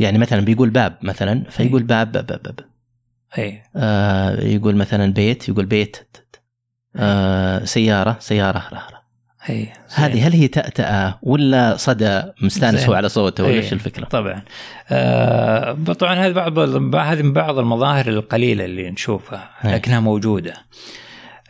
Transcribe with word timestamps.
يعني 0.00 0.18
مثلا 0.18 0.40
بيقول 0.40 0.70
باب 0.70 0.98
مثلا 1.02 1.44
فيقول 1.50 1.82
باب 1.82 2.12
باب 2.12 2.26
باب, 2.26 2.42
باب. 2.42 2.60
اي 3.38 3.62
آه 3.76 4.40
يقول 4.40 4.76
مثلا 4.76 5.12
بيت 5.12 5.48
يقول 5.48 5.66
بيت 5.66 5.96
آه 6.96 7.64
سيارة 7.64 8.16
سيارة 8.20 8.68
راه 8.72 9.04
اي 9.50 9.72
هذه 9.94 10.26
هل 10.26 10.32
هي 10.32 10.48
تأتأة 10.48 11.18
ولا 11.22 11.76
صدى 11.76 12.22
مستأنس. 12.42 12.86
هو 12.86 12.94
على 12.94 13.08
صوته 13.08 13.44
ولا 13.44 13.52
إيه. 13.52 13.60
إيش 13.60 13.72
الفكرة؟ 13.72 14.04
طبعا 14.04 14.42
آه 14.90 15.72
طبعا 15.72 16.14
هذه 16.14 16.32
بعض 16.32 16.58
هذه 16.94 17.22
من 17.22 17.32
بعض 17.32 17.58
المظاهر 17.58 18.08
القليلة 18.08 18.64
اللي 18.64 18.90
نشوفها 18.90 19.50
إيه. 19.64 19.74
لكنها 19.74 20.00
موجودة 20.00 20.54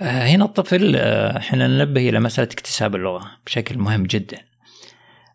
آه 0.00 0.26
هنا 0.26 0.44
الطفل 0.44 0.96
آه، 0.96 1.38
إحنا 1.38 1.66
ننبه 1.66 2.08
إلى 2.08 2.20
مسألة 2.20 2.48
اكتساب 2.52 2.94
اللغة 2.94 3.30
بشكل 3.46 3.78
مهم 3.78 4.02
جدا 4.02 4.38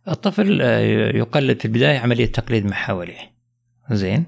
الطفل 0.08 0.60
آه، 0.62 0.80
يقلد 1.18 1.60
في 1.60 1.66
البداية 1.66 2.00
عملية 2.00 2.26
تقليد 2.26 2.66
ما 2.66 2.76
حواليه 2.76 3.34
زين. 3.92 4.26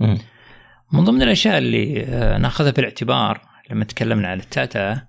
من 0.94 1.04
ضمن 1.04 1.22
الأشياء 1.22 1.58
اللي 1.58 2.04
آه، 2.04 2.38
ناخذها 2.38 2.72
في 2.72 2.80
الاعتبار 2.80 3.42
لما 3.70 3.84
تكلمنا 3.84 4.28
عن 4.28 4.40
التأتأة 4.40 5.08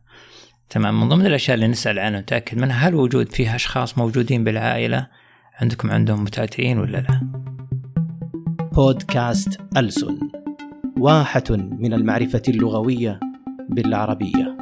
تمام 0.70 1.00
من 1.00 1.08
ضمن 1.08 1.26
الأشياء 1.26 1.54
اللي 1.54 1.68
نسأل 1.68 1.98
عنها 1.98 2.20
نتأكد 2.20 2.58
منها 2.58 2.88
هل 2.88 2.94
وجود 2.94 3.32
فيها 3.32 3.56
أشخاص 3.56 3.98
موجودين 3.98 4.44
بالعائلة 4.44 5.06
عندكم 5.60 5.90
عندهم 5.90 6.22
متأتئين 6.24 6.78
ولا 6.78 6.98
لا؟ 6.98 7.20
بودكاست 8.72 9.60
ألسن 9.76 10.18
واحة 10.98 11.44
من 11.50 11.92
المعرفة 11.92 12.42
اللغوية 12.48 13.20
بالعربية 13.70 14.61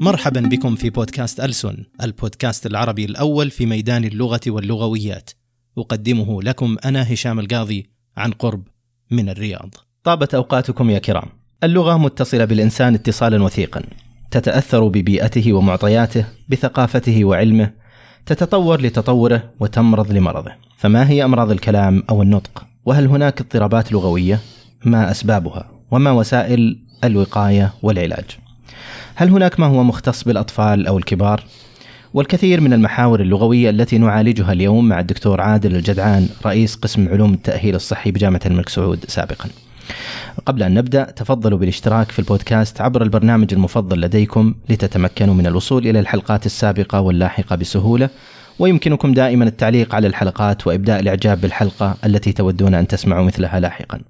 مرحبا 0.00 0.40
بكم 0.40 0.74
في 0.74 0.90
بودكاست 0.90 1.40
ألسن 1.40 1.84
البودكاست 2.02 2.66
العربي 2.66 3.04
الأول 3.04 3.50
في 3.50 3.66
ميدان 3.66 4.04
اللغة 4.04 4.40
واللغويات 4.46 5.30
أقدمه 5.78 6.42
لكم 6.42 6.76
أنا 6.84 7.12
هشام 7.12 7.40
القاضي 7.40 7.90
عن 8.16 8.30
قرب 8.30 8.62
من 9.10 9.28
الرياض 9.28 9.74
طابت 10.04 10.34
أوقاتكم 10.34 10.90
يا 10.90 10.98
كرام. 10.98 11.28
اللغة 11.64 11.96
متصلة 11.96 12.44
بالإنسان 12.44 12.94
اتصالا 12.94 13.42
وثيقا. 13.42 13.82
تتأثر 14.30 14.88
ببيئته 14.88 15.52
ومعطياته، 15.52 16.24
بثقافته 16.48 17.24
وعلمه، 17.24 17.72
تتطور 18.26 18.80
لتطوره 18.80 19.50
وتمرض 19.60 20.12
لمرضه. 20.12 20.52
فما 20.76 21.10
هي 21.10 21.24
أمراض 21.24 21.50
الكلام 21.50 22.02
أو 22.10 22.22
النطق؟ 22.22 22.66
وهل 22.84 23.06
هناك 23.06 23.40
اضطرابات 23.40 23.92
لغوية؟ 23.92 24.40
ما 24.84 25.10
أسبابها؟ 25.10 25.70
وما 25.90 26.10
وسائل 26.10 26.78
الوقاية 27.04 27.74
والعلاج؟ 27.82 28.41
هل 29.22 29.30
هناك 29.30 29.60
ما 29.60 29.66
هو 29.66 29.84
مختص 29.84 30.24
بالأطفال 30.24 30.86
أو 30.86 30.98
الكبار؟ 30.98 31.44
والكثير 32.14 32.60
من 32.60 32.72
المحاور 32.72 33.20
اللغوية 33.20 33.70
التي 33.70 33.98
نعالجها 33.98 34.52
اليوم 34.52 34.88
مع 34.88 35.00
الدكتور 35.00 35.40
عادل 35.40 35.76
الجدعان 35.76 36.28
رئيس 36.46 36.74
قسم 36.74 37.08
علوم 37.08 37.34
التأهيل 37.34 37.74
الصحي 37.74 38.10
بجامعة 38.10 38.40
الملك 38.46 38.68
سعود 38.68 39.04
سابقا. 39.08 39.48
قبل 40.46 40.62
أن 40.62 40.74
نبدأ 40.74 41.10
تفضلوا 41.10 41.58
بالاشتراك 41.58 42.10
في 42.10 42.18
البودكاست 42.18 42.80
عبر 42.80 43.02
البرنامج 43.02 43.54
المفضل 43.54 44.00
لديكم 44.00 44.54
لتتمكنوا 44.68 45.34
من 45.34 45.46
الوصول 45.46 45.86
إلى 45.86 46.00
الحلقات 46.00 46.46
السابقة 46.46 47.00
واللاحقة 47.00 47.56
بسهولة 47.56 48.08
ويمكنكم 48.58 49.12
دائما 49.12 49.44
التعليق 49.44 49.94
على 49.94 50.06
الحلقات 50.06 50.66
وإبداء 50.66 51.00
الإعجاب 51.00 51.40
بالحلقة 51.40 51.96
التي 52.04 52.32
تودون 52.32 52.74
أن 52.74 52.86
تسمعوا 52.86 53.24
مثلها 53.24 53.60
لاحقا 53.60 54.00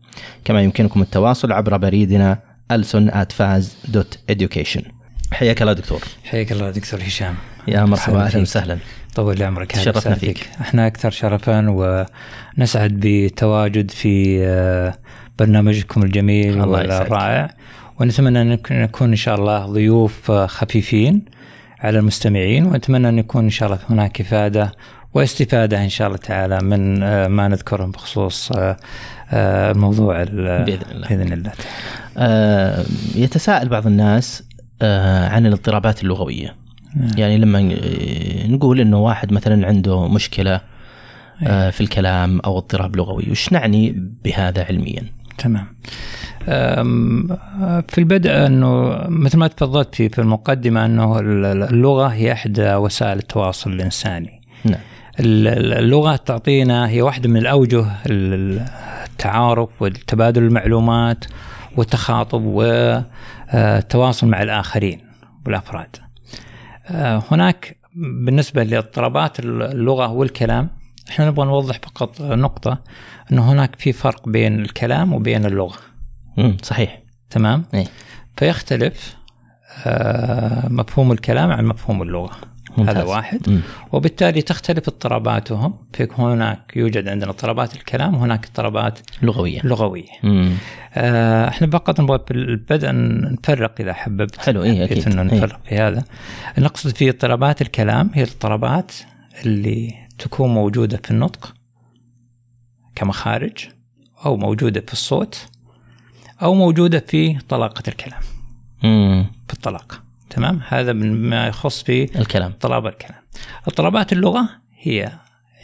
كما 0.44 0.62
يمكنكم 0.62 1.02
التواصل 1.02 1.52
عبر 1.52 1.77
بريدنا 1.77 2.38
alson@faz.education 2.72 5.02
حياك 5.33 5.62
الله 5.62 5.72
دكتور 5.72 6.00
حياك 6.25 6.52
الله 6.52 6.70
دكتور 6.70 7.00
هشام 7.00 7.34
يا 7.69 7.84
مرحبا 7.84 8.28
فيك. 8.28 8.42
وسهلا 8.42 8.78
طول 9.14 9.42
عمرك 9.42 9.72
أهلا 9.72 9.83
تشرفنا 9.83 9.98
وسهلا 10.00 10.14
فيك. 10.16 10.48
إحنا 10.61 10.86
أكثر 10.86 11.11
شرفا 11.11 11.66
ونسعد 11.69 12.91
بتواجد 13.02 13.91
في 13.91 14.44
آه، 14.47 14.94
برنامجكم 15.39 16.02
الجميل. 16.02 16.61
والرائع 16.61 17.50
ونتمنى 18.00 18.42
أن 18.42 18.48
نك- 18.56 18.72
نكون 18.72 19.08
إن 19.11 19.16
شاء 19.16 19.34
الله 19.34 19.66
ضيوف 19.66 20.30
آه، 20.30 20.47
خفيفين 20.47 21.22
على 21.80 21.98
المستمعين 21.98 22.67
ونتمنى 22.67 23.08
أن 23.08 23.18
يكون 23.18 23.45
إن 23.45 23.51
شاء 23.51 23.68
الله 23.68 23.80
هناك 23.90 24.20
إفادة 24.20 24.73
واستفادة 25.14 25.84
إن 25.84 25.89
شاء 25.89 26.07
الله 26.07 26.18
تعالى 26.18 26.58
من 26.62 27.02
آه، 27.02 27.28
ما 27.28 27.48
نذكره 27.48 27.84
بخصوص 27.84 28.52
الموضوع 29.33 30.23
ال- 30.23 30.64
بإذن 30.64 30.83
الله. 30.92 31.08
بإذن 31.08 31.33
الله 31.33 31.52
آه، 32.18 32.84
يتساءل 33.14 33.68
بعض 33.68 33.86
الناس 33.86 34.42
عن 35.29 35.47
الاضطرابات 35.47 36.03
اللغوية. 36.03 36.55
يعني 37.17 37.39
لما 37.39 37.61
ن- 37.61 38.53
نقول 38.53 38.81
إنه 38.81 38.98
واحد 38.98 39.33
مثلا 39.33 39.67
عنده 39.67 40.09
مشكلة 40.09 40.61
آه، 41.47 41.70
في 41.70 41.81
الكلام 41.81 42.41
أو 42.41 42.59
اضطراب 42.59 42.97
لغوي 42.97 43.27
وش 43.31 43.53
نعني 43.53 44.11
بهذا 44.25 44.65
علميا؟ 44.65 45.03
تمام. 45.39 45.67
في 47.89 47.98
البدء 47.98 48.31
إنه 48.47 48.98
مثل 49.09 49.39
ما 49.39 49.47
تفضلت 49.47 49.95
في 49.95 50.09
في 50.09 50.19
المقدمة 50.19 50.85
إنه 50.85 51.19
اللغة 51.20 52.07
هي 52.07 52.33
إحدى 52.33 52.75
وسائل 52.75 53.19
التواصل 53.19 53.73
الإنساني. 53.73 54.41
نعم. 54.64 54.81
ال- 55.20 55.73
اللغة 55.79 56.17
تعطينا 56.17 56.89
هي 56.89 57.03
واحدة 57.03 57.29
من 57.29 57.37
الأوجه 57.37 57.85
ال- 58.07 58.67
التعارف 59.11 59.69
وتبادل 59.83 60.43
المعلومات 60.43 61.25
والتخاطب 61.77 62.43
والتواصل 63.55 64.27
مع 64.27 64.42
الآخرين 64.42 65.01
والأفراد. 65.46 65.96
آه، 66.86 67.23
هناك 67.30 67.77
بالنسبة 67.96 68.63
لاضطرابات 68.63 69.40
اللغة 69.40 70.08
والكلام 70.13 70.68
إحنا 71.11 71.27
نبغى 71.27 71.46
نوضح 71.46 71.79
فقط 71.79 72.20
نقطة 72.20 72.79
إنه 73.33 73.52
هناك 73.52 73.77
في 73.77 73.92
فرق 73.92 74.29
بين 74.29 74.61
الكلام 74.61 75.13
وبين 75.13 75.46
اللغة. 75.46 75.79
مم، 76.36 76.57
صحيح. 76.63 77.02
تمام؟ 77.30 77.64
إيه. 77.74 77.86
فيختلف 78.36 79.17
آه، 79.86 80.69
مفهوم 80.69 81.13
الكلام 81.13 81.51
عن 81.51 81.64
مفهوم 81.64 82.02
اللغة. 82.02 82.36
ممتاز. 82.77 82.96
هذا 82.96 83.05
واحد 83.05 83.50
مم. 83.50 83.60
وبالتالي 83.92 84.42
تختلف 84.42 84.88
اضطراباتهم 84.88 85.74
هناك 86.18 86.72
يوجد 86.77 87.08
عندنا 87.08 87.30
اضطرابات 87.30 87.74
الكلام 87.74 88.14
وهناك 88.14 88.44
اضطرابات 88.44 88.98
لغوية 89.22 89.60
لغوية 89.64 90.08
مم. 90.22 90.52
آه، 90.94 91.48
إحنا 91.48 91.66
فقط 91.70 92.00
نبغى 92.00 92.18
في 92.27 92.30
البدء 92.30 92.90
نفرق 92.92 93.74
إذا 93.80 93.92
حببت 93.92 94.38
حلو، 94.38 94.62
إيه، 94.62 94.86
حبيت 94.86 95.06
أكيد. 95.06 95.18
إنه 95.18 95.33
إيه. 95.33 95.38
نفرق 95.38 95.60
في 95.64 95.78
هذا 95.78 96.05
نقصد 96.58 96.96
في 96.96 97.08
اضطرابات 97.08 97.62
الكلام 97.62 98.10
هي 98.14 98.22
الاضطرابات 98.22 98.92
اللي 99.44 99.94
تكون 100.18 100.54
موجودة 100.54 101.00
في 101.04 101.10
النطق 101.10 101.54
كمخارج 102.94 103.68
أو 104.27 104.36
موجودة 104.36 104.80
في 104.86 104.92
الصوت 104.92 105.48
أو 106.42 106.54
موجودة 106.54 107.04
في 107.08 107.39
طلاقة 107.48 107.83
الكلام 107.89 108.20
مم. 108.83 109.27
في 109.48 109.54
الطلاقه 109.54 110.11
تمام 110.35 110.61
هذا 110.69 110.93
من 110.93 111.31
ما 111.31 111.47
يخص 111.47 111.83
في 111.83 112.19
الكلام 112.19 112.51
اضطراب 112.51 112.87
الكلام 112.87 113.20
اضطرابات 113.67 114.13
اللغة 114.13 114.48
هي 114.81 115.13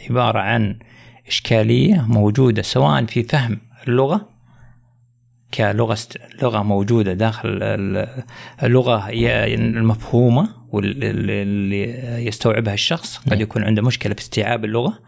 عبارة 0.09 0.39
عن 0.39 0.79
إشكالية 1.27 2.05
موجودة 2.07 2.61
سواء 2.61 3.05
في 3.05 3.23
فهم 3.23 3.57
اللغة 3.87 4.29
كلغة. 5.53 5.97
لغة 6.41 6.63
موجودة 6.63 7.13
داخل 7.13 7.49
ال- 7.63 8.23
اللغة 8.63 8.97
هي 8.97 9.53
المفهومة 9.55 10.49
واللي 10.71 12.25
يستوعبها 12.25 12.73
الشخص 12.73 13.17
قد 13.17 13.29
نعم. 13.33 13.41
يكون 13.41 13.63
عنده 13.63 13.81
مشكلة 13.81 14.13
في 14.13 14.21
استيعاب 14.21 14.65
اللغة 14.65 14.99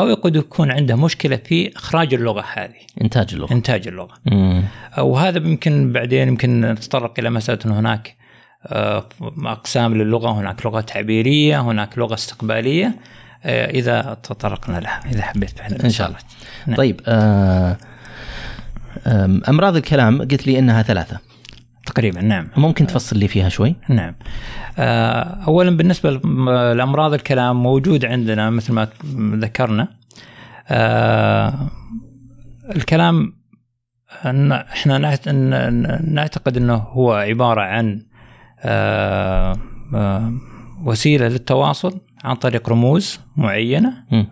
أو 0.00 0.14
قد 0.14 0.36
يكون 0.36 0.70
عنده 0.70 0.96
مشكلة 0.96 1.36
في 1.36 1.76
إخراج 1.76 2.14
اللغة 2.14 2.44
هذه 2.54 2.74
إنتاج 3.02 3.34
اللغة 3.34 3.52
إنتاج 3.52 3.88
اللغة 3.88 4.14
مم. 4.26 4.62
وهذا 4.98 5.38
يمكن 5.38 5.92
بعدين 5.92 6.28
يمكن 6.28 6.60
نتطرق 6.60 7.14
إلى 7.18 7.30
مسألة 7.30 7.58
انه 7.66 7.78
هناك 7.78 8.16
آه، 8.66 9.04
أقسام 9.44 9.94
للغة 9.94 10.30
هناك 10.40 10.66
لغة 10.66 10.80
تعبيرية 10.80 11.60
هناك 11.60 11.98
لغة 11.98 12.14
استقبالية 12.14 12.96
آه، 13.44 13.70
إذا 13.70 14.16
تطرقنا 14.22 14.80
لها 14.80 15.00
إذا 15.12 15.22
حبيت 15.22 15.60
إن 15.60 15.90
شاء 15.90 16.06
الله. 16.06 16.18
نعم. 16.66 16.76
طيب 16.76 17.00
آه 17.06 17.76
أمراض 19.48 19.76
الكلام 19.76 20.18
قلت 20.18 20.46
لي 20.46 20.58
إنها 20.58 20.82
ثلاثة. 20.82 21.18
تقريبا 21.86 22.20
نعم. 22.20 22.48
ممكن 22.56 22.86
تفصل 22.86 23.18
لي 23.18 23.28
فيها 23.28 23.48
شوي؟ 23.48 23.74
نعم. 23.88 24.14
اولا 25.46 25.76
بالنسبة 25.76 26.10
لأمراض 26.74 27.14
الكلام 27.14 27.62
موجود 27.62 28.04
عندنا 28.04 28.50
مثل 28.50 28.72
ما 28.72 28.88
ذكرنا. 29.36 29.88
الكلام 32.76 33.32
أن- 34.22 34.52
إحنا 34.52 34.98
نعتقد 36.08 36.56
إنه 36.56 36.74
هو 36.74 37.12
عبارة 37.12 37.60
عن 37.60 38.02
وسيلة 40.84 41.28
للتواصل 41.28 42.00
عن 42.24 42.36
طريق 42.36 42.68
رموز 42.68 43.20
معينة. 43.36 43.92
مم. 44.10 44.26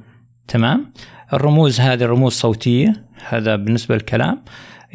تمام؟ 0.49 0.93
الرموز 1.33 1.81
هذه 1.81 2.05
رموز 2.05 2.33
صوتية 2.33 3.05
هذا 3.29 3.57
بالنسبة 3.57 3.95
للكلام. 3.95 4.43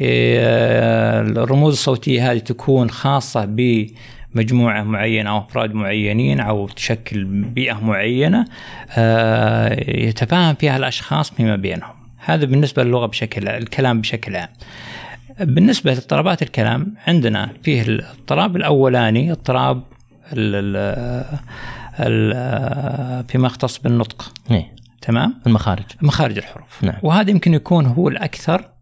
إيه، 0.00 1.20
الرموز 1.20 1.72
الصوتية 1.72 2.32
هذه 2.32 2.38
تكون 2.38 2.90
خاصة 2.90 3.44
بمجموعة 3.44 4.82
معينة 4.82 5.30
أو 5.30 5.38
أفراد 5.38 5.74
معينين 5.74 6.40
أو 6.40 6.68
تشكل 6.68 7.24
بيئة 7.24 7.84
معينة 7.84 8.44
آه، 8.90 9.90
يتفاهم 9.90 10.54
فيها 10.54 10.76
الأشخاص 10.76 11.30
فيما 11.30 11.56
بينهم. 11.56 11.94
هذا 12.24 12.44
بالنسبة 12.44 12.84
للغة 12.84 13.06
بشكل 13.06 13.48
الكلام 13.48 14.00
بشكل 14.00 14.36
عام. 14.36 14.48
بالنسبة 15.40 15.92
لاضطرابات 15.92 16.42
الكلام 16.42 16.94
عندنا 17.06 17.50
فيه 17.62 17.82
الاضطراب 17.82 18.56
الأولاني 18.56 19.32
اضطراب 19.32 19.82
ال 20.32 20.66
ال 22.00 23.24
فيما 23.28 23.46
يختص 23.46 23.78
بالنطق 23.78 24.32
إيه. 24.50 24.74
تمام 25.02 25.34
المخارج 25.46 25.84
مخارج 26.02 26.38
الحروف 26.38 26.84
نعم. 26.84 26.98
وهذا 27.02 27.30
يمكن 27.30 27.54
يكون 27.54 27.86
هو 27.86 28.08
الأكثر 28.08 28.60
آه، 28.60 28.77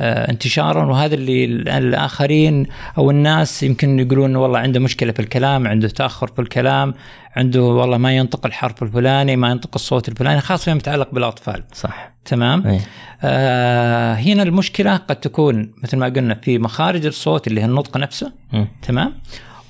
انتشارا 0.00 0.84
وهذا 0.84 1.14
اللي 1.14 1.44
الآخرين 1.78 2.66
أو 2.98 3.10
الناس 3.10 3.62
يمكن 3.62 3.98
يقولون 3.98 4.36
والله 4.36 4.58
عنده 4.58 4.80
مشكلة 4.80 5.12
في 5.12 5.20
الكلام 5.20 5.66
عنده 5.68 5.88
تأخر 5.88 6.26
في 6.26 6.38
الكلام 6.38 6.94
عنده 7.36 7.62
والله 7.62 7.98
ما 7.98 8.16
ينطق 8.16 8.46
الحرف 8.46 8.82
الفلاني 8.82 9.36
ما 9.36 9.50
ينطق 9.50 9.70
الصوت 9.74 10.08
الفلاني 10.08 10.40
خاصة 10.40 10.64
فيما 10.64 10.76
يتعلق 10.76 11.08
بالأطفال. 11.12 11.64
صح. 11.72 12.12
تمام؟ 12.24 12.66
إيه. 12.66 12.80
آه 13.22 14.14
هنا 14.14 14.42
المشكلة 14.42 14.96
قد 14.96 15.16
تكون 15.16 15.72
مثل 15.82 15.96
ما 15.96 16.06
قلنا 16.06 16.34
في 16.34 16.58
مخارج 16.58 17.06
الصوت 17.06 17.46
اللي 17.46 17.60
هي 17.60 17.64
النطق 17.64 17.96
نفسه. 17.96 18.32
مم. 18.52 18.68
تمام؟ 18.82 19.14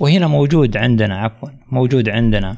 وهنا 0.00 0.26
موجود 0.26 0.76
عندنا 0.76 1.19
عفوا 1.19 1.48
موجود 1.70 2.08
عندنا 2.08 2.56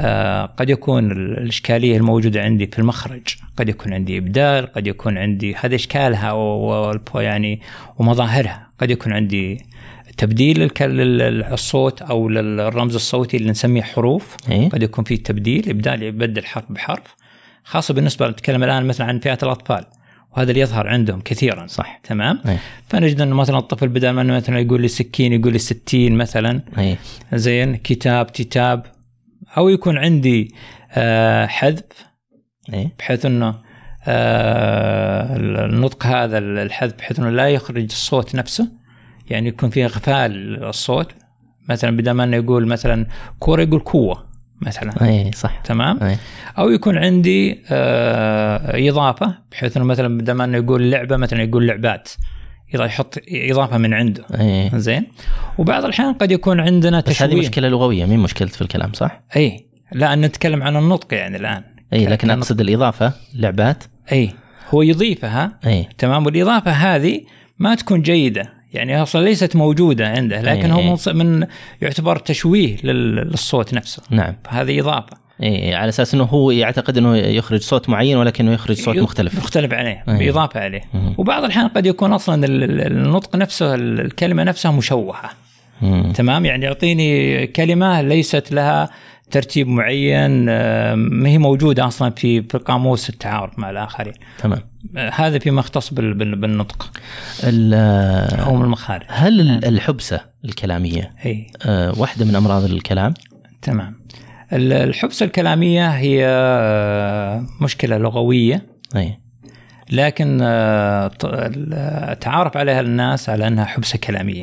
آه 0.00 0.44
قد 0.46 0.70
يكون 0.70 1.12
ال- 1.12 1.38
الإشكالية 1.38 1.96
الموجودة 1.96 2.42
عندي 2.42 2.66
في 2.66 2.78
المخرج. 2.78 3.22
قد 3.56 3.68
يكون 3.68 3.92
عندي 3.92 4.18
إبدال 4.18 4.72
قد 4.72 4.86
يكون 4.86 5.18
عندي 5.18 5.54
هذا 5.54 5.74
إشكالها 5.74 6.32
يعني 7.14 7.60
ومظاهرها. 7.98 8.66
قد 8.78 8.90
يكون 8.90 9.12
عندي 9.12 9.64
تبديل 10.16 10.70
الصوت 11.52 12.02
أو 12.02 12.28
للرمز 12.28 12.94
الصوتي 12.94 13.36
اللي 13.36 13.50
نسميه 13.50 13.82
حروف. 13.82 14.36
إيه. 14.50 14.68
قد 14.68 14.82
يكون 14.82 15.04
في 15.04 15.16
تبديل 15.16 15.68
إبدال 15.68 16.02
يبدل 16.02 16.44
حرف 16.44 16.72
بحرف. 16.72 17.14
خاصة 17.64 17.94
بالنسبة 17.94 18.28
نتكلم 18.28 18.64
الآن 18.64 18.86
مثلا 18.86 19.06
عن 19.06 19.18
فئة 19.18 19.38
الأطفال. 19.42 19.84
وهذا 20.36 20.50
اللي 20.50 20.60
يظهر 20.60 20.88
عندهم 20.88 21.20
كثيرا 21.20 21.66
صح. 21.66 22.00
تمام 22.04 22.40
إيه. 22.48 22.58
فنجد 22.88 23.20
إنه 23.20 23.34
مثلا 23.34 23.58
الطفل 23.58 23.88
بدل 23.88 24.10
ما 24.10 24.22
إنه 24.22 24.36
مثلا 24.36 24.58
يقول 24.58 24.80
لي 24.80 24.88
سكين 24.88 25.32
يقول 25.32 25.52
لي 25.52 25.58
ستين 25.58 26.16
مثلا. 26.16 26.62
زين 27.32 27.76
كتاب 27.76 28.26
كتاب 28.26 28.86
أو 29.56 29.68
يكون 29.68 29.98
عندي 29.98 30.54
آه 30.92 31.46
حذف. 31.46 31.84
بحيث 32.98 33.26
إنه 33.26 33.54
آه 34.06 35.36
النطق 35.36 36.06
هذا 36.06 36.38
الحذف 36.38 36.94
بحيث 36.94 37.18
إنه 37.18 37.30
لا 37.30 37.48
يخرج 37.48 37.82
الصوت 37.82 38.34
نفسه 38.34 38.68
يعني 39.30 39.48
يكون 39.48 39.70
فيه 39.70 39.84
إغفال 39.84 40.64
الصوت 40.64 41.12
مثلا 41.68 41.96
بدل 41.96 42.10
ما 42.10 42.24
إنه 42.24 42.36
يقول 42.36 42.66
مثلا 42.66 43.06
كورة 43.38 43.62
يقول 43.62 43.80
كوه 43.80 44.29
مثلا. 44.60 45.08
إيه. 45.08 45.30
صح. 45.30 45.60
تمام؟ 45.64 46.02
إيه. 46.02 46.18
أو 46.58 46.70
يكون 46.70 46.98
عندي 46.98 47.62
آه 47.70 48.88
إضافة 48.88 49.38
بحيث 49.52 49.76
إنه 49.76 49.84
مثلا 49.86 50.18
بدل 50.18 50.32
ما 50.32 50.44
إنه 50.44 50.58
يقول 50.58 50.90
لعبة 50.90 51.16
مثلا 51.16 51.42
يقول 51.42 51.66
لعبات. 51.66 52.08
يحط 52.74 53.18
إضافة 53.28 53.78
من 53.78 53.94
عنده. 53.94 54.24
إيه. 54.40 54.70
زين؟ 54.78 55.06
وبعض 55.58 55.84
الأحيان 55.84 56.12
قد 56.12 56.32
يكون 56.32 56.60
عندنا 56.60 57.00
بس 57.00 57.22
هذه 57.22 57.28
تشويه. 57.28 57.40
مشكلة 57.40 57.68
لغوية 57.68 58.04
مين 58.04 58.18
مشكلة 58.18 58.48
في 58.48 58.62
الكلام 58.62 58.92
صح؟ 58.92 59.20
إي. 59.36 59.66
لا 59.92 60.14
نتكلم 60.14 60.62
عن 60.62 60.76
النطق 60.76 61.14
يعني 61.14 61.36
الآن. 61.36 61.62
إي 61.92 62.06
لكن 62.06 62.30
أقصد 62.30 62.60
الإضافة 62.60 63.12
لعبات. 63.34 63.84
إي. 64.12 64.30
هو 64.70 64.82
يضيفها 64.82 65.58
إي. 65.66 65.88
تمام؟ 65.98 66.26
والإضافة 66.26 66.70
هذه 66.70 67.20
ما 67.58 67.74
تكون 67.74 68.02
جيدة. 68.02 68.59
يعني 68.74 69.02
أصلا 69.02 69.24
ليست 69.24 69.56
موجودة 69.56 70.08
عنده 70.08 70.40
لكن 70.42 70.72
إيه، 70.72 70.90
هو 70.90 70.96
إيه. 71.06 71.12
من, 71.12 71.46
يعتبر 71.82 72.16
تشويه 72.16 72.76
لل- 72.84 73.14
للصوت 73.16 73.74
نفسه 73.74 74.02
نعم 74.10 74.34
فهذه 74.44 74.80
إضافة 74.80 75.16
اي 75.42 75.74
على 75.74 75.88
أساس 75.88 76.14
إنه 76.14 76.24
هو 76.24 76.50
يعتقد 76.50 76.98
إنه 76.98 77.16
يخرج 77.16 77.60
صوت 77.60 77.88
معين 77.88 78.16
ولكنه 78.16 78.52
يخرج 78.52 78.76
صوت 78.76 78.96
مختلف 78.96 79.36
مختلف 79.38 79.72
عليه 79.72 80.04
أي. 80.08 80.18
بإضافة 80.18 80.60
عليه 80.60 80.80
مم. 80.94 81.14
وبعض 81.18 81.44
الأحيان 81.44 81.68
قد 81.68 81.86
يكون 81.86 82.12
أصلا 82.12 82.46
ال- 82.46 82.64
ال- 82.64 82.86
النطق 82.86 83.36
نفسه 83.36 83.74
ال- 83.74 84.00
الكلمة 84.00 84.44
نفسها 84.44 84.70
مشوهة 84.72 85.30
مم. 85.82 86.12
تمام 86.12 86.46
يعني 86.46 86.64
يعطيني 86.64 87.46
كلمة 87.46 88.00
ليست 88.00 88.52
لها 88.52 88.90
ترتيب 89.30 89.68
معين 89.68 90.44
ما 90.94 91.28
هي 91.28 91.38
موجودة 91.38 91.86
أصلا 91.86 92.10
في 92.10 92.42
في 92.42 92.58
قاموس 92.58 93.10
التعارف 93.10 93.58
مع 93.58 93.70
الآخرين. 93.70 94.14
تمام. 94.38 94.60
آه، 94.96 95.10
هذا 95.14 95.38
فيما 95.38 95.60
يختص 95.60 95.94
بال- 95.94 96.14
بال- 96.14 96.36
بالنطق. 96.36 96.90
ال- 97.44 97.74
أو 98.40 98.62
المخارج. 98.64 99.06
هل 99.08 99.40
ال- 99.40 99.64
الحبسة 99.64 100.20
الكلامية 100.44 101.14
إي. 101.26 101.46
آه، 101.66 101.98
واحدة 102.00 102.24
من 102.24 102.36
أمراض 102.36 102.64
الكلام؟ 102.64 103.14
تمام. 103.62 104.00
ال- 104.52 104.72
الحبسة 104.72 105.26
الكلامية 105.26 105.88
هي 105.88 106.24
آه، 106.26 107.46
مشكلة 107.60 107.98
لغوية. 107.98 108.66
إي. 108.96 109.18
لكن 109.92 110.38
تعارف 112.20 112.56
عليها 112.56 112.80
الناس 112.80 113.28
على 113.28 113.46
أنها 113.48 113.64
حبسة 113.64 113.98
كلامية. 113.98 114.42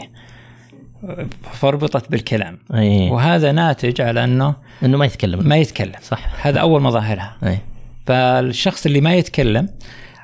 فربطت 1.51 2.11
بالكلام. 2.11 2.59
أي. 2.73 3.09
وهذا 3.09 3.51
ناتج 3.51 4.01
على 4.01 4.23
أنه 4.23 4.55
إنه 4.83 4.97
ما 4.97 5.05
يتكلم. 5.05 5.47
ما 5.47 5.57
يتكلم. 5.57 5.95
صح. 6.01 6.47
هذا 6.47 6.59
أول 6.59 6.81
مظاهرها. 6.81 7.37
أي. 7.43 7.57
فالشخص 8.05 8.85
اللي 8.85 9.01
ما 9.01 9.15
يتكلم 9.15 9.69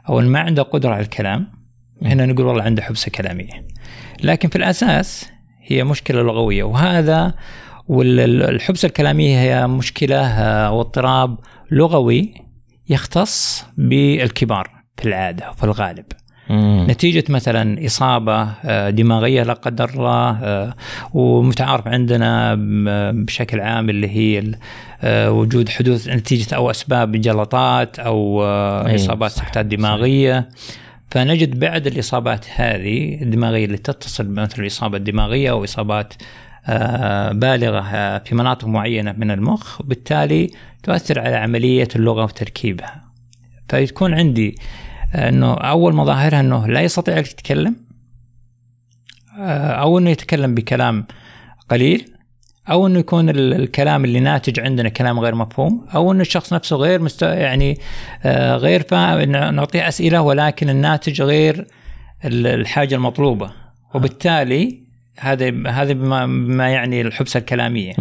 أو 0.09 0.19
اللي 0.19 0.29
ما 0.29 0.39
عنده 0.39 0.63
قدرة 0.63 0.93
على 0.93 1.03
الكلام 1.03 1.47
هنا 2.01 2.25
نقول 2.25 2.45
والله 2.45 2.63
عنده 2.63 2.81
حبسه 2.81 3.11
كلامية. 3.11 3.67
لكن 4.23 4.49
في 4.49 4.55
الأساس 4.55 5.29
هي 5.63 5.83
مشكلة 5.83 6.21
لغوية. 6.21 6.63
وهذا 6.63 7.33
والحبسه 7.87 8.85
الكلامية 8.85 9.39
هي 9.39 9.67
مشكلة 9.67 10.17
آه، 10.17 10.67
أو 10.67 10.81
اضطراب 10.81 11.37
لغوي 11.71 12.33
يختص 12.89 13.65
بالكبار 13.77 14.83
في 14.97 15.07
العادة 15.07 15.49
وفي 15.49 15.63
الغالب. 15.63 16.05
مم. 16.49 16.85
نتيجة 16.89 17.23
مثلا 17.29 17.85
إصابة 17.85 18.47
آه، 18.65 18.89
دماغية 18.89 19.43
لا 19.43 19.53
قدر 19.53 19.89
الله 19.89 20.29
آه، 20.43 20.75
ومتعارف 21.13 21.87
عندنا 21.87 22.55
م- 22.55 23.25
بشكل 23.25 23.59
عام 23.59 23.89
اللي 23.89 24.09
هي 24.09 24.51
آه، 25.01 25.31
وجود 25.31 25.69
حدوث 25.69 26.07
نتيجة 26.07 26.55
أو 26.55 26.71
أسباب 26.71 27.11
جلطات 27.11 27.99
أو 27.99 28.43
آه، 28.43 28.87
أي، 28.87 28.95
إصابات 28.95 29.31
سكتات 29.31 29.65
دماغية. 29.65 30.49
فنجد 31.11 31.59
بعد 31.59 31.87
الإصابات 31.87 32.45
هذه 32.55 33.21
الدماغية 33.21 33.65
اللي 33.65 33.77
تتصل 33.77 34.29
مثل 34.29 34.61
الإصابة 34.61 34.97
الدماغية 34.97 35.51
أو 35.51 35.63
إصابات 35.63 36.13
آه، 36.67 37.31
بالغة 37.31 37.79
آه، 37.95 38.17
في 38.17 38.35
مناطق 38.35 38.67
معينة 38.67 39.13
من 39.17 39.31
المخ 39.31 39.81
بالتالي 39.81 40.49
تؤثر 40.83 41.19
على 41.19 41.35
عملية 41.35 41.87
اللغة 41.95 42.23
وتركيبها. 42.23 43.03
فيكون 43.69 44.13
عندي 44.13 44.55
إنه 45.15 45.53
أول 45.53 45.93
مظاهرها 45.95 46.39
إنه 46.39 46.67
لا 46.67 46.81
يستطيع 46.81 47.17
يتكلم 47.17 47.75
آه، 49.39 49.67
أو 49.71 49.97
إنه 49.97 50.09
يتكلم 50.09 50.55
بكلام 50.55 51.05
قليل 51.69 52.09
أو 52.69 52.87
إنه 52.87 52.99
يكون 52.99 53.29
ال- 53.29 53.53
الكلام 53.53 54.05
اللي 54.05 54.19
ناتج 54.19 54.59
عندنا 54.59 54.89
كلام 54.89 55.19
غير 55.19 55.35
مفهوم 55.35 55.85
أو 55.95 56.11
إنه 56.11 56.21
الشخص 56.21 56.53
نفسه 56.53 56.75
غير 56.75 57.01
مست... 57.01 57.21
يعني 57.21 57.77
آه، 58.23 58.55
غير 58.55 58.83
فاهم 58.83 59.31
نعطيه 59.55 59.87
أسئلة 59.87 60.21
ولكن 60.21 60.69
الناتج 60.69 61.21
غير 61.21 61.67
ال- 62.25 62.47
الحاجة 62.47 62.95
المطلوبة. 62.95 63.51
وبالتالي 63.93 64.83
هذا 65.19 65.53
هذا 65.67 65.93
بما, 65.93 66.25
بما 66.25 66.69
يعني 66.69 67.01
الحبسة 67.01 67.37
الكلامية. 67.37 67.93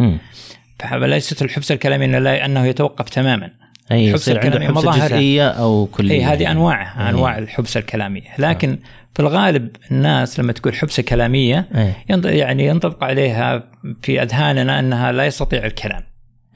فليست 0.79 1.41
الحبسة 1.41 1.73
الكلامية 1.75 2.19
لا- 2.19 2.45
أنه 2.45 2.65
يتوقف 2.65 3.09
تماما. 3.09 3.49
أي 3.93 4.07
عنده 4.07 4.21
الكلامية 4.27 4.67
حبسة 4.67 4.81
مظاهرها. 4.81 5.07
جزئية 5.07 5.47
أو 5.49 5.85
كلية. 5.91 6.13
اي 6.15 6.23
هذه 6.23 6.51
انواعها 6.51 7.03
إيه. 7.03 7.09
أنواع 7.09 7.37
الحبسة 7.37 7.79
الكلامية. 7.79 8.21
لكن 8.39 8.79
في 9.13 9.19
الغالب 9.19 9.69
الناس 9.91 10.39
لما 10.39 10.51
تقول 10.53 10.75
حبسة 10.75 11.03
كلامية 11.03 11.67
ينط- 12.09 12.25
يعني 12.25 12.65
ينطبق 12.67 13.03
عليها 13.03 13.63
في 14.01 14.21
أذهاننا 14.21 14.79
أنها 14.79 15.11
لا 15.11 15.25
يستطيع 15.25 15.65
الكلام. 15.65 16.01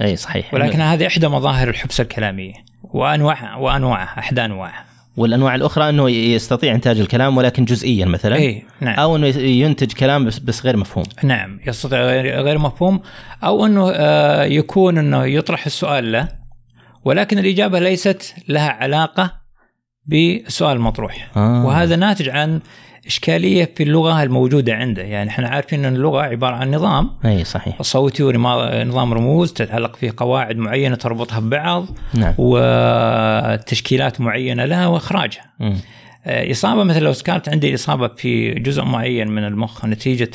اي 0.01 0.15
صحيح. 0.15 0.53
ولكن 0.53 0.81
هذه 0.81 1.07
إحدى 1.07 1.27
مظاهر 1.27 1.69
الحبسة 1.69 2.01
الكلامية 2.01 2.53
وانواعها 2.83 3.55
وانواعها 3.55 4.19
احدى 4.19 4.45
انواعها 4.45 4.85
والأنواع 5.17 5.55
الأخرى 5.55 5.89
أنه 5.89 6.09
يستطيع 6.09 6.75
إنتاج 6.75 6.99
الكلام 6.99 7.37
ولكن 7.37 7.65
جزئيا 7.65 8.05
مثلا. 8.05 8.35
اي 8.35 8.63
نعم. 8.81 8.99
أو 8.99 9.15
إنه 9.15 9.27
ينتج 9.37 9.91
كلام 9.91 10.25
بس, 10.25 10.39
بس 10.39 10.65
غير 10.65 10.77
مفهوم. 10.77 11.05
نعم 11.23 11.59
يستطيع 11.67 12.01
غير 12.01 12.41
غير 12.41 12.57
مفهوم. 12.57 12.99
أو 13.43 13.65
إنه 13.65 13.91
آه، 13.95 14.43
يكون 14.43 14.97
إنه 14.97 15.25
يطرح 15.25 15.65
السؤال 15.65 16.11
له. 16.11 16.27
ولكن 17.05 17.37
الإجابة 17.37 17.79
ليست 17.79 18.35
لها 18.47 18.69
علاقة 18.69 19.33
بالسؤال 20.05 20.77
المطروح 20.77 21.31
آه. 21.37 21.65
وهذا 21.65 21.95
ناتج 21.95 22.29
عن 22.29 22.59
إشكالية 23.07 23.71
في 23.75 23.83
اللغة 23.83 24.23
الموجودة 24.23 24.73
عنده. 24.73 25.01
يعني 25.01 25.29
إحنا 25.29 25.47
عارفين 25.47 25.85
إن 25.85 25.95
اللغة 25.95 26.21
عبارة 26.21 26.55
عن 26.55 26.75
نظام. 26.75 27.09
أي 27.25 27.43
صحيح. 27.43 27.81
صوتي 27.81 28.23
ونظام 28.23 29.13
رموز 29.13 29.53
تتعلق 29.53 29.95
فيه 29.95 30.13
قواعد 30.17 30.57
معينة 30.57 30.95
تربطها 30.95 31.39
ببعض 31.39 31.85
نعم. 32.13 32.33
وتشكيلات 32.37 34.21
معينة 34.21 34.65
لها 34.65 34.87
وإخراجها. 34.87 35.43
مم. 35.59 35.75
آه، 36.25 36.51
إصابة 36.51 36.83
مثلا 36.83 36.99
لو 36.99 37.13
كانت 37.25 37.49
عندي 37.49 37.73
إصابة 37.73 38.07
في 38.07 38.53
جزء 38.53 38.83
معين 38.83 39.27
من 39.27 39.43
المخ 39.43 39.85
نتيجة 39.85 40.31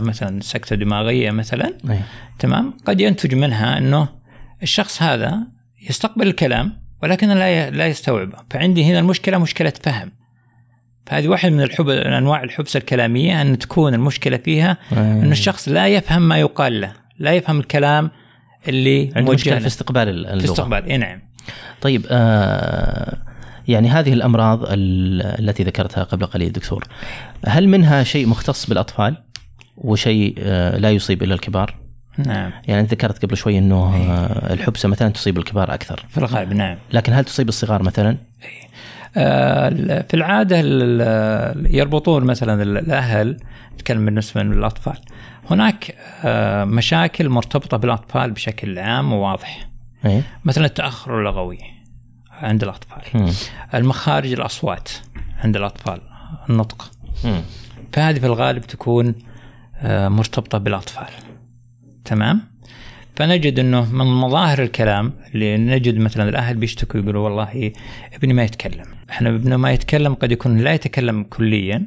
مثلا 0.00 0.40
سكتة 0.40 0.76
دماغية 0.76 1.30
مثلا. 1.30 1.72
أي. 1.90 2.00
تمام؟ 2.38 2.74
قد 2.86 3.00
ينتج 3.00 3.34
منها 3.34 3.78
أنه 3.78 4.08
الشخص 4.62 5.02
هذا 5.02 5.53
يستقبل 5.90 6.26
الكلام 6.26 6.72
ولكن 7.02 7.28
لا 7.28 7.70
لا 7.70 7.86
يستوعبه. 7.86 8.38
فعندي 8.50 8.84
هنا 8.84 8.98
المشكلة 8.98 9.38
مشكلة 9.38 9.72
فهم. 9.82 10.10
فهذه 11.06 11.28
واحد 11.28 11.52
من 11.52 11.62
الحب 11.62 11.88
أنواع 11.88 12.42
الحبس 12.42 12.76
الكلامية 12.76 13.42
أن 13.42 13.58
تكون 13.58 13.94
المشكلة 13.94 14.36
فيها 14.36 14.76
أن 14.92 15.32
الشخص 15.32 15.68
لا 15.68 15.88
يفهم 15.88 16.22
ما 16.28 16.38
يقال 16.38 16.80
له 16.80 16.92
لا 17.18 17.32
يفهم 17.32 17.60
الكلام 17.60 18.10
اللي 18.68 19.06
عنده 19.06 19.20
موجه 19.20 19.34
مشكلة 19.34 19.54
له. 19.54 19.60
في 19.60 19.66
استقبال 19.66 20.08
اللغة. 20.08 20.38
في 20.38 20.44
استقبال 20.44 20.84
إي 20.90 20.96
نعم. 20.96 21.20
طيب 21.80 22.06
آه 22.10 23.16
يعني 23.68 23.88
هذه 23.88 24.12
الأمراض 24.12 24.62
ال- 24.62 25.22
التي 25.48 25.62
ذكرتها 25.62 26.04
قبل 26.04 26.26
قليل 26.26 26.52
دكتور 26.52 26.84
هل 27.46 27.68
منها 27.68 28.02
شيء 28.02 28.26
مختص 28.26 28.66
بالأطفال 28.66 29.16
وشيء 29.76 30.34
آه 30.38 30.76
لا 30.78 30.90
يصيب 30.90 31.22
إلا 31.22 31.34
الكبار؟ 31.34 31.74
نعم. 32.18 32.50
يعني 32.68 32.80
انت 32.80 32.90
ذكرت 32.92 33.24
قبل 33.24 33.36
شوي 33.36 33.58
إنه 33.58 33.76
آه 33.76 34.52
الحبسة 34.52 34.88
مثلا 34.88 35.08
تصيب 35.08 35.38
الكبار 35.38 35.74
أكثر، 35.74 36.06
في 36.08 36.18
الغالب 36.18 36.52
نعم. 36.52 36.76
لكن 36.92 37.12
هل 37.12 37.24
تصيب 37.24 37.48
الصغار 37.48 37.82
مثلا؟ 37.82 38.16
آه، 39.16 40.02
في 40.08 40.14
العادة 40.14 40.60
ال- 40.60 40.82
ال- 41.02 41.74
يربطون 41.74 42.24
مثلا 42.24 42.62
ال- 42.62 42.78
الأهل 42.78 43.36
نتكلم 43.74 44.04
بالنسبة 44.04 44.42
للأطفال. 44.42 44.98
هناك 45.50 45.94
آه، 46.24 46.64
مشاكل 46.64 47.28
مرتبطة 47.28 47.76
بالأطفال 47.76 48.30
بشكل 48.30 48.78
عام 48.78 49.12
وواضح. 49.12 49.68
إيه. 50.06 50.22
مثلا 50.44 50.64
التأخر 50.66 51.18
اللغوي 51.18 51.58
عند 52.42 52.62
الأطفال. 52.62 53.02
مم. 53.14 53.32
المخارج 53.74 54.32
الأصوات 54.32 54.88
عند 55.44 55.56
الأطفال. 55.56 56.00
النطق. 56.50 56.90
مم. 57.24 57.40
فهذه 57.92 58.18
في 58.18 58.26
الغالب 58.26 58.62
تكون 58.62 59.14
آه، 59.78 60.08
مرتبطة 60.08 60.58
بالأطفال. 60.58 61.06
تمام؟ 62.04 62.40
فنجد 63.16 63.58
إنه 63.58 63.92
من 63.92 64.06
مظاهر 64.06 64.62
الكلام 64.62 65.12
اللي 65.34 65.56
نجد 65.56 65.98
مثلا 65.98 66.28
الأهل 66.28 66.56
بيشتكوا 66.56 67.00
يقولوا 67.00 67.24
والله 67.24 67.72
ابني 68.14 68.32
ما 68.32 68.44
يتكلم. 68.44 68.86
إحنا 69.10 69.28
ابنه 69.28 69.56
ما 69.56 69.72
يتكلم 69.72 70.14
قد 70.14 70.32
يكون 70.32 70.58
لا 70.58 70.72
يتكلم 70.74 71.22
كليا 71.22 71.86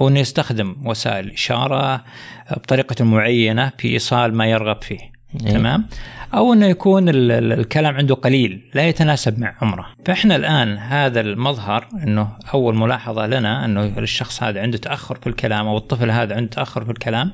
أو 0.00 0.08
إنه 0.08 0.20
يستخدم 0.20 0.76
وسائل 0.84 1.30
إشارة 1.30 2.04
بطريقة 2.50 3.04
معينة 3.04 3.72
في 3.78 3.88
إيصال 3.88 4.34
ما 4.34 4.46
يرغب 4.46 4.82
فيه. 4.82 4.98
إيه. 5.46 5.52
تمام؟ 5.52 5.86
أو 6.34 6.52
إنه 6.52 6.66
يكون 6.66 7.08
ال- 7.08 7.30
ال- 7.32 7.52
الكلام 7.52 7.96
عنده 7.96 8.14
قليل 8.14 8.70
لا 8.74 8.88
يتناسب 8.88 9.38
مع 9.40 9.54
عمره. 9.62 9.86
فإحنا 10.06 10.36
الآن 10.36 10.78
هذا 10.78 11.20
المظهر 11.20 11.88
إنه 12.02 12.28
أول 12.54 12.76
ملاحظة 12.76 13.26
لنا 13.26 13.64
إنه 13.64 13.84
الشخص 13.98 14.42
هذا 14.42 14.60
عنده 14.62 14.78
تأخر 14.78 15.14
في 15.14 15.26
الكلام 15.26 15.66
أو 15.66 15.76
الطفل 15.76 16.10
هذا 16.10 16.36
عنده 16.36 16.50
تأخر 16.50 16.84
في 16.84 16.90
الكلام. 16.90 17.30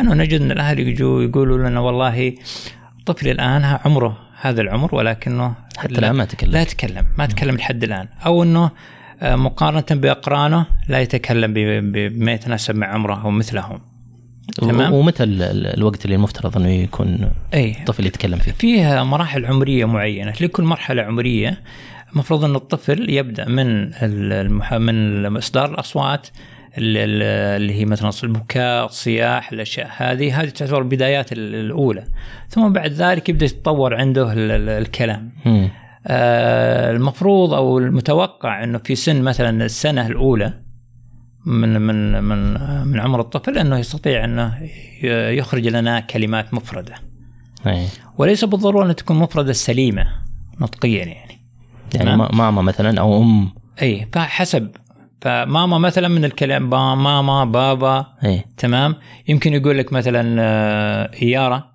انه 0.00 0.14
نجد 0.14 0.40
أن 0.40 0.50
الأهل 0.50 0.78
يجوا 0.78 1.22
يقولوا 1.22 1.68
لنا 1.68 1.80
والله 1.80 2.34
طفلي 3.06 3.30
الآن 3.30 3.64
ها 3.64 3.80
عمره 3.84 4.18
هذا 4.40 4.60
العمر 4.60 4.94
ولكنه 4.94 5.54
حتى 5.78 5.98
الآن 5.98 6.12
ما 6.14 6.24
تكلم 6.24 6.50
لا 6.52 6.62
يتكلم 6.62 7.04
ما 7.18 7.24
يتكلم 7.24 7.56
لحد 7.56 7.84
الآن 7.84 8.08
أو 8.26 8.42
أنه 8.42 8.70
آه، 9.22 9.36
مقارنة 9.36 10.00
بأقرانه 10.00 10.66
لا 10.88 11.00
يتكلم 11.00 11.52
بما 11.92 12.32
يتناسب 12.32 12.76
مع 12.76 12.86
عمره 12.86 13.22
أو 13.24 13.30
مثلهم 13.30 13.80
تمام. 14.58 14.92
ومتى 14.92 15.22
ال- 15.22 15.42
ال- 15.42 15.66
الوقت 15.66 16.04
اللي 16.04 16.16
المفترض 16.16 16.56
أنه 16.56 16.68
يكون 16.68 17.30
اي 17.54 17.70
الطفل 17.80 18.06
يتكلم 18.06 18.38
فيه؟ 18.38 18.52
فيها 18.52 19.04
مراحل 19.04 19.46
عمرية 19.46 19.84
معينة 19.84 20.32
لكل 20.40 20.62
مرحلة 20.62 21.02
عمرية 21.02 21.60
المفروض 22.12 22.44
أن 22.44 22.54
الطفل 22.56 23.10
يبدأ 23.10 23.48
من. 23.48 23.90
من 25.26 25.36
اصدار 25.36 25.70
الأصوات 25.70 26.26
ال- 26.26 26.32
ال- 26.32 26.40
اللي 26.78 27.74
هي 27.74 27.84
مثلا 27.84 28.10
البكاء 28.24 28.84
الصياح 28.86 29.52
الأشياء 29.52 29.90
هذه 29.96 30.42
هذه 30.42 30.48
تعتبر 30.48 30.78
البدايات 30.78 31.32
ال- 31.32 31.54
الأولى. 31.54 32.04
ثم 32.48 32.72
بعد 32.72 32.92
ذلك 32.92 33.28
يبدأ 33.28 33.46
يتطور 33.46 33.94
عنده 33.94 34.32
ال- 34.32 34.50
ال- 34.50 34.68
الكلام. 34.68 35.32
آه، 36.06 36.90
المفروض 36.90 37.54
أو 37.54 37.78
المتوقع 37.78 38.64
إنه 38.64 38.78
في 38.78 38.94
سن 38.94 39.22
مثلا 39.22 39.64
السنة 39.64 40.06
الأولى 40.06 40.54
من 41.46 41.80
من 41.80 42.22
من 42.24 42.52
من 42.86 43.00
عمر 43.00 43.20
الطفل 43.20 43.58
إنه 43.58 43.78
يستطيع 43.78 44.24
إنه 44.24 44.58
يخرج 45.32 45.66
لنا 45.68 46.00
كلمات 46.00 46.54
مفردة. 46.54 46.94
إيه. 47.66 47.86
وليس 48.18 48.44
بالضرورة 48.44 48.86
ان 48.90 48.96
تكون 48.96 49.16
مفردة 49.16 49.52
سليمة 49.52 50.06
نطقيا 50.60 51.04
يعني. 51.04 51.38
يعني 51.94 52.16
ماما 52.16 52.62
مثلا 52.62 53.00
أو 53.00 53.22
أم. 53.22 53.50
أي 53.82 54.08
فحسب 54.12 54.70
فماما 55.20 55.78
مثلا 55.78 56.08
من 56.08 56.24
الكلام 56.24 56.70
با 56.70 56.94
ماما 56.94 57.44
بابا 57.44 58.06
إيه. 58.24 58.44
تمام؟ 58.56 58.94
يمكن 59.28 59.52
يقول 59.54 59.78
لك 59.78 59.92
مثلا 59.92 60.36
آه، 60.40 61.10
إيارة 61.22 61.70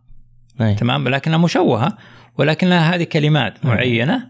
إيه. 0.62 0.75
تمام؟ 0.75 1.07
لكنها 1.09 1.38
مشوهة 1.38 1.97
ولكنها 2.38 2.95
هذه 2.95 3.03
كلمات 3.03 3.65
معينة 3.65 4.27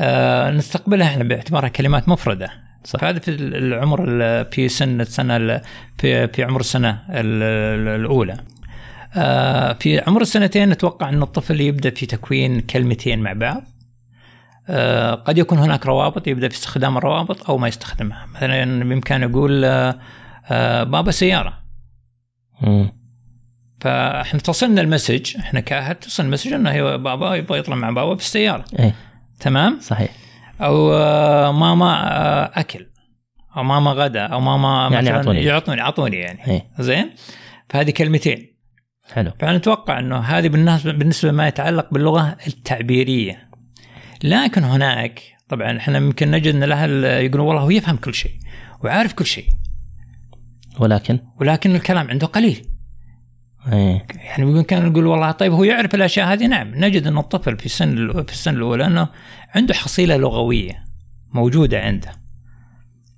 آه 0.00 0.50
نستقبلها 0.50 1.06
إحنا 1.08 1.24
باعتبارها 1.24 1.68
كلمات 1.68 2.08
مفردة. 2.08 2.50
صح. 2.84 3.00
فهذا 3.00 3.18
في 3.18 3.28
العمر 3.30 4.04
ال- 4.08 4.46
في 4.52 4.68
سن 4.68 5.00
السنة 5.00 5.36
ال- 5.36 5.60
في 5.98 6.28
في 6.28 6.44
عمر 6.44 6.60
السنة 6.60 6.90
ال- 7.10 7.42
ال- 7.82 8.00
الأولى. 8.00 8.36
آه 9.16 9.72
في 9.72 10.00
عمر 10.06 10.20
السنتين 10.22 10.68
نتوقع 10.68 11.08
إن 11.08 11.22
الطفل 11.22 11.60
يبدأ 11.60 11.90
في 11.90 12.06
تكوين 12.06 12.60
كلمتين 12.60 13.18
مع 13.18 13.32
بعض. 13.32 13.64
قد 15.14 15.38
يكون 15.38 15.58
هناك 15.58 15.86
روابط 15.86 16.26
يبدأ 16.26 16.48
في 16.48 16.54
استخدام 16.54 16.96
الروابط 16.96 17.50
أو 17.50 17.58
ما 17.58 17.68
يستخدمها. 17.68 18.26
مثلا 18.34 18.84
بامكانه 18.84 19.26
يقول 19.26 19.64
آه 19.64 19.98
آه 20.50 20.84
بابا 20.84 21.10
سياره 21.10 21.58
مم. 22.62 22.92
فإحنا 23.80 24.40
تصلنا 24.40 24.80
المسج 24.80 25.36
إحنا 25.36 25.60
كاهل 25.60 25.94
تصل 25.94 26.24
المسج 26.24 26.52
إنه 26.52 26.96
بابا 26.96 27.34
يبغى 27.34 27.58
يطلع 27.58 27.76
مع 27.76 27.90
بابا 27.90 28.14
بالسياره 28.14 28.64
إيه. 28.78 28.94
تمام؟ 29.40 29.80
صحيح. 29.80 30.10
أو 30.60 30.92
آه، 30.94 31.52
ماما 31.52 32.16
آه، 32.16 32.50
أكل 32.54 32.86
أو 33.56 33.62
ماما 33.62 33.90
غدا 33.90 34.26
أو 34.26 34.40
ماما 34.40 34.88
يعني 34.92 34.96
مثلاً 34.96 35.16
أعطوني. 35.16 35.44
يعطوني 35.44 35.80
أعطوني 35.80 36.16
يعني. 36.16 36.46
إيه. 36.46 36.66
زين؟ 36.78 37.10
فهذه 37.68 37.90
كلمتين. 37.90 38.56
حلو. 39.12 39.32
فنتوقع 39.40 39.98
إنه 39.98 40.18
هذه 40.18 40.48
بالنسبة 40.48 41.32
ما 41.32 41.48
يتعلق 41.48 41.88
باللغة 41.92 42.36
التعبيرية. 42.46 43.51
لكن 44.24 44.64
هناك 44.64 45.22
طبعا 45.48 45.76
إحنا 45.76 45.98
يمكن 45.98 46.30
نجد 46.30 46.54
إن 46.54 46.62
الأهل 46.62 47.04
يقولون 47.04 47.46
والله 47.46 47.62
هو 47.62 47.70
يفهم 47.70 47.96
كل 47.96 48.14
شيء 48.14 48.32
وعارف 48.84 49.12
كل 49.12 49.26
شيء. 49.26 49.46
ولكن؟ 50.80 51.18
ولكن 51.40 51.74
الكلام 51.74 52.08
عنده 52.10 52.26
قليل. 52.26 52.66
إيه. 53.72 54.06
يعني 54.14 54.50
يمكن 54.50 54.84
نقول 54.84 55.06
والله 55.06 55.30
طيب 55.30 55.52
هو 55.52 55.64
يعرف 55.64 55.94
الأشياء 55.94 56.32
هذه؟ 56.32 56.46
نعم. 56.46 56.72
نجد 56.74 57.06
إن 57.06 57.18
الطفل 57.18 57.58
في 57.58 57.66
السن 57.66 58.12
في 58.22 58.32
السنة 58.32 58.56
الأولى 58.56 58.86
إنه 58.86 59.08
عنده 59.54 59.74
حصيلة 59.74 60.16
لغوية 60.16 60.84
موجودة 61.34 61.80
عنده. 61.80 62.12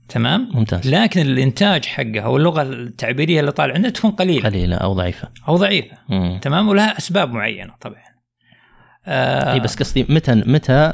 تمام؟ 0.08 0.50
ممتاز. 0.54 0.88
لكن 0.94 1.20
الإنتاج 1.20 1.84
حقه 1.84 2.20
أو 2.20 2.36
اللغة 2.36 2.62
التعبيرية 2.62 3.40
اللي 3.40 3.52
طالع 3.52 3.74
عنده 3.74 3.88
تكون 3.88 4.10
قليلة. 4.10 4.48
قليلة 4.48 4.76
أو 4.76 4.92
ضعيفة. 4.92 5.28
أو 5.48 5.56
ضعيفة. 5.56 5.96
مم. 6.08 6.38
تمام؟ 6.42 6.68
ولها 6.68 6.98
أسباب 6.98 7.32
معينة 7.32 7.74
طبعا. 7.80 8.13
آه 9.06 9.52
اي 9.52 9.60
بس 9.60 9.76
قصدي 9.76 10.06
متى 10.08 10.34
متى 10.34 10.92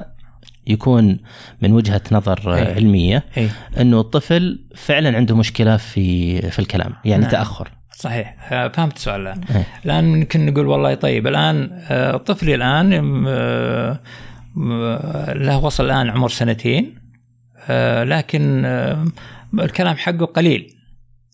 يكون 0.67 1.19
من 1.63 1.73
وجهة 1.73 2.03
نظر 2.13 2.55
إيه. 2.55 2.75
علمية 2.75 3.25
اي 3.37 3.49
إنه 3.81 4.01
الطفل 4.01 4.65
فعلا 4.77 5.17
عنده 5.17 5.37
مشكلة 5.37 5.77
في 5.77 6.41
في 6.51 6.59
الكلام 6.59 6.93
يعني 7.05 7.23
نعم. 7.23 7.31
تأخر 7.31 7.69
صحيح 8.01 8.53
آه، 8.53 8.69
فهمت 8.69 8.97
السؤال 8.97 9.21
الآن 9.21 9.41
إيه. 9.55 9.67
الآن 9.85 10.05
ممكن 10.05 10.47
نقول 10.47 10.67
والله 10.67 10.95
طيب 10.95 11.27
الآن 11.27 11.71
آه، 11.89 12.17
طفلي 12.17 12.55
الآن 12.55 13.25
آه، 13.29 14.01
له 15.35 15.65
وصل 15.65 15.85
الآن 15.85 16.11
عمر 16.11 16.29
سنتين 16.29 17.01
لكن 18.03 18.65
الكلام 19.61 19.97
حقه 19.97 20.27
قليل 20.27 20.75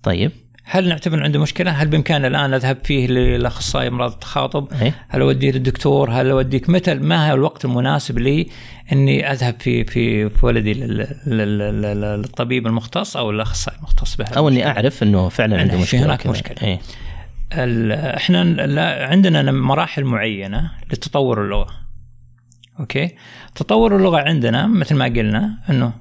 طيب 0.03 0.33
هل 0.69 0.89
نعتبر 0.89 1.23
عنده 1.23 1.41
مشكلة؟ 1.41 1.71
هل 1.71 1.89
بإمكاني 1.89 2.27
الآن 2.27 2.55
أذهب 2.55 2.79
فيه 2.85 3.07
للأخصائي 3.07 3.89
امراض 3.89 4.13
التخاطب؟ 4.13 4.69
إيه 4.83 4.95
هل 5.09 5.21
أوديه 5.21 5.51
للدكتور؟ 5.51 6.11
هل 6.11 6.31
أوديك 6.31 6.71
متى 6.71 6.95
ما 6.95 7.31
هو 7.31 7.35
الوقت 7.35 7.65
المناسب 7.65 8.19
لي 8.19 8.47
إني 8.93 9.33
أذهب 9.33 9.55
في 9.61 9.85
في 9.85 10.29
في 10.31 10.47
ولدي 10.47 10.73
لل- 10.75 11.17
لل- 11.27 11.59
لل- 11.59 12.21
للطبيب 12.23 12.67
المختص 12.67 13.17
أو 13.17 13.31
الأخصائي 13.31 13.77
المختص 13.79 14.17
بهذا 14.17 14.37
أو 14.37 14.49
إني؟ 14.49 14.67
أعرف 14.67 15.03
إنه 15.03 15.29
فعلا 15.29 15.59
عنده 15.61 15.77
في 15.77 15.83
مشكلة 15.83 16.05
هناك. 16.05 16.63
إيه 16.63 16.81
ال- 17.53 17.93
إحنا 17.93 18.45
لا- 18.45 19.07
عندنا 19.07 19.53
مراحل 19.53 20.05
معينة 20.05 20.71
لتطور 20.93 21.45
اللغة. 21.45 21.67
أوكي؟ 22.81 23.11
تطور 23.55 23.97
اللغة 23.97 24.19
عندنا 24.19 24.67
مثل 24.67 24.95
ما 24.95 25.05
قلنا 25.05 25.59
إنه 25.71 25.93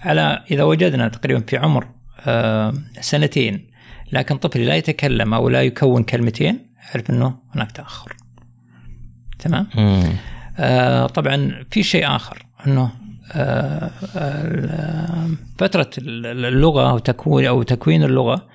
على 0.00 0.42
إذا 0.50 0.62
وجدنا 0.62 1.08
تقريبا 1.08 1.40
في 1.40 1.56
عمر 1.56 1.86
آه، 2.26 2.74
سنتين 3.00 3.75
لكن 4.12 4.36
طفل 4.36 4.60
لا 4.60 4.76
يتكلم 4.76 5.34
أو 5.34 5.48
لا 5.48 5.62
يكون 5.62 6.02
كلمتين 6.02 6.66
أعرف 6.88 7.10
إنه 7.10 7.38
هناك 7.54 7.72
تأخر. 7.72 8.16
تمام؟ 9.38 9.66
آه، 10.58 11.06
طبعا 11.06 11.64
في 11.70 11.82
شيء 11.82 12.16
آخر 12.16 12.46
إنه 12.66 12.90
آه، 13.32 13.90
آه، 14.16 15.30
فترة 15.58 15.90
اللغة 15.98 16.90
أو 16.90 16.98
تكوين 16.98 17.46
أو 17.46 17.62
تكوين 17.62 18.02
اللغة 18.02 18.48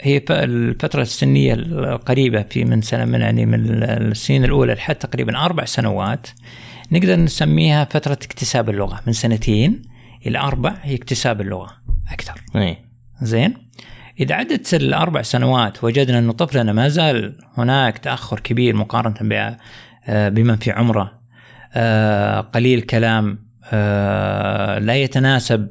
هي 0.00 0.22
الفترة 0.30 1.02
السنية 1.02 1.54
القريبة 1.54 2.42
في 2.42 2.64
من 2.64 2.82
سنة 2.82 3.04
من 3.04 3.20
يعني 3.20 3.46
من 3.46 3.82
السنين 3.82 4.44
الأولى 4.44 4.74
لحد 4.74 4.94
تقريبا 4.94 5.38
أربع 5.44 5.64
سنوات 5.64 6.26
نقدر 6.92 7.16
نسميها 7.16 7.84
فترة 7.84 8.12
اكتساب 8.12 8.70
اللغة. 8.70 9.00
من 9.06 9.12
سنتين 9.12 9.82
إلى 10.26 10.38
أربع 10.38 10.74
هي 10.82 10.94
اكتساب 10.94 11.40
اللغة 11.40 11.70
أكثر. 12.12 12.40
اي 12.56 12.76
زين؟ 13.22 13.54
إذا 14.20 14.34
عدت 14.34 14.74
الأربع 14.74 15.22
سنوات 15.22 15.84
وجدنا 15.84 16.18
انه 16.18 16.32
طفلنا 16.32 16.72
ما 16.72 16.88
زال 16.88 17.38
هناك 17.58 17.98
تأخر 17.98 18.40
كبير 18.40 18.76
مقارنة 18.76 19.16
ب- 19.20 19.56
آه، 20.08 20.28
بمن 20.28 20.56
في 20.56 20.70
عمره 20.70 21.18
آه، 21.74 22.40
قليل 22.40 22.80
كلام 22.80 23.38
آه، 23.72 24.78
لا 24.78 24.94
يتناسب 24.96 25.68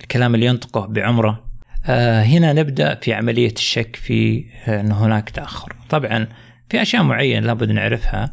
الكلام 0.00 0.34
اللي 0.34 0.46
ينطقه 0.46 0.86
بعمره. 0.86 1.46
هنا 1.88 2.52
نبدأ 2.52 2.94
في 2.94 3.14
عملية 3.14 3.52
الشك 3.52 3.96
في 3.96 4.44
أن 4.68 4.92
هناك 4.92 5.30
تأخر. 5.30 5.72
طبعا 5.90 6.26
في 6.70 6.82
أشياء 6.82 7.02
معينة 7.02 7.46
لابد 7.46 7.70
نعرفها. 7.70 8.32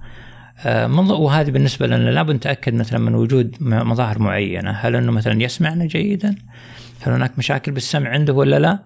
وهذه 1.10 1.52
بالنسبة 1.52 1.88
لنا 1.88 2.10
لابد 2.10 2.36
نتأكد 2.36 2.74
مثلا 2.74 3.00
من 3.00 3.16
وجود 3.16 3.56
مظاهر 3.62 4.20
معينة. 4.20 4.72
هل 4.72 4.96
أنه 4.96 5.12
مثلا 5.12 5.44
يسمعنا 5.44 5.86
جيدا؟ 5.86 6.36
هل 7.02 7.12
هناك 7.14 7.32
مشاكل 7.38 7.72
بالسمع 7.72 8.10
عنده 8.10 8.34
ولا 8.34 8.60
لا؟ 8.60 8.80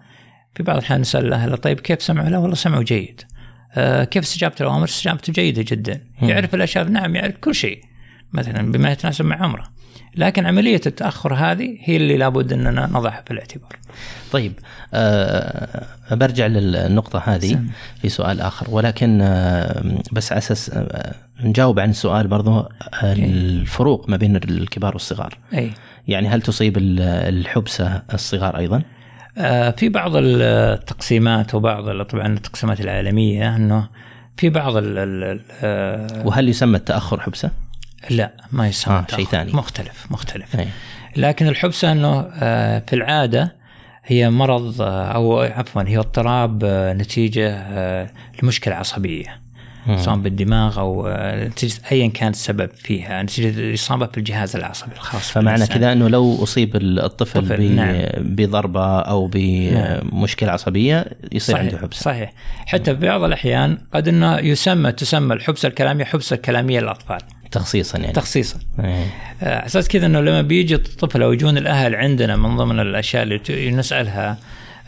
في 0.58 0.64
بعض 0.64 0.78
الأحيان 0.78 1.02
نسأل 1.02 1.26
الأهل 1.26 1.58
طيب 1.58 1.80
كيف 1.80 2.02
سمعوا؟ 2.02 2.30
لا 2.30 2.38
والله 2.38 2.56
سمعوا 2.56 2.84
جيد. 2.84 3.22
آه، 3.74 4.04
كيف 4.04 4.24
استجابة 4.24 4.56
الاوامر 4.62 4.84
استجابته 4.84 5.34
جيدة 5.34 5.66
جدا. 5.68 6.02
يعرف 6.22 6.56
الأشياء 6.56 6.84
نعم 6.90 7.16
يعرف 7.16 7.36
كل 7.38 7.56
شيء. 7.56 7.82
مثلا 8.34 8.72
بما 8.72 8.92
يتناسب 8.92 9.26
مع 9.26 9.44
عمره. 9.44 9.64
لكن 10.16 10.46
عملية 10.46 10.82
التأخر 10.86 11.34
هذه 11.34 11.78
هي 11.84 11.98
اللي 11.98 12.18
لابد 12.18 12.54
أننا 12.54 12.86
نضعها 12.86 13.24
في 13.28 13.32
الاعتبار. 13.34 13.72
طيب 14.32 14.54
أه 14.94 15.86
برجع 16.12 16.48
للنقطة 16.48 17.20
هذه 17.26 17.48
سم. 17.54 17.68
في 18.02 18.10
سؤال 18.10 18.42
آخر. 18.42 18.68
ولكن 18.70 19.20
أه 19.22 19.84
بس 20.12 20.32
على 20.32 20.40
أساس 20.40 20.70
أه 20.70 21.16
نجاوب 21.44 21.80
عن 21.80 21.90
السؤال 21.90 22.28
برضو 22.28 22.60
آه، 22.60 22.70
الفروق 23.04 24.10
ما 24.10 24.18
بين 24.18 24.36
الكبار 24.36 24.94
والصغار. 24.94 25.38
اي 25.54 25.72
يعني 26.08 26.28
هل 26.28 26.42
تصيب 26.42 26.78
ال- 26.78 27.00
الحبسة 27.02 28.02
الصغار 28.14 28.58
أيضا؟ 28.58 28.82
آه، 29.38 29.72
في 29.72 29.90
بعض 29.90 30.12
التقسيمات 30.16 31.56
وبعض 31.56 32.02
طبعا 32.02 32.28
التقسيمات 32.28 32.82
العالمية 32.82 33.56
إنه 33.56 33.88
في 34.38 34.50
بعض 34.50 34.78
ال 34.78 34.98
ال 34.98 35.42
آه، 35.64 36.28
وهل 36.28 36.50
يسمى 36.50 36.78
التأخر 36.78 37.20
حبسة؟ 37.20 37.52
لا 38.10 38.32
ما 38.52 38.68
يسمى 38.68 38.96
آه،. 38.96 39.16
شيء 39.16 39.26
ثاني. 39.26 39.54
مختلف 39.54 40.12
مختلف 40.12 40.60
أي. 40.60 40.68
لكن 41.16 41.48
الحبسة 41.48 41.92
إنه 41.92 42.30
آه، 42.42 42.84
في 42.88 42.94
العادة 42.96 43.56
هي 44.06 44.30
مرض 44.30 44.82
أو 44.82 45.40
عفوا 45.40 45.84
هي 45.88 45.98
اضطراب 45.98 46.66
نتيجة 46.96 47.68
لمشكلة 48.44 48.76
عصبية. 48.76 49.42
سواء 49.96 50.18
بالدماغ 50.18 50.80
أو 50.80 51.08
آه، 51.08 51.48
نتيجه 51.48 51.82
ايا 51.92 52.08
كان 52.08 52.30
السبب 52.30 52.70
فيها. 52.76 53.24
نتيجه 53.24 53.60
الاصابه 53.60 54.06
في 54.06 54.18
الجهاز 54.18 54.56
العصبي 54.56 54.92
الخاص 54.96 55.32
فمعنى. 55.32 55.68
كذا 55.68 55.92
أنه 55.92 56.08
لو 56.08 56.44
أصيب 56.44 56.76
الطفل 56.76 57.42
طفل، 57.42 57.72
نعم. 57.72 57.96
بضربة 58.18 59.00
أو 59.00 59.30
بمشكلة 59.34 60.52
عصبية 60.52 61.06
يصير 61.32 61.56
صحيح 61.56 61.66
عنده 61.66 61.78
حبسة. 61.78 62.02
صحيح. 62.02 62.34
حتى 62.66 62.96
في 62.96 63.02
بعض 63.08 63.24
الأحيان 63.24 63.78
قد 63.94 64.08
إنه 64.08 64.38
يسمى 64.40 64.92
تسمى 64.92 65.34
الحبسة 65.34 65.68
الكلامية 65.68 66.06
حبسة 66.06 66.36
كلامية 66.36 66.80
للأطفال. 66.80 67.20
تخصيصا 67.52 67.98
يعني. 67.98 68.14
تخصيصا. 68.14 68.60
أي. 68.80 69.06
آه، 69.42 69.66
أساس 69.66 69.88
كذا 69.88 70.06
إنه 70.06 70.22
لما 70.22 70.42
بيجي 70.42 70.76
الطفل 70.76 71.24
أو 71.24 71.34
يجون 71.34 71.58
الأهل 71.58 71.96
عندنا 71.96 72.36
من 72.36 72.58
ضمن 72.58 72.80
الأشياء 72.80 73.24
اللي 73.24 73.72
نسألها 73.72 74.38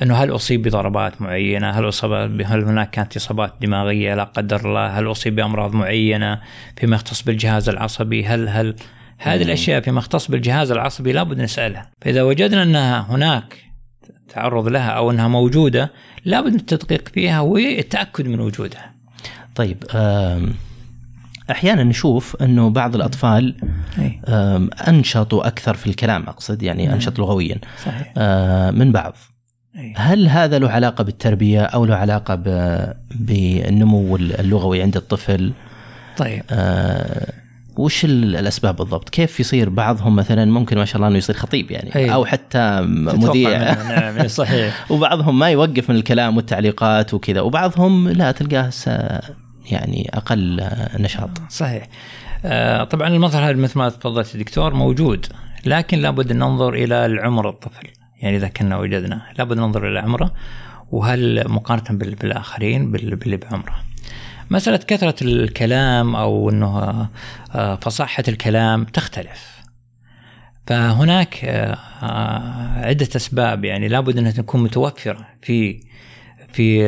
إنه 0.02 0.16
هل 0.16 0.36
أصيب 0.36 0.62
بضربات 0.62 1.22
معينة؟ 1.22 1.70
هل 1.70 1.88
أصاب 1.88 2.42
هل 2.46 2.64
هناك 2.64 2.90
كانت 2.90 3.16
إصابات 3.16 3.54
دماغية 3.62 4.16
لا 4.16 4.24
قدر 4.24 4.60
الله؟ 4.66 4.88
هل 4.88 5.12
أصيب 5.12 5.36
بأمراض 5.36 5.74
معينة 5.74 6.42
فيما 6.78 6.96
يختص 6.96 7.22
بالجهاز 7.22 7.70
العصبي؟ 7.70 8.26
هل 8.26 8.50
هل 8.50 8.76
هذه 9.18 9.42
الأشياء 9.42 9.82
فيما 9.82 10.00
يختص 10.00 10.32
بالجهاز 10.32 10.72
العصبي 10.72 11.12
لابد 11.12 11.42
نسألها، 11.42 11.90
فإذا 12.02 12.24
وجدنا 12.24 12.64
انها 12.64 13.06
هناك 13.10 13.64
تعرض 14.30 14.68
لها 14.68 14.90
أو 14.90 15.12
أنها 15.12 15.28
موجودة 15.28 15.92
لابد 16.26 16.52
من 16.52 16.60
التدقيق 16.60 17.10
فيها 17.10 17.40
والتأكد 17.40 18.28
من 18.28 18.40
وجودها. 18.40 18.94
طيب 19.56 19.84
أحيانا 21.52 21.84
نشوف 21.84 22.36
أنه 22.42 22.70
بعض 22.70 22.96
الأطفال 22.96 23.56
أي. 24.00 24.22
آم، 24.28 24.70
انشط 24.88 25.34
وأكثر 25.34 25.74
في 25.74 25.88
الكلام 25.88 26.24
أقصد 26.24 26.64
يعني 26.64 26.86
نعم. 26.86 26.94
انشط 26.94 27.20
لغويا 27.20 27.60
صحيح. 27.86 28.14
آه، 28.18 28.72
من 28.72 28.92
بعض. 28.92 29.16
هل 29.96 30.28
هذا 30.28 30.60
له 30.60 30.70
علاقة 30.70 31.04
بالتربية 31.04 31.62
أو 31.62 31.86
له 31.86 31.96
علاقة 31.96 32.36
بالنمو 33.12 34.16
اللغوي 34.16 34.82
عند 34.82 34.96
الطفل؟ 34.96 35.52
طيب. 36.18 36.44
آه، 36.52 37.34
وش 37.78 38.06
ال- 38.06 38.36
الأسباب 38.36 38.76
بالضبط؟ 38.76 39.10
كيف 39.10 39.40
يصير 39.40 39.70
بعضهم 39.70 40.16
مثلا 40.16 40.46
ممكن 40.46 40.78
ما 40.78 40.86
شاء 40.86 40.96
الله 40.96 41.08
إنه 41.08 41.18
يصير 41.18 41.36
خطيب 41.36 41.72
يعني 41.72 41.96
أي. 41.96 42.14
أو 42.14 42.26
حتى 42.26 42.82
مذيع. 42.82 43.60
منه، 43.60 43.90
نعم 43.90 44.28
صحيح. 44.28 44.86
وبعضهم 44.92 45.40
ما 45.40 45.50
يوقف 45.50 45.90
من 45.90 45.96
الكلام 45.96 46.38
والتعليقات 46.38 47.14
وكذا 47.14 47.42
وبعضهم 47.42 48.10
لا 48.10 48.32
تلقاه 48.32 48.70
يعني 49.72 50.10
أقل 50.14 50.68
نشاط. 51.00 51.30
صحيح. 51.50 51.88
آه، 52.46 52.84
طبعا 52.84 53.08
المظهر 53.08 53.44
هذا 53.50 53.54
مثل 53.58 53.80
ما 53.80 53.90
تفضلت 53.90 54.38
دكتور 54.38 54.74
موجود 54.74 55.26
لكن 55.66 56.00
لابد 56.00 56.32
أن 56.32 56.38
ننظر 56.40 56.74
إلى 56.74 57.06
العمر 57.06 57.50
الطفل. 57.50 57.88
يعني 58.22 58.38
إذا 58.38 58.48
كنا 58.48 58.78
وجدنا. 58.78 59.22
لابد 59.38 59.58
ننظر 59.58 59.88
إلى 59.88 60.00
عمره 60.00 60.34
وهل 60.92 61.44
مقارنة 61.50 62.00
بال- 62.00 62.16
بالآخرين 62.16 62.92
بال- 62.92 63.16
باللي 63.16 63.38
بعمره. 63.38 63.76
مسألة 64.50 64.78
كثرة 64.78 65.16
الكلام 65.22 66.16
أو 66.16 66.50
إنه 66.50 67.08
آه، 67.56 67.76
فصاحة 67.76 68.24
الكلام 68.28 68.84
تختلف. 68.84 69.60
فهناك 70.68 71.46
آه، 71.46 71.78
آه، 72.04 72.86
عدة 72.88 73.08
أسباب. 73.16 73.66
يعني 73.66 73.88
لابد 73.88 74.18
أنها 74.18 74.32
تكون 74.32 74.64
متوفرة 74.64 75.28
في 75.42 75.80
في 76.54 76.84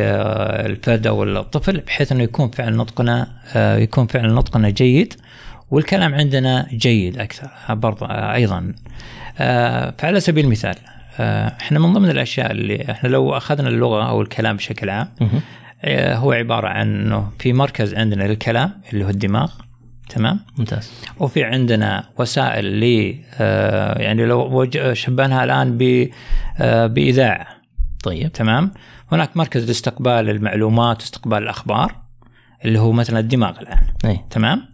الفرد 0.65 1.08
أو 1.08 1.24
الطفل 1.24 1.78
بحيث 1.78 2.12
أنه 2.12 2.24
يكون 2.24 2.50
فعل 2.50 2.76
نطقنا 2.76 3.28
يكون 3.56 4.08
فعل 4.08 4.34
نطقنا 4.34 4.70
جيد 4.70 5.13
والكلام 5.72 6.15
عندنا 6.15 6.67
جيد 6.72 7.17
أكثر 7.20 7.50
آه، 7.70 7.74
برضه 7.74 8.08
آه، 9.39 9.94
فعلى 9.98 10.20
سبيل 10.20 10.46
المثال 10.46 10.76
إحنا 11.19 11.80
من 11.80 11.93
ضمن 11.93 12.10
الأشياء 12.10 12.52
اللي 12.52 12.91
إحنا 12.91 13.10
لو 13.10 13.38
أخذنا 13.38 13.69
اللغة 13.69 14.10
أو 14.10 14.21
الكلام 14.21 14.56
بشكل 14.56 14.89
عام. 14.89 15.08
آه، 15.84 16.15
هو 16.15 16.32
عبارة 16.32 16.67
عن 16.67 16.95
إنه 16.95 17.30
في 17.39 17.54
مركز 17.54 17.93
عندنا 17.93 18.24
للكلام 18.24 18.71
اللي 18.93 19.06
هو 19.06 19.10
الدماغ 19.10 19.52
تمام؟ 20.10 20.39
ممتاز. 20.58 20.91
وفي 21.19 21.43
عندنا 21.43 22.04
وسائل 22.19 22.65
ل 22.65 23.15
آه، 23.39 24.02
يعني 24.02 24.26
لو 24.26 24.69
شبهناها 24.93 25.43
الآن 25.43 25.78
ب 25.78 26.10
آه، 26.60 26.88
بإذاعة 26.88 27.47
طيب. 28.04 28.32
تمام؟ 28.32 28.71
هناك 29.12 29.38
مركز 29.38 29.67
لاستقبال 29.67 30.30
المعلومات 30.30 31.02
واستقبال 31.02 31.38
الأخبار 31.38 31.95
اللي 32.65 32.80
هو 32.80 32.91
مثلا 32.91 33.19
الدماغ 33.19 33.60
الآن 33.60 33.84
أي. 34.06 34.19
تمام؟ 34.30 34.71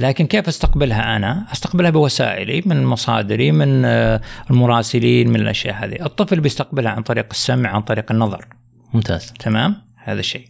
لكن 0.00 0.26
كيف 0.26 0.48
أستقبلها 0.48 1.16
أنا؟ 1.16 1.46
أستقبلها 1.52 1.90
بوسائلي 1.90 2.62
من 2.66 2.84
مصادري 2.84 3.52
من 3.52 3.84
آه، 3.84 4.20
المراسلين 4.50 5.28
من 5.28 5.40
الأشياء 5.40 5.84
هذه. 5.84 6.04
الطفل 6.06 6.40
بيستقبلها 6.40 6.92
عن 6.92 7.02
طريق 7.02 7.26
السمع 7.30 7.70
عن 7.70 7.80
طريق 7.80 8.12
النظر. 8.12 8.46
ممتاز. 8.94 9.32
تمام؟ 9.38 9.76
هذا 9.96 10.20
الشيء. 10.20 10.44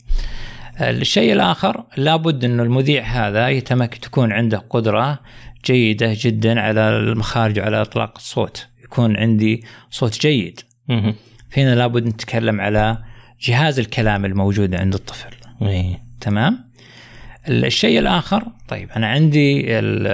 الشيء 0.81 1.33
الآخر 1.33 1.85
لابد 1.97 2.45
أنه 2.45 2.63
المذيع 2.63 3.03
هذا 3.03 3.49
يتمك 3.49 3.95
تكون 3.95 4.33
عنده 4.33 4.59
قدرة 4.71 5.19
جيدة 5.65 6.17
جدا 6.21 6.61
على 6.61 6.81
المخارج 6.81 7.59
وعلى 7.61 7.83
إطلاق 7.83 8.13
الصوت. 8.17 8.67
يكون 8.85 9.17
عندي 9.17 9.65
صوت 9.91 10.21
جيد. 10.21 10.61
فهنا 11.51 11.75
لابد 11.75 12.07
نتكلم 12.07 12.61
على 12.61 12.99
جهاز 13.41 13.79
الكلام 13.79 14.25
الموجود 14.25 14.75
عند 14.75 14.95
الطفل. 14.95 15.31
اي 15.63 16.01
تمام؟ 16.21 16.70
الشيء 17.51 17.99
الآخر 17.99 18.43
طيب 18.69 18.91
أنا 18.97 19.07
عندي 19.07 19.61
ال- 19.79 20.07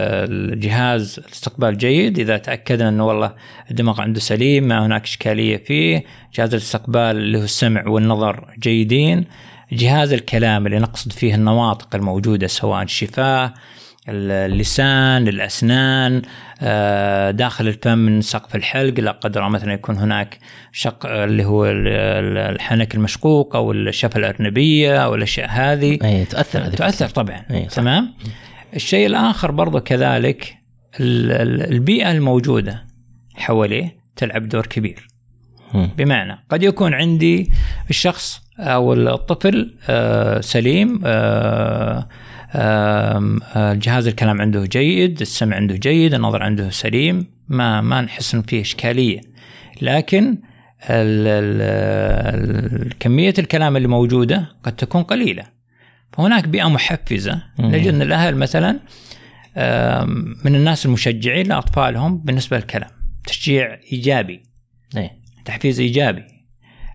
الجهاز 0.53 1.20
الاستقبال 1.29 1.79
جيد 1.79 2.18
إذا 2.18 2.37
تأكدنا 2.37 2.88
أنه 2.88 3.07
والله 3.07 3.33
الدماغ 3.70 4.01
عنده 4.01 4.20
سليم 4.20 4.64
ما 4.68 4.87
هناك 4.87 5.03
إشكالية 5.05 5.57
فيه 5.57 6.05
جهاز 6.35 6.55
الاستقبال 6.55 7.01
اللي 7.16 7.38
هو 7.38 7.42
السمع 7.42 7.88
والنظر 7.88 8.55
جيدين. 8.59 9.25
جهاز 9.72 10.12
الكلام 10.12 10.66
اللي 10.66 10.79
نقصد 10.79 11.12
فيه 11.12 11.35
النواطق 11.35 11.94
الموجودة 11.94 12.46
سواء 12.46 12.83
الشفاه 12.83 13.55
اللسان 14.09 15.29
الأسنان 15.29 16.23
آه، 16.62 17.31
داخل 17.31 17.69
الفم 17.69 17.99
من 17.99 18.21
سقف 18.21 18.57
الحلق 18.57 19.01
لا 19.01 19.11
قدر 19.11 19.40
الله 19.40 19.53
مثلا 19.53 19.73
يكون 19.73 19.97
هناك 19.97 20.38
شق 20.73 21.07
اللي 21.07 21.45
هو 21.45 21.66
ال- 21.66 21.88
ال- 21.88 22.38
الحنك 22.55 22.95
المشقوق 22.95 23.57
أو 23.57 23.73
الشفة 23.73 24.19
الأرنبية 24.19 24.97
أو 25.05 25.14
الأشياء 25.14 25.49
هذه 25.51 25.97
تاثر 26.25 26.59
هذه 26.66 26.75
تؤثر 26.75 27.09
طبعا 27.09 27.42
أي، 27.51 27.69
صح. 27.69 27.77
تمام 27.77 28.14
الشيء 28.77 29.07
الآخر 29.07 29.51
برضو 29.51 29.81
كذلك 29.81 30.57
ال- 31.01 31.33
ال- 31.33 31.73
البيئة 31.73 32.11
الموجودة 32.12 32.85
حواليه 33.35 33.97
تلعب 34.16 34.49
دور 34.49 34.66
كبير. 34.66 35.09
بمعنى 35.75 36.45
قد 36.51 36.62
يكون 36.62 36.95
عندي 36.95 37.51
الشخص 37.90 38.40
أو 38.59 38.92
الطفل 38.92 39.75
آه، 39.88 40.40
سليم 40.40 41.01
آه، 42.52 43.16
آم، 43.16 43.40
آه، 43.54 43.74
جهاز 43.74 44.06
الكلام 44.06 44.40
عنده 44.40 44.64
جيد 44.64 45.20
السمع 45.20 45.56
عنده 45.56 45.76
جيد 45.76 46.14
النظر 46.14 46.42
عنده 46.42 46.70
سليم 46.70 47.26
ما 47.48 47.80
ما 47.80 48.00
نحس 48.00 48.35
ان 48.35 48.42
فيه 48.42 48.61
إشكالية. 48.61 49.20
لكن 49.82 50.38
كمية 53.00 53.35
الكلام 53.38 53.76
اللي 53.76 53.88
موجودة 53.88 54.48
قد 54.62 54.76
تكون 54.76 55.02
قليلة. 55.02 55.44
فهناك 56.12 56.48
بيئة 56.48 56.68
محفزة. 56.68 57.42
نجد 57.59 57.94
إن 57.94 58.02
الأهل 58.02 58.37
مثلا 58.37 58.70
من 60.44 60.54
الناس 60.54 60.87
المشجعين 60.87 61.46
لأطفالهم 61.46 62.18
بالنسبة 62.18 62.56
للكلام. 62.56 62.90
تشجيع 63.26 63.78
إيجابي. 63.92 64.42
إيه. 64.96 65.11
تحفيز 65.44 65.80
إيجابي. 65.80 66.22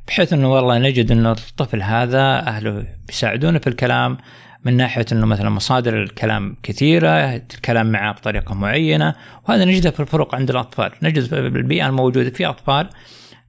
بحيث 0.07 0.33
إنه 0.33 0.53
والله 0.53 0.77
نجد 0.77 1.11
انه 1.11 1.31
الطفل 1.31 1.81
هذا 1.81 2.47
أهله 2.47 2.85
بيساعدونه 3.07 3.59
في 3.59 3.67
الكلام 3.67 4.17
من 4.65 4.77
ناحية 4.77 5.05
إنه 5.11 5.25
مثلا 5.25 5.49
مصادر 5.49 6.03
الكلام 6.03 6.55
كثيرة، 6.63 7.35
الكلام 7.35 7.91
معه 7.91 8.13
بطريقة 8.13 8.55
معينة، 8.55 9.15
وهذا 9.47 9.65
نجده 9.65 9.91
في 9.91 9.99
الفروق 9.99 10.35
عند 10.35 10.49
الأطفال، 10.49 10.91
نجد 11.03 11.23
في 11.23 11.37
البيئة 11.39 11.87
الموجودة 11.87 12.29
في 12.29 12.45
أطفال 12.45 12.89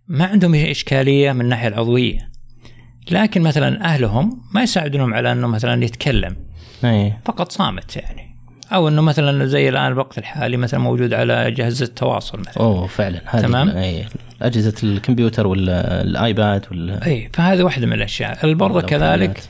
ما 0.09 0.25
عندهم 0.25 0.55
إشكالية 0.55 1.33
من 1.33 1.41
الناحية 1.41 1.69
العضوية. 1.69 2.33
لكن 3.11 3.43
مثلا 3.43 3.85
أهلهم 3.85 4.43
ما 4.55 4.63
يساعدونهم 4.63 5.15
على 5.15 5.33
إنه 5.33 5.47
مثلا 5.47 5.85
يتكلم، 5.85 6.37
إيه 6.85 7.21
فقط 7.25 7.53
صامت 7.53 7.97
يعني. 7.97 8.32
أو 8.75 8.89
إنه 8.89 9.03
مثلا 9.03 9.47
زي 9.47 9.69
الآن 9.69 9.93
الوقت 9.93 10.19
الحالي 10.19 10.57
مثلا 10.57 10.81
موجود 10.81 11.15
على 11.15 11.51
جهاز 11.51 11.83
التواصل 11.83 12.39
مثلا. 12.41 12.63
أوه 12.63 12.87
فعلا 12.87 13.21
هذه 13.27 13.43
تمام. 13.43 13.69
إيه 13.69 14.05
أجهزة 14.43 14.75
الكمبيوتر 14.83 15.47
والايباد 15.47 16.67
وال 16.71 17.03
أي 17.03 17.31
فهذه 17.33 17.63
واحدة 17.63 17.87
من 17.87 17.93
الأشياء 17.93 18.53
برضه. 18.55 18.81
كذلك 18.81 19.41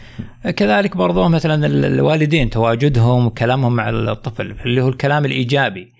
كذلك 0.57 0.97
برضه 0.97 1.29
مثلا 1.29 1.67
ال- 1.67 1.85
الوالدين 1.85 2.51
تواجدهم 2.51 3.27
وكلامهم 3.27 3.77
مع 3.77 3.89
الطفل 3.89 4.55
اللي 4.67 4.81
هو 4.83 4.89
الكلام 4.89 5.25
الإيجابي 5.25 5.93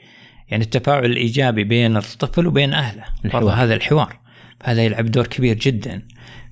يعني 0.49 0.65
التفاعل 0.65 1.05
الإيجابي 1.05 1.65
بين 1.65 1.97
الطفل 1.97 2.47
وبين 2.47 2.75
أهله 2.75 3.03
برضه 3.25 3.37
الحوار. 3.39 3.55
هذا 3.55 3.75
الحوار 3.75 4.17
هذا 4.65 4.83
يلعب 4.83 5.07
دور 5.07 5.27
كبير 5.27 5.57
جدا 5.57 6.03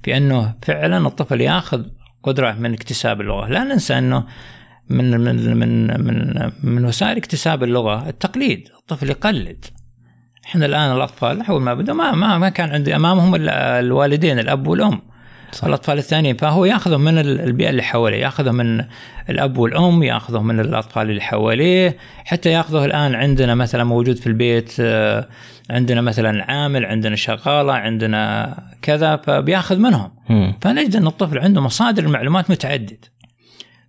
في 0.02 0.16
أنه 0.16 0.54
فعلا 0.62 1.06
الطفل 1.06 1.40
ياخذ 1.40 1.82
قدرة 2.22 2.52
من 2.52 2.72
اكتساب 2.72 3.20
اللغة 3.20 3.48
لا 3.48 3.64
ننسى 3.64 3.98
أنه 3.98 4.24
من 4.90 5.20
من 5.20 5.56
من 5.56 5.86
من 6.04 6.50
من 6.62 6.84
وسائل 6.84 7.16
اكتساب 7.16 7.62
اللغة 7.62 8.08
التقليد 8.08 8.68
الطفل 8.78 9.10
يقلد. 9.10 9.64
إحنا 10.46 10.66
الآن 10.66 10.96
الأطفال 10.96 11.42
اول 11.46 11.62
ما 11.62 11.74
بدوا 11.74 11.94
ما 11.94 12.12
ما 12.12 12.38
ما 12.38 12.48
كان 12.48 12.70
عندي 12.70 12.96
امامهم 12.96 13.34
الوالدين 13.48 14.38
الأب 14.38 14.66
والأم. 14.66 15.00
صح. 15.52 15.64
الأطفال 15.64 15.98
الثانيين 15.98 16.36
فهو 16.36 16.64
ياخذهم 16.64 17.00
من 17.00 17.18
ال- 17.18 17.40
البيئة 17.40 17.70
اللي 17.70 17.82
حواليه 17.82 18.16
ياخذهم 18.18 18.54
من 18.54 18.84
الأب 19.30 19.58
والأم 19.58 20.02
ياخذهم 20.02 20.46
من 20.46 20.60
الأطفال 20.60 21.10
اللي 21.10 21.20
حواليه. 21.20 21.96
حتى 22.24 22.50
يأخذه 22.50 22.84
الآن 22.84 23.14
عندنا 23.14 23.54
مثلا 23.54 23.84
موجود 23.84 24.16
في 24.16 24.26
البيت 24.26 24.72
آه، 24.80 25.28
عندنا 25.70 26.00
مثلا 26.00 26.44
عامل 26.52 26.84
عندنا 26.86 27.16
شغالة 27.16 27.72
عندنا 27.72 28.54
كذا 28.82 29.16
فبيأخذ 29.16 29.78
منهم. 29.78 30.10
مم. 30.28 30.54
فنجد 30.62 30.96
إن 30.96 31.06
الطفل 31.06 31.38
عنده 31.38 31.60
مصادر 31.60 32.04
المعلومات 32.04 32.50
متعدد 32.50 33.04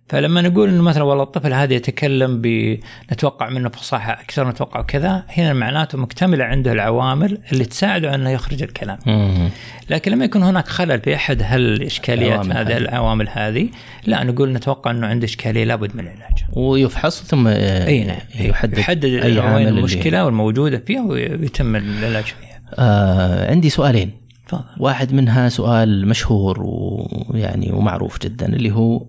فلما 0.08 0.40
نقول 0.42 0.68
إنه 0.68 0.82
مثلا 0.82 1.02
والله 1.02 1.22
الطفل 1.22 1.52
هذا 1.52 1.74
يتكلم 1.74 2.40
ب 2.42 2.78
نتوقع 3.12 3.48
منه 3.50 3.68
فصاحه 3.68 4.12
أكثر 4.12 4.48
نتوقع 4.48 4.82
كذا 4.82 5.24
هنا 5.28 5.52
معناته 5.52 5.98
مكتملة 5.98 6.44
عنده 6.44 6.72
العوامل 6.72 7.38
اللي 7.52 7.64
تساعده 7.64 8.14
أنه 8.14 8.30
يخرج 8.30 8.62
الكلام. 8.62 8.98
مم. 9.06 9.48
لكن 9.90 10.12
لما 10.12 10.24
يكون 10.24 10.42
هناك 10.42 10.68
خلل 10.68 11.00
في 11.00 11.14
أحد 11.14 11.42
هالاشكاليات 11.42 12.46
هذه. 12.46 12.76
العوامل 12.76 13.28
هذه؟ 13.28 13.68
لا 14.06 14.24
نقول 14.24 14.52
نتوقع 14.52 14.90
إنه 14.90 15.06
عنده 15.06 15.24
إشكالية 15.24 15.64
لابد 15.64 15.96
من 15.96 16.00
العلاج. 16.04 16.44
ويفحص 16.52 17.22
ثم 17.22 17.46
إي 17.48 18.04
نعم 18.04 18.16
يحدد, 18.40 18.78
يحدد 18.78 19.04
أي 19.04 19.40
عامل 19.40 19.68
اللي- 19.68 19.78
المشكلة 19.80 20.24
والموجودة 20.24 20.78
فيها 20.86 21.02
ويتم 21.02 21.76
العلاج 21.76 22.24
فيها. 22.24 22.60
آه 22.78 23.50
عندي 23.50 23.70
سؤالين. 23.70 24.10
تفضل. 24.48 24.64
واحد 24.78 25.12
منها 25.12 25.48
سؤال 25.48 26.08
مشهور 26.08 26.58
ويعني 26.62 27.72
ومعروف 27.72 28.18
جدا 28.22 28.46
اللي 28.46 28.70
هو 28.70 29.06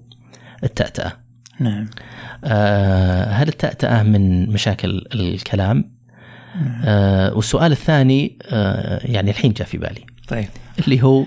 التأتأة. 0.64 1.12
نعم. 1.60 1.90
آه 2.44 3.26
هل 3.26 3.48
التأتأة 3.48 4.04
من 4.04 4.50
مشاكل 4.50 5.06
الكلام؟ 5.14 5.92
آه 6.86 7.34
والسؤال 7.34 7.72
الثاني 7.72 8.38
آه 8.46 9.00
يعني 9.04 9.32
الحين 9.32 9.54
جاء 9.54 9.68
في 9.68 9.78
بالي. 9.78 10.06
طيب. 10.28 10.48
اللي 10.80 11.04
هو 11.04 11.26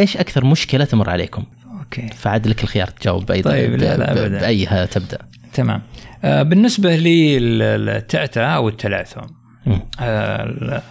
إيش 0.00 0.16
أكثر 0.16 0.44
مشكلة 0.44 0.84
تمر 0.84 1.10
عليكم؟ 1.10 1.44
أوكي. 1.78 2.08
فعاد 2.08 2.46
لك 2.46 2.62
الخيار 2.62 2.86
تجاوب 2.86 3.26
بأي 3.26 3.42
طيب، 3.42 3.74
لا، 3.74 3.96
لا، 3.96 4.12
أبداً. 4.12 4.40
بأيها 4.40 4.86
تبدأ. 4.86 5.18
تمام. 5.52 5.82
آه، 6.24 6.42
بالنسبة 6.42 6.96
للتأتأة 6.96 8.46
أو 8.46 8.68
التلعثم. 8.68 9.20
آه، 10.00 10.82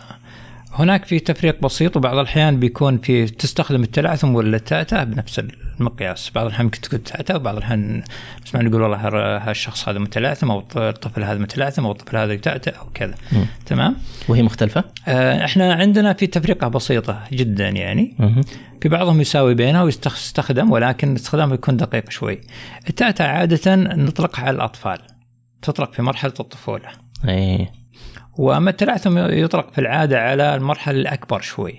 هناك 0.74 1.06
في 1.06 1.20
تفريق 1.20 1.62
بسيط 1.62 1.98
وبعض 1.98 2.18
الأحيان 2.18 2.60
بيكون 2.60 2.98
في 2.98 3.26
تستخدم 3.26 3.84
التلعثم 3.84 4.36
ولا 4.36 4.58
التأتأة 4.58 5.04
بنفس 5.04 5.42
المقياس. 5.80 6.32
بعض 6.36 6.46
الأحيان 6.46 6.66
ممكن 6.66 6.82
تكون 6.82 7.04
تأتأة 7.04 7.36
وبعض 7.36 7.56
الأحيان 7.58 8.04
نسمع 8.46 8.62
نقول 8.62 8.82
والله 8.82 8.98
هالشخص 9.50 9.90
هذا 9.90 10.00
متلعثم 10.00 10.52
الط- 10.52 10.78
الطفل 10.78 11.24
هذا 11.24 11.40
متلعثم 11.40 11.86
أو 11.86 11.92
الطفل 11.92 12.18
هذا 12.18 12.34
يتأتأ 12.34 12.72
أو 12.72 12.86
كذا. 12.94 13.16
تمام؟ 13.66 13.96
وهي 14.30 14.44
مختلفة؟ 14.44 14.84
آه، 15.08 15.46
إحنا 15.46 15.74
عندنا 15.74 16.14
في 16.14 16.28
تفرقة 16.28 16.68
بسيطة 16.68 17.24
جدا 17.34 17.70
يعني. 17.70 18.16
في 18.82 18.90
بعضهم 18.90 19.22
يساوي 19.22 19.54
بينها 19.54 19.84
ويستخدم 19.84 20.72
ولكن 20.72 21.16
استخدامه 21.16 21.54
يكون 21.54 21.78
دقيق 21.78 22.10
شوي. 22.10 22.42
التأتأة 22.90 23.28
عادة 23.28 23.76
نطلقها 23.76 24.46
على 24.46 24.56
الأطفال 24.56 24.98
تطلق 25.62 25.94
في 25.94 26.02
مرحلة 26.02 26.34
الطفولة. 26.40 26.88
إيه. 27.28 27.81
وأما 28.42 28.70
التلعثم 28.70 29.18
يطلق 29.18 29.72
في 29.72 29.82
العادة 29.82 30.20
على 30.22 30.56
المرحلة 30.56 31.00
الأكبر 31.02 31.42
شوي. 31.42 31.76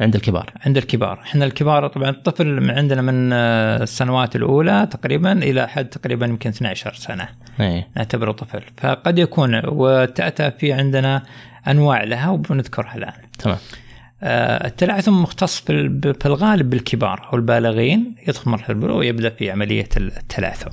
عند 0.00 0.14
الكبار. 0.14 0.52
عند 0.66 0.76
الكبار. 0.76 1.20
إحنا 1.22 1.44
الكبار 1.44 1.86
طبعا 1.86 2.10
الطفل 2.10 2.46
من 2.60 2.70
عندنا 2.70 3.02
من 3.02 3.30
آه، 3.32 3.82
السنوات 3.82 4.36
الأولى 4.36 4.88
تقريبا 4.90 5.32
إلى 5.32 5.68
حد 5.68 5.84
تقريبا 5.88 6.26
يمكن 6.26 6.50
12 6.50 6.94
سنة. 6.94 7.28
إيه. 7.60 7.88
نعتبره 7.96 8.32
طفل. 8.32 8.62
فقد 8.76 9.18
يكون 9.18 9.60
وتأتى 9.64 10.50
في 10.50 10.72
عندنا 10.72 11.22
أنواع 11.68 12.04
لها 12.04 12.28
وبنذكرها 12.30 12.94
الآن. 12.94 13.12
تمام. 13.38 13.56
آه، 14.22 14.66
التلعثم 14.66 15.22
مختص 15.22 15.60
في 15.60 15.72
ال- 15.72 16.14
في 16.20 16.26
الغالب 16.26 16.70
بالكبار 16.70 17.28
أو 17.32 17.36
البالغين. 17.38 18.14
يدخل 18.28 18.50
مرحلة 18.50 18.70
البلوغ 18.76 18.96
ويبدأ 18.98 19.30
في 19.30 19.50
عملية 19.50 19.88
التلعثم. 19.96 20.70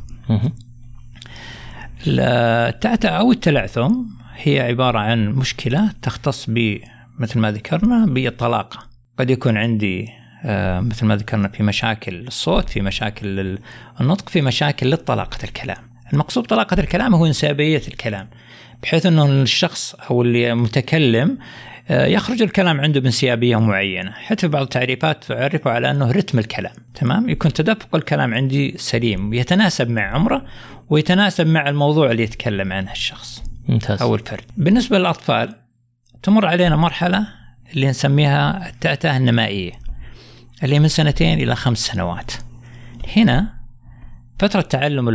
التأتأة 2.08 3.10
أو 3.10 3.32
التلعثم 3.32 3.92
هي 4.38 4.60
عبارة 4.60 5.00
عن 5.00 5.30
مشكلة 5.30 5.92
تختص 6.02 6.46
ب 6.50 6.78
مثل 7.20 7.40
ما 7.40 7.52
ذكرنا 7.52 8.06
بالطلاقة. 8.06 8.80
قد 9.20 9.30
يكون 9.30 9.58
عندي 9.58 10.10
آه، 10.46 10.80
مثل 10.80 11.06
ما 11.06 11.16
ذكرنا 11.16 11.48
في 11.48 11.64
مشاكل 11.64 12.28
الصوت 12.28 12.70
في 12.70 12.82
مشاكل 12.82 13.58
النطق 14.02 14.30
في 14.30 14.42
مشاكل 14.42 14.92
لطلاقة 14.92 15.38
الكلام. 15.44 15.78
المقصود 16.14 16.46
طلاقة 16.46 16.80
الكلام 16.80 17.16
هو 17.16 17.26
انسيابية 17.26 17.82
الكلام 17.88 18.28
بحيث 18.84 19.06
أنه 19.06 19.26
الشخص 19.26 19.96
أو 19.96 20.22
اللي 20.22 20.56
متكلم 20.56 21.38
آه، 21.90 22.06
يخرج 22.06 22.42
الكلام 22.42 22.82
عنده 22.82 23.00
بانسيابية 23.00 23.60
معينة. 23.60 24.12
حتى 24.12 24.42
في 24.42 24.48
بعض 24.48 24.62
التعريفات 24.62 25.24
تعرفه 25.24 25.72
على 25.72 25.92
أنه 25.92 26.12
رتم 26.12 26.40
الكلام 26.40 26.74
تمام؟ 26.96 27.30
يكون 27.30 27.54
تدفق 27.54 27.96
الكلام 27.96 28.34
عندي 28.34 28.78
سليم 28.78 29.34
يتناسب 29.34 29.90
مع 29.90 30.02
عمره 30.02 30.46
ويتناسب 30.90 31.48
مع 31.48 31.70
الموضوع 31.70 32.12
اللي 32.12 32.24
يتكلم 32.24 32.74
عنه 32.74 32.92
الشخص. 32.92 33.44
ممتاز. 33.68 34.02
أو 34.02 34.16
الفرد 34.16 34.44
بالنسبة 34.58 35.00
للأطفال 35.00 35.56
تمر 36.24 36.46
علينا 36.46 36.76
مرحلة 36.76 37.28
اللي 37.74 37.88
نسميها 37.90 38.70
التأتأة 38.70 39.18
النمائية 39.18 39.72
اللي 40.64 40.80
من 40.80 40.88
سنتين 40.88 41.40
إلى 41.40 41.56
خمس 41.56 41.78
سنوات. 41.78 42.32
هنا 43.18 43.54
فترة 44.40 44.62
تعلم 44.62 45.10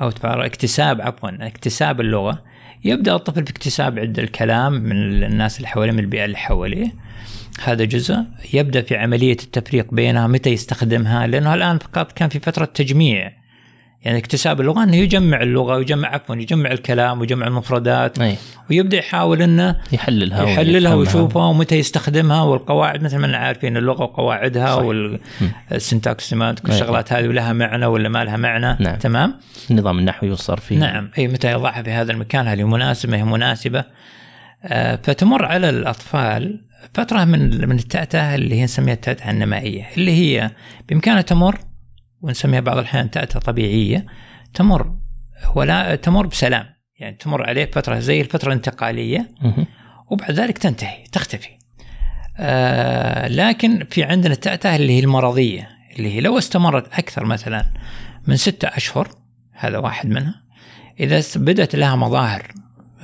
أو 0.00 0.10
تعرف- 0.10 0.44
اكتساب 0.44 1.00
عفوا 1.00 1.46
اكتساب 1.46 2.00
اللغة 2.00 2.42
يبدأ 2.84 3.14
الطفل 3.14 3.44
في 3.44 3.50
اكتساب 3.50 3.98
عند 3.98 4.18
الكلام 4.18 4.72
من 4.72 5.22
الناس 5.22 5.56
اللي 5.56 5.68
حواليه 5.68 5.92
من 5.92 5.98
البيئة 5.98 6.24
اللي 6.24 6.36
حواليه. 6.36 6.92
هذا 7.64 7.84
جزء. 7.84 8.24
يبدأ 8.54 8.82
في 8.82 8.96
عملية 8.96 9.32
التفريق 9.42 9.94
بينها 9.94 10.26
متى 10.26 10.50
يستخدمها؟ 10.50 11.26
لأنه 11.26 11.54
الآن 11.54 11.78
فقط 11.78 12.12
كان 12.12 12.28
في 12.28 12.40
فترة 12.40 12.64
تجميع. 12.64 13.32
يعني 14.04 14.18
اكتساب 14.18 14.60
اللغة 14.60 14.82
أنه 14.82 14.96
يجمع 14.96 15.42
اللغة 15.42 15.76
ويجمع 15.76 16.08
عفوا 16.08 16.36
يجمع 16.36 16.70
الكلام 16.70 17.20
ويجمع 17.20 17.46
المفردات 17.46 18.20
إيه 18.20 18.36
ويبدأ 18.70 18.96
يحاول 18.96 19.42
أنه 19.42 19.76
يحللها 19.92 20.42
يحللها. 20.42 20.94
ويشوفها 20.94 21.46
ومتى 21.46 21.76
يستخدمها 21.76 22.42
والقواعد 22.42 23.02
مثل 23.02 23.18
ما 23.18 23.26
إحنا 23.26 23.36
عارفين 23.36 23.76
اللغة 23.76 24.02
وقواعدها 24.02 24.74
والسنتاكس 24.74 26.28
سيمانتك 26.28 26.64
والشغلات 26.64 27.12
هذه 27.12 27.28
ولها 27.28 27.52
معنى 27.52 27.86
ولا 27.86 28.08
ما 28.08 28.24
لها 28.24 28.36
معنى. 28.36 28.76
نعم. 28.80 28.96
تمام؟ 28.96 29.34
النظام 29.70 29.98
النحوي 29.98 30.30
والصرفي 30.30 30.76
نعم. 30.76 31.10
أي 31.18 31.28
متى 31.28 31.52
يضعها 31.52 31.82
في 31.82 31.90
هذا 31.90 32.12
المكان 32.12 32.48
هل 32.48 32.58
هي 32.58 32.64
مناسبة 32.64 33.16
هي 33.16 33.24
مناسبة. 33.24 33.84
آه، 34.64 34.98
فتمر 35.02 35.44
على 35.44 35.70
الأطفال 35.70 36.60
فترة 36.94 37.24
من 37.24 37.68
من 37.68 37.76
التأتأة 37.76 38.34
اللي 38.34 38.54
هي 38.54 38.64
نسميها 38.64 38.94
التأتأة 38.94 39.30
النمائية 39.30 39.86
اللي 39.96 40.12
هي 40.12 40.50
بإمكانها 40.88 41.20
تمر 41.20 41.58
ونسميها 42.24 42.60
بعض 42.60 42.78
الأحيان 42.78 43.10
تأتأة 43.10 43.40
طبيعية 43.40 44.06
تمر 44.54 44.94
ولا 45.54 45.94
تمر 45.94 46.26
بسلام 46.26 46.66
يعني 46.98 47.16
تمر 47.16 47.46
عليه 47.46 47.70
فترة 47.70 47.98
زي 47.98 48.20
الفترة 48.20 48.48
الانتقالية 48.48 49.30
مهم. 49.42 49.66
وبعد 50.10 50.30
ذلك 50.30 50.58
تنتهي 50.58 51.04
تختفي 51.12 51.48
آه 52.38 53.28
لكن 53.28 53.86
في 53.90 54.04
عندنا 54.04 54.32
التأتأة 54.32 54.76
اللي 54.76 54.92
هي 54.92 55.00
المرضية 55.00 55.68
اللي 55.96 56.14
هي 56.14 56.20
لو 56.20 56.38
استمرت 56.38 56.94
أكثر 56.94 57.24
مثلا 57.24 57.64
من 58.26 58.36
ستة 58.36 58.68
أشهر 58.68 59.08
هذا 59.52 59.78
واحد 59.78 60.08
منها 60.08 60.42
إذا 61.00 61.22
بدأت 61.36 61.76
لها 61.76 61.96
مظاهر 61.96 62.52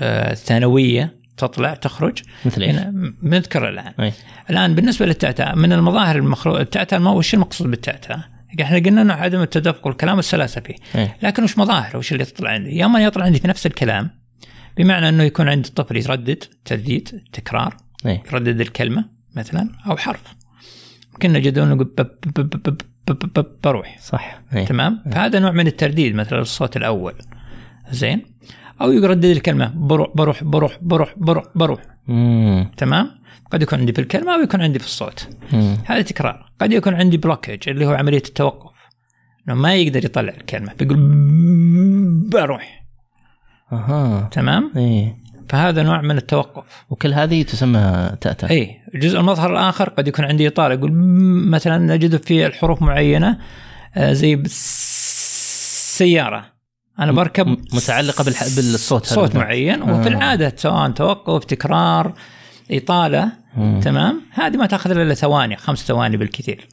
آه 0.00 0.34
ثانوية 0.34 1.20
تطلع 1.36 1.74
تخرج 1.74 2.22
مثل 2.44 2.62
إيش؟ 2.62 2.76
هنا 2.76 3.14
بنذكر 3.22 3.68
الآن 3.68 3.92
أي. 4.00 4.12
الآن 4.50 4.74
بالنسبة 4.74 5.06
للتأتأة 5.06 5.54
من 5.54 5.72
المظاهر 5.72 6.16
المخلوق 6.16 6.60
التأتأة 6.60 6.98
ما 6.98 7.10
وش 7.10 7.34
المقصود 7.34 7.70
بالتأتأة؟ 7.70 8.24
إحنا 8.62 8.78
قلنا 8.78 9.02
إنه 9.02 9.14
عدم 9.14 9.40
التدفق 9.42 9.86
والكلام 9.86 10.16
والسلاسة 10.16 10.60
فيه. 10.60 10.74
أي. 10.94 11.10
لكن 11.22 11.42
وش 11.44 11.58
مظاهر؟ 11.58 11.96
وش 11.96 12.12
اللي 12.12 12.22
يطلع 12.22 12.50
عندي؟ 12.50 12.76
يا 12.76 12.84
اما 12.86 13.00
يطلع 13.04 13.24
عندي 13.24 13.38
في 13.40 13.48
نفس 13.48 13.66
الكلام 13.66 14.10
بمعنى 14.76 15.08
إنه 15.08 15.22
يكون 15.22 15.48
عندي 15.48 15.68
الطفل 15.68 15.96
يردد 15.96 16.44
ترديد 16.64 17.22
تكرار 17.32 17.76
أي. 18.06 18.22
يردد 18.32 18.60
الكلمة 18.60 19.04
مثلا 19.36 19.68
أو 19.86 19.96
حرف. 19.96 20.22
بب- 22.34 22.78
بب- 23.08 23.32
بب- 23.34 23.56
بروح. 23.64 23.98
صح. 24.00 24.40
أي. 24.56 24.64
تمام؟ 24.64 25.02
فهذا 25.12 25.38
نوع 25.38 25.50
من 25.50 25.66
الترديد 25.66 26.14
مثلا 26.14 26.40
الصوت 26.40 26.76
الأول. 26.76 27.14
زين؟ 27.90 28.22
أو 28.80 28.92
يردد 28.92 29.24
الكلمة 29.24 29.72
بروح 29.74 30.10
بروح 30.14 30.44
بروح 30.44 30.78
بروح 30.82 31.14
بروح 31.16 31.44
بروح. 31.54 31.80
مم. 32.08 32.70
تمام؟ 32.76 33.10
قد 33.50 33.62
يكون 33.62 33.78
عندي 33.78 33.92
في 33.92 34.00
الكلمة 34.00 34.34
أو 34.34 34.40
يكون 34.40 34.62
عندي 34.62 34.78
في 34.78 34.84
الصوت. 34.84 35.28
مم. 35.52 35.76
هذا 35.84 36.02
تكرار. 36.02 36.50
قد 36.60 36.72
يكون 36.72 36.94
عندي 36.94 37.16
blockage 37.16 37.68
اللي 37.68 37.86
هو 37.86 37.92
عملية 37.92 38.22
التوقف. 38.28 38.70
إنه 39.48 39.54
ما 39.56 39.74
يقدر 39.74 40.04
يطلع 40.04 40.32
الكلمة. 40.32 40.72
بيقول 40.78 40.98
بروح. 42.30 42.84
أها. 43.72 44.28
تمام؟ 44.32 44.72
إي. 44.76 45.14
فهذا 45.48 45.82
نوع 45.82 46.00
من 46.00 46.16
التوقف. 46.16 46.64
وكل 46.90 47.14
هذه 47.14 47.42
تسمى 47.42 48.12
تأتأة 48.20 48.50
إي. 48.50 48.76
الجزء 48.94 49.20
المظهر 49.20 49.52
الآخر 49.52 49.88
قد 49.88 50.08
يكون 50.08 50.24
عندي 50.24 50.48
اطاله 50.48 50.74
يقول 50.74 50.92
مثلا 51.50 51.78
نجده 51.78 52.18
في 52.18 52.46
الحروف 52.46 52.82
معينة 52.82 53.38
آه، 53.96 54.12
زي 54.12 54.42
سيارة. 55.96 56.44
أنا 56.98 57.12
بركب 57.12 57.46
م- 57.46 57.64
متعلقة 57.72 58.24
بالح... 58.24 58.42
بالصوت 58.42 59.06
صوت. 59.06 59.36
معين 59.36 59.82
آه. 59.82 60.00
وفي 60.00 60.08
العادة 60.08 60.52
سواء 60.56 60.90
توقف 60.90 61.44
تكرار 61.44 62.12
إطالة. 62.70 63.32
تمام؟ 63.56 64.20
هذه 64.32 64.56
ما 64.56 64.66
تأخذ 64.66 64.90
إلا 64.90 65.14
ثواني 65.14 65.56
خمس 65.56 65.78
ثواني 65.86 66.16
بالكثير. 66.16 66.68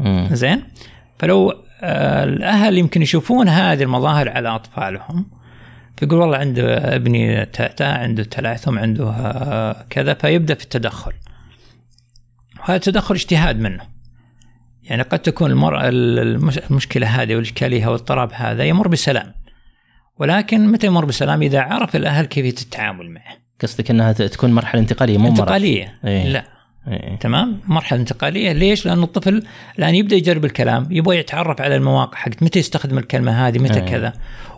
مم. 0.00 0.28
زين؟ 0.32 0.62
فلو 1.18 1.52
آه، 1.82 2.24
الأهل 2.24 2.78
يمكن 2.78 3.02
يشوفون 3.02 3.48
هذه 3.48 3.82
المظاهر 3.82 4.28
على 4.28 4.48
أطفالهم 4.48 5.26
فيقول 5.96 6.18
والله 6.20 6.36
عنده 6.36 6.94
ابني 6.96 7.46
تأتأة 7.46 7.98
عنده 7.98 8.24
تلعثم 8.24 8.78
عنده 8.78 9.10
آه، 9.10 9.86
كذا 9.90 10.14
فيبدأ 10.14 10.54
في 10.54 10.64
التدخل. 10.64 11.12
وهذا 12.60 12.76
التدخل 12.76 13.14
اجتهاد 13.14 13.60
منه. 13.60 13.82
يعني 14.82 15.02
قد 15.02 15.18
تكون 15.18 15.50
المر... 15.50 15.88
المش- 15.88 16.58
المشكلة 16.58 17.06
هذه 17.06 17.34
والإشكالية 17.34 17.86
والاضطراب 17.86 18.30
هذا 18.32 18.64
يمر 18.64 18.88
بسلام. 18.88 19.34
ولكن 20.18 20.68
متى 20.68 20.86
يمر 20.86 21.04
بسلام؟ 21.04 21.42
إذا 21.42 21.60
عرف 21.60 21.96
الأهل 21.96 22.26
كيفيه 22.26 22.62
التعامل 22.62 23.10
معه. 23.10 23.43
قصدك 23.62 23.90
إنها 23.90 24.12
تكون 24.12 24.52
مرحلة 24.52 24.80
انتقالية 24.80 25.18
مو 25.18 25.28
انتقالية. 25.28 25.94
إيه. 26.04 26.28
لا. 26.28 26.44
إيه. 26.88 27.16
تمام؟ 27.16 27.60
مرحلة 27.66 28.00
انتقالية. 28.00 28.52
ليش؟ 28.52 28.86
لأنه 28.86 29.04
الطفل 29.04 29.42
الآن 29.78 29.94
يبدأ 29.94 30.16
يجرب 30.16 30.44
الكلام 30.44 30.88
يبغى 30.90 31.18
يتعرف 31.18 31.60
على 31.60 31.76
المواقع 31.76 32.18
حقت. 32.18 32.42
متى 32.42 32.58
يستخدم 32.58 32.98
الكلمة 32.98 33.48
هذه؟ 33.48 33.58
متى 33.58 33.80
أي. 33.80 33.88
كذا؟ 33.88 34.12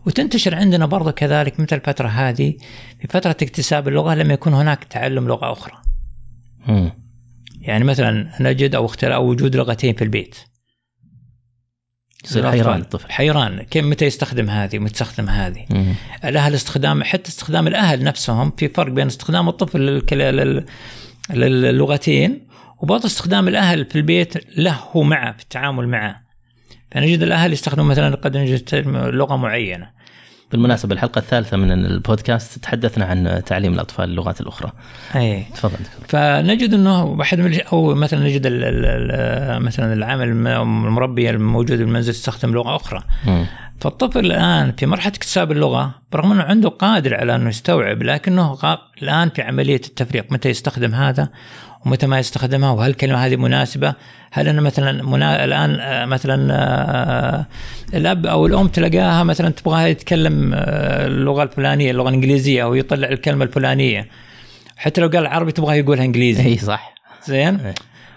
وتنتشر 0.06 0.54
عندنا 0.54 0.86
برضه 0.86 1.10
كذلك 1.10 1.60
مثل 1.60 1.76
الفترة 1.76 2.08
هذه 2.08 2.54
في 3.00 3.08
فترة 3.08 3.30
اكتساب 3.30 3.88
اللغة 3.88 4.14
لما 4.14 4.34
يكون 4.34 4.54
هناك 4.54 4.84
تعلم 4.84 5.28
لغة 5.28 5.52
أخرى. 5.52 5.74
مم. 6.68 6.92
يعني 7.60 7.84
مثلا 7.84 8.30
نجد 8.40 8.74
أو 8.74 8.86
اختلاف 8.86 9.20
وجود 9.20 9.56
لغتين 9.56 9.94
في 9.94 10.04
البيت. 10.04 10.36
يصير. 12.26 12.50
حيران 12.50 12.80
الطفل. 12.80 13.12
حيران. 13.12 13.62
كيف 13.62 13.84
متى 13.84 14.04
يستخدم 14.04 14.50
هذه؟ 14.50 14.78
ومتى 14.78 14.92
يستخدم 14.92 15.28
هذه؟ 15.28 15.64
مم. 15.70 15.94
الأهل 16.24 16.54
استخدام 16.54 17.04
حتى 17.04 17.28
استخدام 17.28 17.66
الأهل 17.66 18.04
نفسهم 18.04 18.52
في 18.58 18.68
فرق 18.68 18.92
بين 18.92 19.06
استخدام 19.06 19.48
الطفل 19.48 19.80
للكل- 19.80 20.16
لل- 20.18 20.64
للغتين 21.30 22.46
وبرضه 22.78 23.06
استخدام 23.06 23.48
الأهل 23.48 23.84
في 23.84 23.96
البيت 23.96 24.58
له 24.58 24.78
هو 24.92 25.02
معه 25.02 25.32
في 25.32 25.42
التعامل 25.42 25.88
معه. 25.88 26.16
فنجد 26.92 27.22
الأهل 27.22 27.52
يستخدمون 27.52 27.88
مثلا 27.88 28.16
قد 28.16 28.36
نجد 28.36 28.74
لغة 29.14 29.36
معينة. 29.36 29.90
بالمناسبة 30.52 30.94
الحلقة 30.94 31.18
الثالثة 31.18 31.56
من 31.56 31.72
البودكاست 31.72 32.58
تحدثنا 32.58 33.04
عن 33.04 33.42
تعليم 33.46 33.74
الأطفال 33.74 34.04
اللغات 34.10 34.40
الأخرى. 34.40 34.72
اي 35.16 35.46
تفضل. 35.54 35.78
فنجد 36.08 36.74
واحد 36.86 37.40
من 37.40 37.60
أو 37.72 37.94
مثلا 37.94 38.20
نجد 38.24 38.46
ال 38.46 38.64
ال 38.64 38.84
ال 38.84 39.62
مثلا 39.62 39.92
العامل 39.92 40.28
الم- 40.28 40.46
المربي 40.86 41.30
الموجود 41.30 41.78
بالمنزل 41.78 42.10
يستخدم 42.10 42.52
لغة 42.52 42.76
أخرى. 42.76 43.02
مم. 43.26 43.46
فالطفل 43.80 44.18
الآن 44.18 44.72
في 44.72 44.86
مرحلة 44.86 45.12
اكتساب 45.12 45.52
اللغة 45.52 45.94
برغم 46.12 46.32
إنه 46.32 46.42
عنده 46.42 46.68
قادر 46.68 47.14
على 47.14 47.34
إنه 47.34 47.48
يستوعب 47.48 48.02
لكنه 48.02 48.54
الآن 49.02 49.28
في 49.30 49.42
عملية 49.42 49.80
التفريق. 49.86 50.32
متى 50.32 50.48
يستخدم 50.48 50.94
هذا؟ 50.94 51.28
ومتى 51.86 52.06
ما 52.06 52.18
يستخدمها 52.18 52.70
وهل 52.70 52.90
الكلمة 52.90 53.26
هذه 53.26 53.36
مناسبة؟ 53.36 53.94
هل 54.32 54.48
أنا 54.48 54.60
مثلا 54.60 55.02
منا... 55.02 55.44
الآن 55.44 55.80
آه، 55.80 56.04
مثلا 56.04 56.48
آه، 56.52 57.46
الأب 57.94 58.26
أو 58.26 58.46
الأم 58.46 58.68
تلقاها 58.68 59.22
مثلا 59.24 59.48
تبغاها 59.48 59.86
يتكلم 59.86 60.52
آه، 60.54 61.06
اللغة 61.06 61.42
الفلانية 61.42 61.90
اللغة 61.90 62.08
الإنجليزية 62.08 62.62
أو 62.62 62.74
يطلع 62.74 63.08
الكلمة 63.08 63.44
الفلانية. 63.44 64.08
حتى 64.76 65.00
لو 65.00 65.08
قال 65.08 65.26
عربي 65.26 65.52
تبغاه 65.52 65.74
يقولها 65.74 66.04
إنجليزي. 66.04 66.46
إي 66.46 66.58
صح. 66.58 66.94
زين. 67.26 67.72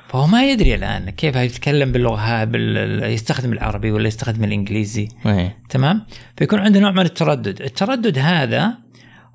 فهو 0.08 0.28
ما 0.28 0.52
يدري 0.52 0.76
الآن 0.76 1.10
كيف 1.10 1.36
يتكلم 1.36 1.92
باللغة 1.92 2.44
بال... 2.44 3.04
يستخدم 3.04 3.54
العربي 3.54 3.92
ولا 3.92 4.08
يستخدم 4.08 4.44
الإنجليزي. 4.44 5.08
إي. 5.26 5.52
تمام؟ 5.70 6.06
فيكون 6.38 6.60
عنده 6.60 6.80
نوع 6.80 6.92
من 6.92 7.00
التردد. 7.02 7.62
التردد 7.62 8.18
هذا 8.18 8.74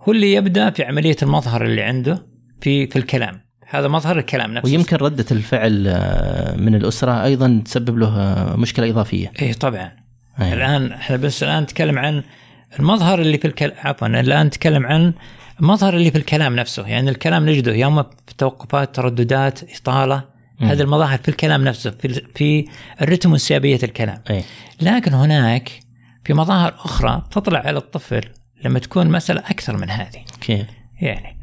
هو 0.00 0.12
اللي 0.12 0.32
يبدأ 0.32 0.70
في 0.70 0.84
عملية 0.84 1.16
المظهر 1.22 1.64
اللي 1.64 1.82
عنده 1.82 2.26
في 2.60 2.86
في 2.86 2.96
الكلام. 2.96 3.43
هذا 3.74 3.88
مظهر 3.88 4.18
الكلام 4.18 4.54
نفسه. 4.54 4.70
ويمكن 4.70 4.96
ردة 4.96 5.26
الفعل 5.30 5.84
آه، 5.88 6.56
من 6.56 6.74
الأسرة 6.74 7.24
أيضا 7.24 7.62
تسبب 7.64 7.98
له 7.98 8.08
آه، 8.08 8.56
مشكلة 8.56 8.90
إضافية. 8.90 9.32
إيه 9.42 9.52
طبعا. 9.52 9.92
أي. 10.40 10.52
الآن 10.52 10.92
إحنا 10.92 11.16
بس 11.16 11.42
الآن 11.42 11.62
نتكلم 11.62 11.98
عن 11.98 12.22
المظهر 12.78 13.20
اللي 13.20 13.38
في 13.38 13.46
الكلام 13.46 13.74
عفوا 13.78 14.06
الآن 14.06 14.46
نتكلم 14.46 14.86
عن 14.86 15.12
المظهر 15.60 15.96
اللي 15.96 16.10
في 16.10 16.18
الكلام 16.18 16.56
نفسه. 16.56 16.86
يعني 16.86 17.10
الكلام 17.10 17.48
نجده 17.48 17.74
يا 17.74 17.86
اما 17.86 18.02
في 18.02 18.34
توقفات 18.38 18.96
ترددات 18.96 19.60
إطالة. 19.76 20.34
هذه 20.60 20.80
المظاهر 20.80 21.18
في 21.18 21.28
الكلام 21.28 21.64
نفسه 21.64 21.90
في 21.90 22.22
في 22.34 22.68
الرتم 23.02 23.30
وانسيابيه 23.30 23.78
الكلام. 23.82 24.22
أي. 24.30 24.44
لكن 24.80 25.14
هناك 25.14 25.70
في 26.24 26.34
مظاهر 26.34 26.74
أخرى 26.74 27.22
تطلع 27.30 27.58
على 27.58 27.78
الطفل 27.78 28.22
لما 28.64 28.78
تكون 28.78 29.06
مسألة 29.06 29.40
أكثر 29.40 29.76
من 29.76 29.90
هذه. 29.90 30.24
كيف 30.40 30.66
يعني 31.00 31.36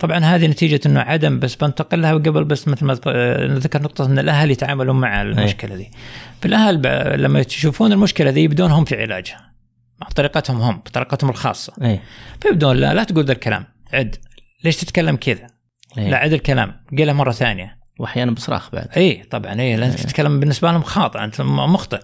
طبعا 0.00 0.18
هذه 0.18 0.46
نتيجة 0.46 0.80
إنه 0.86 1.00
عدم 1.00 1.38
بس 1.38 1.54
بنتقل 1.54 2.02
لها 2.02 2.12
قبل 2.12 2.44
بس 2.44 2.68
مثل 2.68 2.84
ما 2.84 2.98
آه، 3.06 3.46
نذكر 3.46 3.82
نقطة 3.82 4.06
إن 4.06 4.18
الأهل 4.18 4.50
يتعاملون 4.50 5.00
مع 5.00 5.22
المشكلة 5.22 5.74
ذي. 5.74 5.90
فالاهل 6.42 6.82
لما 7.22 7.40
يشوفون 7.40 7.92
المشكلة 7.92 8.30
ذي 8.30 8.44
يبدون 8.44 8.70
هم 8.70 8.84
في 8.84 9.02
علاجها. 9.02 9.54
بطريقتهم 10.00 10.60
هم 10.60 10.76
بطريقتهم 10.76 11.30
الخاصة. 11.30 11.72
اي 11.82 12.00
فيبدون 12.40 12.76
لا 12.76 12.94
لا 12.94 13.04
تقول 13.04 13.24
ذا 13.24 13.32
الكلام 13.32 13.64
عد 13.92 14.16
ليش 14.64 14.76
تتكلم 14.76 15.16
كذا؟ 15.16 15.46
إي. 15.98 16.10
لا 16.10 16.16
عد 16.16 16.32
الكلام 16.32 16.74
قلها 16.98 17.12
مرة 17.12 17.32
ثانية. 17.32 17.84
واحيانا 17.98 18.30
بصراخ 18.30 18.70
بعد 18.72 18.88
اي 18.96 19.22
طبعا 19.30 19.60
اي 19.60 19.76
لأنك 19.76 19.94
تتكلم 19.94 20.40
بالنسبة 20.40 20.70
لهم 20.72 20.82
خاطئ 20.82 21.24
أنت 21.24 21.40
مخطئ. 21.40 22.00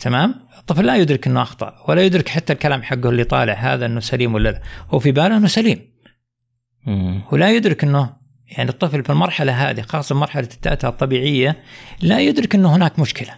تمام؟ 0.00 0.34
الطفل 0.58 0.86
لا 0.86 0.96
يدرك 0.96 1.26
إنه 1.26 1.42
أخطأ 1.42 1.74
ولا 1.88 2.02
يدرك 2.02 2.28
حتى 2.28 2.52
الكلام 2.52 2.82
حقه 2.82 3.08
اللي 3.08 3.24
طالع 3.24 3.52
هذا 3.52 3.86
إنه 3.86 4.00
سليم 4.00 4.34
ولا 4.34 4.48
لا، 4.48 4.60
هو 4.90 4.98
في 4.98 5.12
باله 5.12 5.36
إنه 5.36 5.46
سليم. 5.46 5.97
مم. 6.86 7.20
ولا 7.32 7.50
يدرك 7.52 7.84
إنه 7.84 8.10
يعني 8.48 8.68
الطفل 8.70 9.04
في 9.04 9.10
المرحلة 9.10 9.70
هذه 9.70 9.80
خاصة 9.80 10.14
مرحلة 10.14 10.42
التأتأة 10.54 10.88
الطبيعية 10.88 11.56
لا 12.02 12.20
يدرك 12.20 12.54
إنه 12.54 12.76
هناك 12.76 12.98
مشكلة 12.98 13.30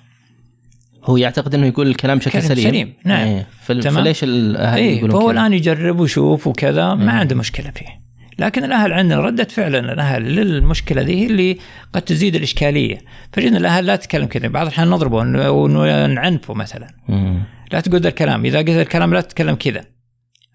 هو 1.04 1.16
يعتقد 1.16 1.54
إنه 1.54 1.66
يقول 1.66 1.86
الكلام 1.86 2.18
بشكل 2.18 2.42
سليم 2.42 2.68
سليم، 2.70 2.92
نعم. 3.04 3.28
إيه. 3.28 3.46
فل... 3.62 3.82
تمام. 3.82 4.04
فليش 4.04 4.24
الاهل 4.24 4.78
اي 4.78 4.96
يقولون 4.96 5.10
فهو؟ 5.20 5.30
الآن 5.30 5.52
يجرب 5.52 6.00
ويشوف 6.00 6.46
وكذا 6.46 6.94
ما. 6.94 7.12
عنده 7.12 7.36
مشكلة 7.36 7.70
فيه 7.70 8.00
لكن 8.38 8.64
الأهل 8.64 8.92
عندنا 8.92 9.20
رده 9.20 9.44
فعل 9.44 9.76
الأهل 9.76 10.22
للمشكلة 10.22 11.02
ذي 11.02 11.26
اللي 11.26 11.58
قد 11.92 12.02
تزيد 12.02 12.34
الإشكالية 12.34 12.98
فجينا 13.32 13.58
الأهل 13.58 13.86
لا 13.86 13.96
تتكلم 13.96 14.26
كذا 14.26 14.48
بعض 14.48 14.66
الأحيان 14.66 14.90
نضربه 14.90 15.16
ون- 15.16 15.76
ونعنفه 15.76 16.54
مثلا 16.54 16.88
مم. 17.08 17.42
لا 17.72 17.80
تقول 17.80 18.00
ذا 18.00 18.08
الكلام 18.08 18.44
إذا 18.44 18.58
قلت 18.58 18.68
الكلام 18.70 19.14
لا 19.14 19.20
تتكلم 19.20 19.54
كذا 19.54 19.84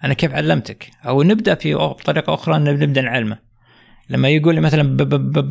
أنا 0.06 0.14
كيف 0.14 0.34
علمتك 0.34 0.90
أو 1.06 1.24
نبدأ 1.24 1.56
في 1.56 1.76
بطريقه 1.76 2.34
أخرى 2.34 2.60
نبدأ 2.60 3.02
نعلمه 3.02 3.38
لما 4.10 4.30
يقول 4.30 4.56
لي 4.56 4.62
مثلا 4.62 4.98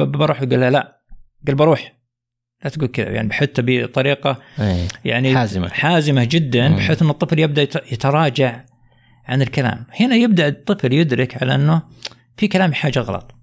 بروح 0.07 0.43
يقول 0.43 0.61
له 0.61 0.69
لا 0.69 0.99
قال 1.47 1.57
بروح 1.57 1.95
لا 2.65 2.71
تقول 2.71 2.89
كذا 2.89 3.11
يعني 3.11 3.33
حتى 3.33 3.63
بطريقة 3.67 4.39
أي. 4.61 4.89
يعني 5.05 5.37
حازمة. 5.37 5.69
حازمة 5.69 6.25
جدا. 6.25 6.77
بحيث 6.77 7.03
أن 7.03 7.11
الطفل 7.11 7.39
يبدأ 7.39 7.63
يت- 7.63 7.93
يتراجع 7.93 8.65
عن 9.27 9.43
الكلام 9.43 9.87
هنا 10.01 10.15
يبدأ 10.17 10.49
الطفل 10.49 10.93
يدرك 10.93 11.43
على 11.43 11.55
إنه 11.55 11.83
في 12.37 12.49
كلام 12.49 12.73
حاجة 12.73 12.99
غلط 12.99 13.35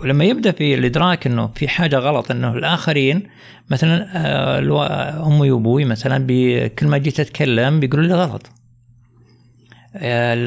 ولما 0.00 0.24
يبدأ 0.24 0.52
في 0.52 0.74
الإدراك 0.74 1.26
إنه 1.26 1.46
في 1.54 1.68
حاجة 1.68 1.96
غلط 1.96 2.30
إنه 2.30 2.52
الآخرين 2.52 3.28
مثلا 3.70 4.06
آه، 4.16 5.26
أمي 5.26 5.50
وأبوي 5.50 5.84
مثلا 5.84 6.18
كل 6.68 6.86
ما 6.86 6.98
جيت 6.98 7.20
أتكلم 7.20 7.80
بيقولوا 7.80 8.06
لي 8.06 8.14
غلط 8.14 8.50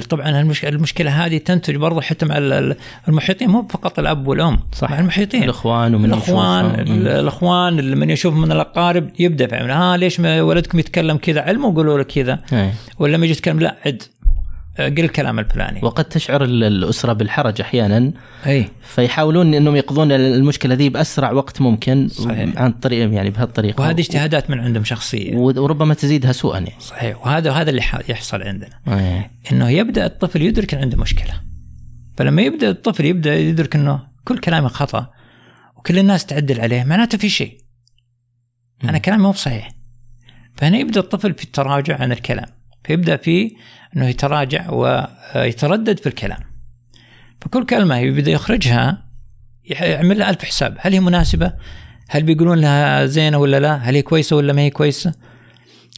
طبعا 0.10 0.42
المش- 0.42 0.66
المشكلة 0.66 1.26
هذه 1.26 1.38
تنتج 1.38 1.76
برضه 1.76 2.02
حتى 2.02 2.26
مع 2.26 2.38
ال- 2.38 2.54
ال- 2.54 2.76
المحيطين 3.08 3.50
مو 3.50 3.68
فقط 3.70 4.00
الأب 4.00 4.28
والأم 4.28 4.60
صح. 4.74 4.92
مع 4.92 5.00
المحيطين. 5.00 5.44
الإخوان 5.44 5.96
ومن 5.96 6.06
الإخوان 6.06 6.66
الإخوان 7.08 7.80
اللي 7.80 7.96
من 7.96 8.10
يشوف 8.10 8.34
من 8.34 8.52
الأقارب 8.52 9.10
يبدا 9.20 9.48
فهم 9.48 9.70
ها 9.70 9.98
ليش 9.98 10.20
ولدكم 10.20 10.80
يتكلم 10.80 11.18
كذا؟ 11.18 11.42
علموا 11.42 11.74
قولوا 11.74 11.98
له 11.98 12.04
كذا. 12.04 12.40
أي. 12.54 12.70
ولا 13.00 13.18
لما 13.18 13.26
يجي 13.26 13.34
يتكلم 13.34 13.60
لا 13.60 13.76
عد. 13.86 14.04
آه، 14.04 14.19
قل 14.84 15.00
الكلام 15.00 15.40
الفلاني. 15.40 15.80
وقد 15.84 16.06
تشعر 16.06 16.44
ال- 16.44 16.64
الأسرة 16.64 17.14
بالحرج 17.14 17.62
أحيانا. 17.62 18.12
أي. 18.46 18.66
فيحاولون 18.82 19.54
إنهم 19.54 19.76
يقضون 19.76 20.12
المشكلة 20.12 20.76
ذي 20.76 20.90
بأسرع 20.90 21.32
وقت 21.32 21.62
ممكن 21.62 22.08
صحيح. 22.08 22.58
عن 22.58 22.72
طريق 22.72 23.14
يعني 23.14 23.30
بهالطريقة. 23.30 23.82
وهذه 23.82 24.00
اجتهادات 24.00 24.50
من 24.50 24.60
عندهم 24.60 24.84
شخصية. 24.84 25.36
وربما 25.36 25.94
تزيدها 25.94 26.32
سوءا 26.32 26.60
يعني. 26.60 26.80
صحيح. 26.80 27.26
وهذا 27.26 27.52
هذا 27.52 27.70
اللي 27.70 27.82
يحصل 28.10 28.42
عندنا. 28.42 28.80
أي. 28.88 29.30
إنه 29.52 29.70
يبدأ 29.70 30.06
الطفل 30.06 30.42
يدرك 30.42 30.74
إن 30.74 30.82
عنده 30.82 30.98
مشكلة. 30.98 31.34
فلما 32.18 32.42
يبدأ 32.42 32.70
الطفل 32.70 33.06
يبدأ 33.06 33.36
يدرك 33.36 33.76
إنه 33.76 34.00
كل 34.26 34.38
كلامي 34.38 34.70
خطأ 34.70 35.10
وكل 35.78 36.00
الناس 36.00 36.26
تعدل 36.26 36.62
عليه 36.62 36.84
معناته 36.84 37.18
في 37.18 37.30
شيء. 37.30 37.58
أنا 38.84 38.98
كلامي 38.98 39.24
مو 39.24 39.32
بصحيح. 39.32 39.72
فهنا 40.58 40.78
يبدأ 40.78 41.00
الطفل 41.00 41.34
في 41.34 41.44
التراجع 41.44 42.02
عن 42.02 42.12
الكلام. 42.12 42.59
فيبدأ 42.90 43.18
في 43.18 43.52
إنه 43.96 44.08
يتراجع 44.08 44.72
ويتردد 44.72 46.00
في 46.00 46.08
الكلام. 46.08 46.40
فكل 47.42 47.66
كلمة 47.66 47.98
يبدا 47.98 48.32
يخرجها 48.32 49.06
يعمل 49.66 50.20
لها 50.20 50.30
ألف 50.30 50.44
حساب. 50.44 50.78
هل 50.80 50.94
هي 50.94 51.00
مناسبة؟ 51.00 51.54
هل 52.10 52.24
بيقولون 52.24 52.62
لها 52.62 53.06
زينة 53.06 53.38
ولا 53.38 53.60
لا؟ 53.60 53.76
هل 53.76 53.96
هي 53.96 54.02
كويسة 54.02 54.36
ولا 54.36 54.54
ما 54.54 54.62
هي 54.62 54.70
كويسة؟ 54.70 55.14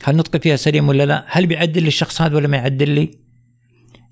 هل 0.03 0.15
نطقي 0.15 0.39
فيها 0.39 0.55
سليم 0.55 0.89
ولا 0.89 1.05
لا؟ 1.05 1.25
هل 1.27 1.45
بيعدل 1.45 1.81
لي 1.81 1.87
الشخص 1.87 2.21
هذا 2.21 2.35
ولا 2.35 2.47
ما 2.47 2.57
يعدل 2.57 2.89
لي؟ 2.89 3.11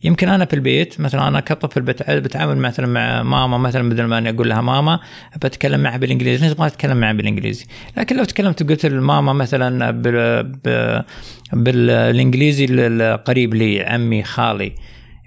يمكن 0.04 0.30
أنا 0.30 0.46
في 0.46 0.54
البيت 0.54 1.02
مثلا 1.02 1.28
أنا 1.28 1.40
كطفل 1.40 1.82
بتع- 1.82 2.20
بتعامل 2.20 2.58
مثلا 2.58 2.88
مع 2.88 3.24
ماما 3.24 3.58
مثلا 3.58 3.90
بدل 3.90 4.04
ما 4.04 4.18
اني 4.18 4.30
أقول 4.30 4.50
لها 4.50 4.62
ماما 4.62 5.00
بتكلم 5.36 5.80
معها 5.80 5.98
بالإنجليزي 5.98 6.48
ليش 6.48 6.60
ما 6.60 6.68
أتكلم 6.68 6.98
معها 6.98 7.14
بالإنجليزي؟ 7.14 7.66
لكن 7.98 8.18
لو 8.18 8.24
تكلمت 8.24 8.62
وقلت 8.62 8.86
لماما 8.86 9.34
مثلا 9.34 9.92
بال... 9.92 10.54
بالإنجليزي 11.54 12.66
القريب 12.70 13.54
لي 13.54 13.84
عمي 13.84 14.24
خالي 14.24 14.76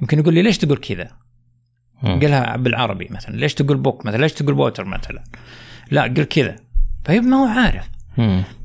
يمكن 0.03 0.19
يقول 0.19 0.35
لي 0.35 0.43
ليش 0.43 0.59
تقول 0.59 0.77
كذا. 0.79 1.09
قلها 2.05 2.57
بالعربي 2.57 3.09
مثلا 3.11 3.37
ليش 3.37 3.55
تقول 3.55 3.77
book 3.77 4.07
مثلا 4.07 4.21
ليش 4.21 4.33
تقول 4.33 4.55
water 4.55 4.85
مثلا؟ 4.85 5.23
لا 5.91 6.03
قل 6.03 6.25
كذا. 6.25 6.57
فيبقى 7.05 7.29
ما 7.29 7.37
هو 7.37 7.47
عارف. 7.47 7.89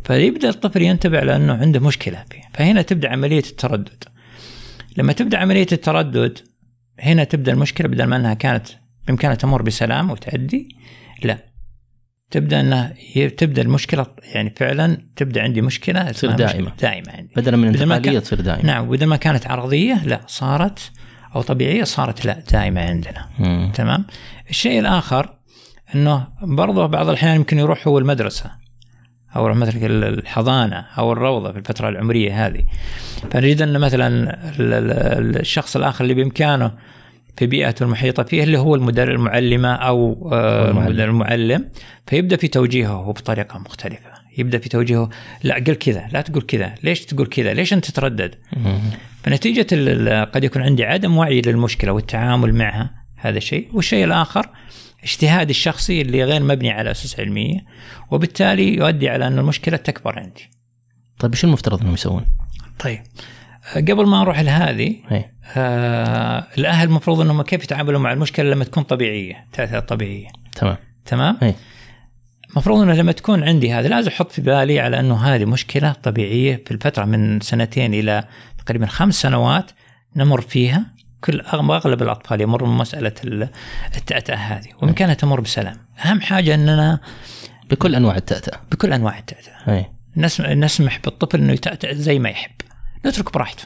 فيبدأ 0.03 0.49
الطفل 0.49 0.81
ينتبه 0.81 1.19
على 1.19 1.35
انه 1.35 1.53
عنده 1.53 1.79
مشكلة 1.79 2.23
فيه. 2.31 2.41
فهنا 2.53 2.81
تبدأ 2.81 3.09
عملية 3.09 3.39
التردد. 3.49 4.03
لما 4.97 5.13
تبدأ 5.13 5.37
عملية 5.37 5.67
التردد 5.71 6.39
هنا 6.99 7.23
تبدأ 7.23 7.51
المشكلة 7.51 7.87
بدل 7.87 8.03
ما 8.03 8.15
أنها 8.15 8.33
كانت 8.33 8.67
بإمكانها 9.07 9.35
تمر 9.35 9.61
بسلام 9.61 10.11
وتعدي 10.11 10.69
لا. 11.23 11.37
تبدأ 12.31 12.59
أنها 12.59 12.93
تبدأ 13.37 13.61
المشكلة 13.61 14.05
يعني 14.33 14.53
فعلا 14.57 14.97
تبدأ 15.15 15.43
عندي 15.43 15.61
مشكلة 15.61 16.11
تصير. 16.11 16.29
مشكلة 16.31 16.47
دائمة. 16.79 17.11
عندي. 17.11 17.31
من 17.57 17.71
بدل 17.71 17.85
ما 17.85 17.97
انتقالية 17.97 18.19
تصير 18.19 18.41
دائما 18.41 18.63
نعم 18.63 18.89
بدل 18.89 19.05
ما 19.05 19.15
كانت 19.15 19.47
عرضية 19.47 20.03
لا 20.05 20.21
صارت 20.27 20.91
أو 21.35 21.41
طبيعية 21.41 21.83
صارت 21.83 22.25
لا 22.25 22.43
دائمة 22.51 22.81
عندنا. 22.81 23.29
مم. 23.39 23.71
تمام؟ 23.75 24.05
الشيء 24.49 24.79
الآخر 24.79 25.37
إنه 25.95 26.27
برضه 26.41 26.85
بعض 26.85 27.09
الأحيان 27.09 27.35
يمكن 27.35 27.59
يروح 27.59 27.87
هو 27.87 27.97
المدرسة. 27.97 28.51
أو 29.35 29.53
مثلا 29.53 29.85
الحضانة 29.85 30.85
أو 30.97 31.11
الروضة 31.11 31.51
في 31.51 31.57
الفترة 31.57 31.89
العمرية 31.89 32.47
هذه. 32.47 32.63
فنجد 33.31 33.61
أن 33.61 33.79
مثلا 33.79 34.07
ال- 34.07 34.73
ال- 34.73 35.39
الشخص 35.39 35.75
الآخر 35.75 36.03
اللي 36.03 36.13
بإمكانه 36.13 36.71
في 37.37 37.45
بيئته 37.45 37.83
المحيطة 37.83 38.23
فيه 38.23 38.43
اللي 38.43 38.59
هو 38.59 38.75
المدرب 38.75 39.15
المعلمة 39.15 39.73
أو 39.73 40.29
آه، 40.33 40.69
المعلم. 40.71 40.99
المعلم. 41.01 41.65
فيبدأ 42.07 42.35
في 42.37 42.47
توجيهه 42.47 43.11
بطريقة 43.11 43.59
مختلفة. 43.59 44.09
يبدأ 44.37 44.57
في 44.57 44.69
توجيهه 44.69 45.09
لا 45.43 45.55
قل 45.55 45.75
كذا 45.75 46.07
لا 46.11 46.21
تقول 46.21 46.41
كذا. 46.41 46.75
ليش 46.83 47.05
تقول 47.05 47.27
كذا؟ 47.27 47.53
ليش 47.53 47.73
أنت 47.73 47.85
تتردد 47.85 48.35
ال- 49.73 50.31
قد 50.31 50.43
يكون 50.43 50.61
عندي 50.61 50.85
عدم 50.85 51.17
وعي 51.17 51.41
للمشكلة 51.41 51.91
والتعامل 51.91 52.55
معها. 52.55 53.06
هذا 53.17 53.39
شيء 53.39 53.69
والشيء 53.73 54.05
الآخر 54.05 54.49
اجتهادي 55.03 55.51
الشخصي 55.51 56.01
اللي 56.01 56.23
غير 56.23 56.43
مبني 56.43 56.71
على 56.71 56.91
أسس 56.91 57.19
علمية 57.19 57.65
وبالتالي 58.11 58.75
يؤدي 58.75 59.09
على 59.09 59.27
أن 59.27 59.39
المشكلة 59.39 59.77
تكبر 59.77 60.19
عندي. 60.19 60.49
طيب 61.19 61.31
إيش 61.31 61.43
المفترض 61.43 61.81
إنهم 61.81 61.93
يسوون؟ 61.93 62.25
طيب 62.79 63.01
قبل 63.75 64.05
ما 64.05 64.19
نروح 64.19 64.39
لهذه 64.39 64.95
اي 65.11 65.31
آه 65.57 66.47
الأهل 66.57 66.87
المفروض 66.87 67.21
أنهم 67.21 67.41
كيف 67.41 67.63
يتعاملوا 67.63 67.99
مع 67.99 68.13
المشكلة 68.13 68.49
لما 68.49 68.63
تكون 68.63 68.83
طبيعية 68.83 69.47
تأثير 69.53 69.79
طبيعية. 69.79 70.27
تمام. 70.55 70.77
تمام؟ 71.05 71.37
اي 71.43 71.55
المفروض 72.49 72.81
إنه 72.81 72.93
لما 72.93 73.11
تكون 73.11 73.43
عندي 73.43 73.73
هذا 73.73 73.87
لازم 73.87 74.07
أحط 74.11 74.31
في 74.31 74.41
بالي 74.41 74.79
على 74.79 74.99
إنه 74.99 75.15
هذه 75.15 75.45
مشكلة 75.45 75.91
طبيعية 75.91 76.63
في 76.65 76.71
الفترة 76.71 77.05
من 77.05 77.39
سنتين 77.39 77.93
إلى 77.93 78.23
تقريبا 78.65 78.85
خمس 78.85 79.21
سنوات 79.21 79.71
نمر 80.15 80.41
فيها. 80.41 80.85
كل 81.27 81.41
أغلب 81.41 82.01
الأطفال 82.01 82.41
يمروا 82.41 82.69
من 82.69 82.77
مساله 82.77 83.13
ال- 83.23 83.49
التأتأة 83.95 84.35
هذه 84.35 84.67
وبامكانها 84.77 85.13
تمر 85.13 85.41
بسلام. 85.41 85.75
أهم 86.05 86.21
حاجة 86.21 86.55
إننا 86.55 86.99
بكل 87.69 87.95
أنواع 87.95 88.15
التأتأة 88.15 88.59
بكل 88.71 88.93
أنواع 88.93 89.17
التأتأة 89.19 89.75
أي 89.75 89.85
نسم- 90.17 90.45
نسمح 90.45 90.99
بالطفل 91.03 91.39
إنه 91.41 91.53
يتأتأ 91.53 91.93
زي 91.93 92.19
ما 92.19 92.29
يحب. 92.29 92.51
نترك 93.05 93.33
براحته. 93.33 93.63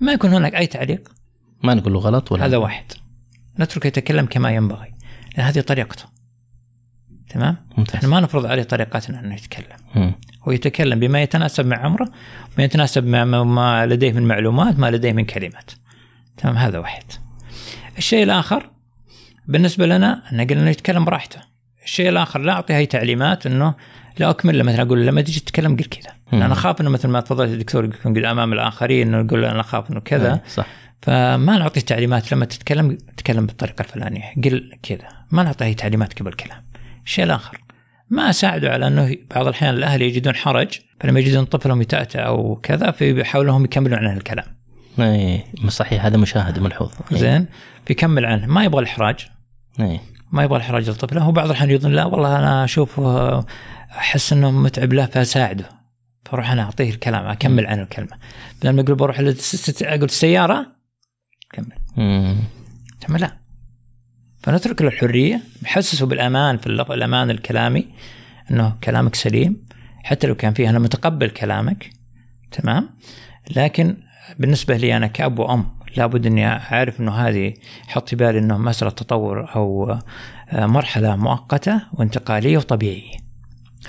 ما 0.00 0.12
يكون 0.12 0.30
هناك 0.34 0.54
أي 0.54 0.66
تعليق 0.66 1.08
ما 1.62 1.74
نقول 1.74 1.92
له 1.92 1.98
غلط 1.98 2.32
ولا 2.32 2.46
هذا 2.46 2.56
واحد. 2.56 2.84
نتركه 3.60 3.86
يتكلم 3.86 4.26
كما 4.26 4.50
ينبغي. 4.50 4.94
لأن 5.36 5.46
هذه 5.46 5.60
طريقته. 5.60 6.04
تمام؟ 7.28 7.56
ممتاز 7.78 7.96
إحنا 7.96 8.08
ما 8.08 8.20
نفرض 8.20 8.46
عليه 8.46 8.62
طريقتنا 8.62 9.20
إنه 9.20 9.34
يتكلم. 9.34 9.76
مم. 9.94 10.12
هو 10.48 10.52
يتكلم 10.52 11.00
بما 11.00 11.22
يتناسب 11.22 11.66
مع 11.66 11.76
عمره 11.76 12.04
وما 12.56 12.64
يتناسب 12.64 13.04
مع 13.06 13.24
ما- 13.24 13.44
ما 13.44 13.86
لديه 13.86 14.12
من 14.12 14.22
معلومات 14.22 14.78
ما 14.78 14.90
لديه 14.90 15.12
من 15.12 15.24
كلمات 15.24 15.70
تمام 16.40 16.56
هذا 16.56 16.78
واحد. 16.78 17.02
الشيء 17.98 18.22
الآخر 18.22 18.70
بالنسبة 19.48 19.86
لنا 19.86 20.22
أن 20.32 20.46
قلنا 20.46 20.70
يتكلم 20.70 21.04
براحته. 21.04 21.40
الشيء 21.84 22.08
الآخر 22.08 22.40
لا 22.40 22.52
أعطي 22.52 22.74
هاي 22.74 22.86
تعليمات 22.86 23.46
أنه 23.46 23.74
لا 24.18 24.30
أكمل 24.30 24.58
له. 24.58 24.64
مثلا 24.64 24.82
أقول 24.82 25.00
له 25.00 25.10
لما 25.10 25.20
تجي 25.20 25.40
تتكلم 25.40 25.76
قل 25.76 25.84
كذا. 25.84 26.12
مم. 26.32 26.42
أنا 26.42 26.52
أخاف 26.52 26.80
أنه 26.80 26.90
مثل 26.90 27.08
ما 27.08 27.20
تفضلت 27.20 27.50
الدكتور 27.50 27.84
يكون 27.84 28.18
قد 28.18 28.24
أمام 28.24 28.52
الآخرين 28.52 29.08
أنه 29.08 29.26
يقول 29.26 29.44
أنا 29.44 29.60
أخاف 29.60 29.90
أنه 29.90 30.00
كذا. 30.00 30.32
أي، 30.32 30.40
صح. 30.48 30.66
فما 31.02 31.58
نعطيه 31.58 31.80
تعليمات. 31.80 32.32
لما 32.32 32.44
تتكلم 32.44 32.98
تتكلم 33.16 33.46
بالطريقة 33.46 33.82
الفلانية. 33.82 34.34
قل 34.44 34.72
كذا. 34.82 35.08
ما 35.30 35.42
نعطيه 35.42 35.64
أي 35.64 35.74
تعليمات 35.74 36.20
قبل 36.20 36.28
الكلام 36.28 36.64
الشيء 37.04 37.24
الآخر 37.24 37.60
ما 38.10 38.30
أساعده 38.30 38.70
على 38.72 38.86
إنه 38.86 39.16
بعض 39.34 39.46
الأحيان 39.46 39.74
الأهل 39.74 40.02
يجدون 40.02 40.34
حرج. 40.34 40.78
فلما 41.00 41.20
يجدون 41.20 41.44
طفلهم 41.44 41.82
يتأتأ 41.82 42.20
أو 42.20 42.56
كذا 42.56 42.90
فيحاولوا 42.90 43.56
هم 43.56 43.64
يكملون 43.64 43.98
عنه 43.98 44.12
الكلام. 44.12 44.59
إي 44.98 45.44
صحيح 45.68 46.04
هذا 46.04 46.16
مشاهد 46.16 46.58
ملحوظ. 46.58 46.92
أي. 47.12 47.18
زين 47.18 47.46
بيكمل 47.86 48.26
عنه. 48.26 48.46
ما 48.46 48.64
يبغى 48.64 48.82
الإحراج. 48.82 49.28
إي. 49.80 50.00
ما 50.32 50.42
يبغى 50.42 50.56
الإحراج 50.56 50.90
لطفله 50.90 51.28
وبعض 51.28 51.46
الأحيان 51.46 51.70
يظن 51.70 51.90
لا 51.90 52.04
والله 52.04 52.38
أنا 52.38 52.64
أشوف 52.64 53.00
آه، 53.00 53.46
أحس 53.90 54.32
إنه 54.32 54.50
متعب 54.50 54.92
له 54.92 55.06
فأساعده. 55.06 55.68
فأروح 56.24 56.50
أنا 56.50 56.62
أعطيه 56.62 56.90
الكلام 56.90 57.26
أكمل 57.26 57.66
عنه 57.66 57.82
الكلمة. 57.82 58.16
بدل 58.60 58.70
ما 58.70 58.82
يقول 58.82 58.94
بروح 58.94 59.20
أقول 59.20 60.02
السيارة 60.02 60.66
كمل. 61.52 61.72
مم. 61.96 62.36
ثم 63.06 63.16
لا. 63.16 63.36
فنترك 64.42 64.82
له 64.82 64.88
الحرية 64.88 65.40
نحسسه 65.62 66.06
بالأمان 66.06 66.58
في 66.58 66.66
اللفظ 66.66 66.92
الأمان 66.92 67.30
الكلامي 67.30 67.88
إنه 68.50 68.76
كلامك 68.84 69.14
سليم. 69.14 69.66
حتى 70.04 70.26
لو 70.26 70.34
كان 70.34 70.52
فيه 70.52 70.70
أنا 70.70 70.78
متقبل 70.78 71.30
كلامك. 71.30 71.90
تمام؟ 72.50 72.88
لكن 73.56 73.96
بالنسبة 74.38 74.76
لي 74.76 74.96
أنا 74.96 75.06
كأب 75.06 75.38
وأم 75.38 75.66
لابد 75.96 76.26
إني 76.26 76.46
أعرف 76.48 77.00
إنه 77.00 77.12
هذه 77.12 77.54
حط 77.88 78.08
في 78.08 78.16
بالي 78.16 78.38
إنه 78.38 78.58
مسألة 78.58 78.90
تطور 78.90 79.54
أو 79.56 79.98
آه، 80.50 80.66
مرحلة 80.66 81.16
مؤقتة 81.16 81.82
وانتقالية 81.92 82.58
وطبيعية. 82.58 83.16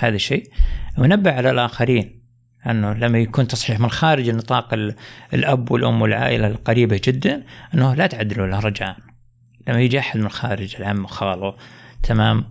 هذا 0.00 0.14
الشيء. 0.14 0.50
ونبه 0.98 1.32
على 1.32 1.50
الآخرين 1.50 2.22
أنه 2.66 2.92
لما 2.92 3.18
يكون 3.18 3.46
تصحيح 3.48 3.80
من 3.80 3.90
خارج 3.90 4.30
نطاق 4.30 4.74
ال- 4.74 4.94
الأب 5.34 5.70
والأم 5.70 6.02
والعائلة 6.02 6.46
القريبة 6.46 7.00
جدا 7.04 7.42
إنه 7.74 7.94
لا 7.94 8.06
تعدلوا 8.06 8.46
له 8.46 8.58
رجاء 8.58 8.96
لما 9.68 9.80
يجي 9.80 9.98
أحد 9.98 10.20
من 10.20 10.28
خارج 10.28 10.76
العم 10.76 11.06
خاله 11.06 11.54
تمام؟ 12.02 12.44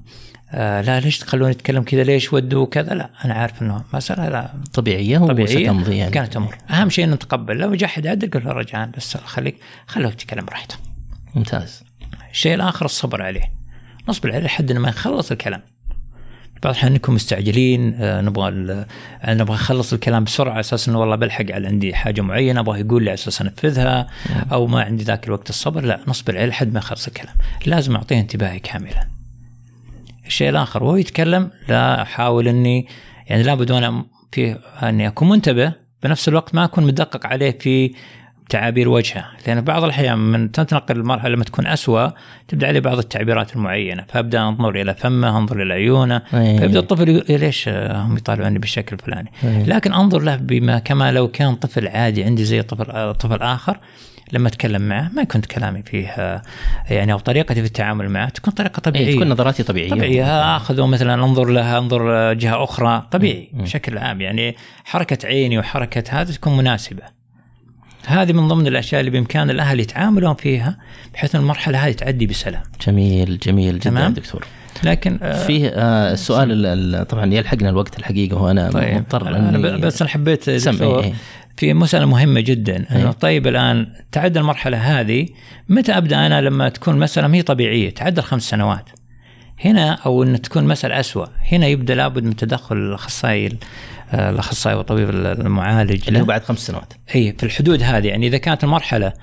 آه 0.53 0.81
لا 0.81 0.99
ليش 0.99 1.19
تخلوني 1.19 1.51
أتكلم 1.51 1.83
كذا؟ 1.83 2.03
ليش 2.03 2.33
ودوا 2.33 2.65
كذا؟ 2.65 2.93
لا 2.93 3.09
أنا 3.25 3.33
عارف 3.33 3.61
إنه 3.61 3.83
مسألة 3.93 4.29
لا. 4.29 4.49
طبيعية 4.73 5.17
وستمضي 5.17 5.97
يعني. 5.97 6.11
كانت 6.11 6.33
تمر 6.33 6.57
أهم 6.69 6.89
شيء 6.89 7.05
إنه 7.05 7.15
نتقبل 7.15 7.57
لو 7.57 7.75
جاء 7.75 7.89
احد 7.89 8.07
عدل 8.07 8.29
قل 8.29 8.43
له 8.43 8.51
رجعان 8.51 8.91
بس 8.97 9.17
خليك 9.17 9.55
خليه 9.87 10.07
يتكلم 10.07 10.45
براحته 10.45 10.75
ممتاز. 11.35 11.83
الشيء 12.31 12.53
الآخر 12.53 12.85
الصبر 12.85 13.21
عليه. 13.21 13.51
نصبر 14.09 14.31
عليه 14.31 14.45
لحد 14.45 14.71
ما 14.71 14.89
يخلص 14.89 15.31
الكلام. 15.31 15.61
بعض 16.63 16.73
الأحيان 16.73 16.91
انكم 16.91 17.13
مستعجلين 17.13 17.93
آه، 17.99 18.21
نبغى 18.21 18.71
آه، 19.21 19.33
نبغى 19.33 19.55
اخلص 19.55 19.93
الكلام 19.93 20.23
بسرعة 20.23 20.51
على 20.51 20.59
أساس 20.59 20.89
إنه 20.89 20.99
والله 20.99 21.15
بلحق 21.15 21.45
على 21.51 21.67
عندي 21.67 21.95
حاجة 21.95 22.21
معينة 22.21 22.59
أبغى 22.59 22.79
يقول 22.79 23.03
لي 23.03 23.09
على 23.09 23.13
أساس 23.17 23.41
أنفذها 23.41 24.07
أو 24.51 24.67
ما 24.67 24.83
عندي 24.83 25.03
ذاك 25.03 25.27
الوقت 25.27 25.49
الصبر. 25.49 25.83
لا 25.83 25.99
نصبر 26.07 26.37
عليه 26.37 26.45
لحد 26.45 26.73
ما 26.73 26.79
يخلص 26.79 27.07
الكلام. 27.07 27.35
لازم 27.65 27.95
أعطيه 27.95 28.19
انتباهي 28.19 28.59
كاملا. 28.59 29.20
الشيء 30.31 30.49
الآخر 30.49 30.83
وهو 30.83 30.95
يتكلم 30.95 31.49
لا 31.69 32.01
أحاول 32.01 32.47
اني 32.47 32.87
يعني 33.27 33.43
لابد 33.43 33.71
وأنا 33.71 34.05
في 34.31 34.57
اني 34.83 35.07
أكون 35.07 35.29
منتبه 35.29 35.73
بنفس 36.03 36.27
الوقت 36.27 36.55
ما 36.55 36.63
أكون 36.63 36.83
مدقق 36.83 37.25
عليه 37.25 37.51
في 37.59 37.93
تعابير 38.49 38.89
وجهه. 38.89 39.25
لأن 39.47 39.61
بعض 39.61 39.83
الأحيان 39.83 40.17
من 40.17 40.51
تنتقل 40.51 40.97
المرحله 40.97 41.29
لما 41.29 41.43
تكون 41.43 41.67
أسوأ 41.67 42.09
تبدأ 42.47 42.67
عليه 42.67 42.79
بعض 42.79 42.97
التعبيرات 42.97 43.55
المعينة. 43.55 44.05
فأبدأ 44.09 44.41
أنظر 44.41 44.81
إلى 44.81 44.93
فمه 44.93 45.37
أنظر 45.37 45.61
إلى 45.61 45.73
عيونه. 45.73 46.21
أي. 46.33 46.57
فيبدأ 46.57 46.79
الطفل 46.79 47.09
يقول 47.09 47.25
إيه 47.29 47.37
ليش 47.37 47.69
هم 47.69 48.17
يطالعوني 48.17 48.59
بالشكل 48.59 48.95
الفلاني؟ 48.95 49.31
أي. 49.43 49.63
لكن 49.63 49.93
أنظر 49.93 50.19
له 50.19 50.35
بما 50.35 50.79
كما 50.79 51.11
لو 51.11 51.27
كان 51.27 51.55
طفل 51.55 51.87
عادي 51.87 52.23
عندي 52.23 52.43
زي 52.43 52.61
طفل 52.61 53.13
طفل 53.13 53.41
آخر 53.41 53.79
لما 54.33 54.47
أتكلم 54.47 54.81
معه 54.81 55.11
ما 55.15 55.21
يكون 55.21 55.41
كلامي 55.41 55.83
فيه 55.83 56.41
يعني 56.89 57.13
أو 57.13 57.19
طريقتي 57.19 57.55
في 57.55 57.67
التعامل 57.67 58.09
معه 58.09 58.29
تكون 58.29 58.53
طريقة 58.53 58.79
طبيعية. 58.79 59.07
إيه 59.07 59.15
تكون 59.15 59.29
نظراتي 59.29 59.63
طبيعية. 59.63 59.89
طبيعي 59.89 60.23
آخذه 60.23 60.85
مثلا 60.87 61.13
انظر 61.13 61.45
لها 61.45 61.77
انظر 61.77 62.33
جهة 62.33 62.63
أخرى. 62.63 63.07
طبيعي 63.11 63.49
بشكل 63.53 63.97
عام. 63.97 64.21
يعني 64.21 64.55
حركة 64.85 65.27
عيني 65.27 65.59
وحركة 65.59 66.03
هذا 66.09 66.33
تكون 66.33 66.57
مناسبة. 66.57 67.03
هذه 68.07 68.33
من 68.33 68.47
ضمن 68.47 68.67
الأشياء 68.67 68.99
اللي 68.99 69.11
بإمكان 69.11 69.49
الأهل 69.49 69.79
يتعاملون 69.79 70.33
فيها 70.33 70.77
بحيث 71.13 71.35
المرحلة 71.35 71.87
هذه 71.87 71.91
تعدي 71.91 72.27
بسلام. 72.27 72.61
جميل 72.87 73.39
جميل 73.39 73.79
جدا 73.79 73.89
تمام. 73.89 74.13
دكتور. 74.13 74.45
لكن 74.83 75.19
آه، 75.21 75.45
فيه 75.45 75.67
آه 75.67 76.13
السؤال 76.13 76.51
ال- 76.51 76.65
ال- 76.95 77.07
طبعا 77.07 77.33
يلحقنا 77.33 77.69
الوقت 77.69 77.99
الحقيقة 77.99 78.37
وأنا 78.41 78.71
طيب. 78.71 78.93
مضطر 78.97 79.23
ب- 79.57 79.81
بس 79.81 80.01
أنا 80.01 80.11
حبيت 80.11 80.49
سمعي،. 80.49 81.13
في 81.57 81.73
مسألة 81.73 82.05
مهمة 82.05 82.39
جدا 82.41 82.75
إنه 82.75 83.05
إيه. 83.05 83.11
طيب 83.11 83.47
الآن 83.47 83.87
تعدى 84.11 84.39
المرحلة 84.39 84.77
هذه 84.77 85.27
متى 85.69 85.91
أبدأ 85.97 86.25
أنا 86.25 86.41
لما 86.41 86.69
تكون 86.69 86.99
مسألة 86.99 87.27
ما 87.27 87.37
هي 87.37 87.41
طبيعية 87.41 87.89
تعدى 87.89 88.19
الخمس 88.19 88.49
سنوات 88.49 88.89
هنا 89.65 89.91
أو 89.93 90.23
إن 90.23 90.41
تكون 90.41 90.63
مسألة 90.67 90.99
أسوأ 90.99 91.25
هنا 91.51 91.67
يبدأ 91.67 91.95
لابد 91.95 92.23
من 92.23 92.35
تدخل 92.35 92.77
الأخصائي 92.77 93.57
آه، 94.13 94.29
الأخصائي 94.29 94.75
والطبيب 94.75 95.09
المعالج 95.09 96.03
اللي 96.07 96.21
هو. 96.21 96.25
بعد 96.25 96.43
خمس 96.43 96.59
سنوات 96.59 96.93
اي 97.15 97.33
في 97.37 97.43
الحدود 97.45 97.83
هذه 97.83 98.07
يعني 98.07 98.27
إذا 98.27 98.37
كانت 98.37 98.63
المرحلة 98.63 99.13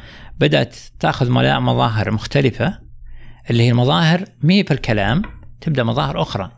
بدأت 0.40 0.76
تأخذ 1.00 1.30
ملا- 1.30 1.58
مظاهر 1.60 2.10
مختلفة 2.10 2.78
اللي 3.50 3.62
هي 3.62 3.70
المظاهر 3.70 4.24
مي 4.42 4.64
في 4.64 4.70
الكلام 4.74 5.22
تبدأ 5.60 5.84
مظاهر 5.84 6.22
أخرى 6.22 6.50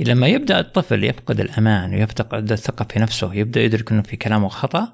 لما 0.00 0.26
يبدأ 0.26 0.60
الطفل 0.60 1.04
يفقد 1.04 1.40
الأمان 1.40 1.94
ويفقد 1.94 2.52
الثقة 2.52 2.86
في 2.90 2.98
نفسه 2.98 3.34
يبدأ 3.34 3.60
يدرك 3.62 3.92
إنه 3.92 4.02
في 4.02 4.16
كلامه 4.16 4.48
خطأ 4.48 4.92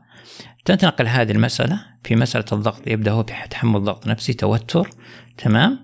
تنتقل 0.65 1.07
هذه 1.07 1.33
المسألة 1.33 1.81
في 2.05 2.17
مسألة 2.17 2.45
الضغط. 2.53 2.89
يبدأ 2.89 3.11
هو 3.11 3.23
في 3.23 3.33
تحمل 3.51 3.85
ضغط 3.85 4.07
نفسي 4.07 4.33
توتر. 4.33 4.91
تمام؟ 5.39 5.79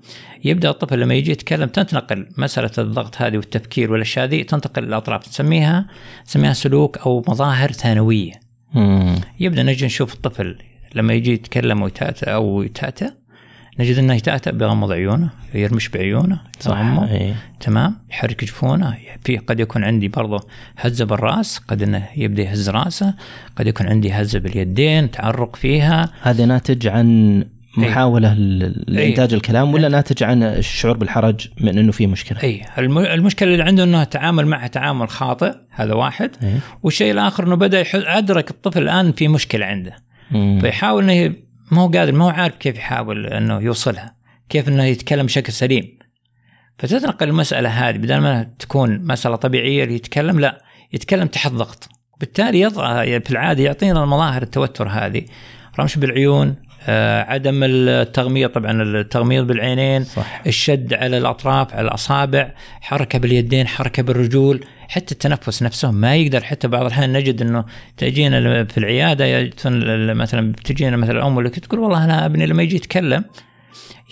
يبدأ 0.45 0.71
الطفل 0.71 1.01
لما 1.01 1.15
يجي 1.15 1.33
يتكلم 1.33 1.69
تنتقل 1.69 2.29
مسألة 2.39 2.71
الضغط 2.79 3.17
هذه 3.17 3.37
والتفكير 3.37 3.93
والأشياء 3.93 4.25
هذه 4.25 4.43
تنتقل 4.43 4.83
للاطراف 4.83 5.29
نسميها 5.29 5.87
نسميها 6.27 6.53
سلوك 6.53 6.99
أو 6.99 7.25
مظاهر 7.29 7.73
ثانوية. 7.73 8.33
مم. 8.75 9.15
يبدأ 9.41 9.63
نجي 9.63 9.87
نشوف 9.87 10.15
الطفل 10.15 10.59
لما 10.95 11.15
يجي 11.15 11.33
يتكلم 11.33 11.83
أو 12.35 12.63
يتأتأ. 12.63 13.15
نجد 13.81 13.99
أنه 13.99 14.15
يتأتأ 14.15 14.51
بغمض 14.51 14.93
عيونه 14.93 15.29
يرمش 15.55 15.89
بعيونه 15.89 16.41
يتغمض 16.61 17.09
إيه. 17.11 17.35
تمام؟ 17.61 17.95
يحرك 18.11 18.45
جفونه. 18.45 18.97
في 19.25 19.37
قد 19.37 19.61
يكون 19.61 19.85
عندي 19.85 20.09
برضه 20.09 20.47
هزة 20.77 21.05
بالرأس 21.05 21.59
قد 21.59 21.83
أنه 21.83 22.09
يبدأ 22.17 22.43
يهز 22.43 22.71
رأسه 22.71 23.15
قد 23.57 23.67
يكون 23.67 23.87
عندي 23.89 24.13
هزة 24.13 24.39
باليدين 24.39 25.11
تعرق 25.11 25.57
فيها. 25.57 26.13
هذا 26.23 26.45
ناتج 26.47 26.87
عن 26.87 27.45
محاولة 27.77 28.35
لانتاج 28.89 29.35
الكلام 29.35 29.75
ولا 29.75 29.89
ناتج 29.89 30.23
عن 30.25 30.43
الشعور 30.43 30.97
بالحرج 30.97 31.49
من 31.61 31.79
إنه 31.79 31.93
في 31.93 32.07
مشكلة؟ 32.07 32.43
إي. 32.43 32.63
الم- 32.79 32.99
المشكلة 32.99 33.53
اللي 33.53 33.63
عنده 33.63 33.85
إنه 33.85 34.05
تعامل 34.05 34.47
معها 34.47 34.67
تعامل 34.67 35.09
خاطئ 35.09 35.53
هذا 35.71 35.95
واحد. 35.95 36.31
إيه. 36.43 36.59
والشيء 36.83 37.13
الآخر 37.13 37.47
إنه 37.47 37.55
بدأ 37.55 37.85
أدرك 37.95 38.51
الطفل 38.51 38.83
الآن 38.83 39.13
في 39.13 39.29
مشكلة 39.29 39.67
عنده. 39.67 39.97
مم. 40.31 40.59
فيحاول 40.61 41.11
إنه 41.11 41.35
ما 41.71 41.83
هو 41.83 41.89
قادر 41.89 42.13
ما 42.13 42.25
هو 42.25 42.29
عارف 42.29 42.57
كيف 42.57 42.77
يحاول 42.77 43.27
إنه 43.27 43.61
يوصلها 43.61 44.15
كيف 44.49 44.69
إنه 44.69 44.85
يتكلم 44.85 45.27
بشكل 45.27 45.53
سليم. 45.53 45.99
فتتنقل 46.79 47.29
المسألة 47.29 47.69
هذه 47.69 47.97
بدل 47.97 48.19
ما 48.19 48.43
تكون 48.59 49.07
مسألة 49.07 49.37
طبيعية 49.37 49.85
اللي 49.85 49.95
يتكلم 49.95 50.41
لا 50.41 50.63
يتكلم 50.93 51.27
تحت 51.27 51.53
ضغط. 51.53 51.89
بالتالي 52.21 52.61
يضع 52.61 53.05
في 53.05 53.31
العادة 53.31 53.65
يعطينا 53.65 54.05
المظاهر 54.05 54.43
التوتر 54.43 54.89
هذه. 54.89 55.25
رمش 55.79 55.99
بالعيون 55.99 56.57
عدم 57.29 57.61
التغميض. 57.65 58.51
طبعا 58.51 58.83
التغميض 58.83 59.47
بالعينين 59.47 60.05
صح. 60.05 60.43
الشد 60.47 60.95
على 60.95 61.19
الأطراف 61.19 61.75
على 61.75 61.89
الأصابع 61.89 62.51
حركة 62.81 63.19
باليدين 63.19 63.67
حركة 63.67 64.03
بالرجول 64.03 64.65
حتى 64.89 65.13
التنفس 65.13 65.63
نفسه 65.63 65.91
ما 65.91 66.17
يقدر. 66.17 66.45
حتى 66.45 66.69
بعض 66.69 66.87
الأحيان 66.87 67.13
نجد 67.13 67.43
إنه 67.43 67.65
تجينا 67.97 68.65
في 68.65 68.79
العيادة 68.79 69.51
مثلا 70.15 70.53
تجينا 70.53 70.97
مثلا 70.97 71.27
أم 71.27 71.37
ولا 71.37 71.49
تقول 71.49 71.81
والله 71.81 72.05
أنا 72.05 72.27
ابني 72.27 72.47
لما 72.47 72.63
يجي 72.63 72.77
يتكلم 72.77 73.25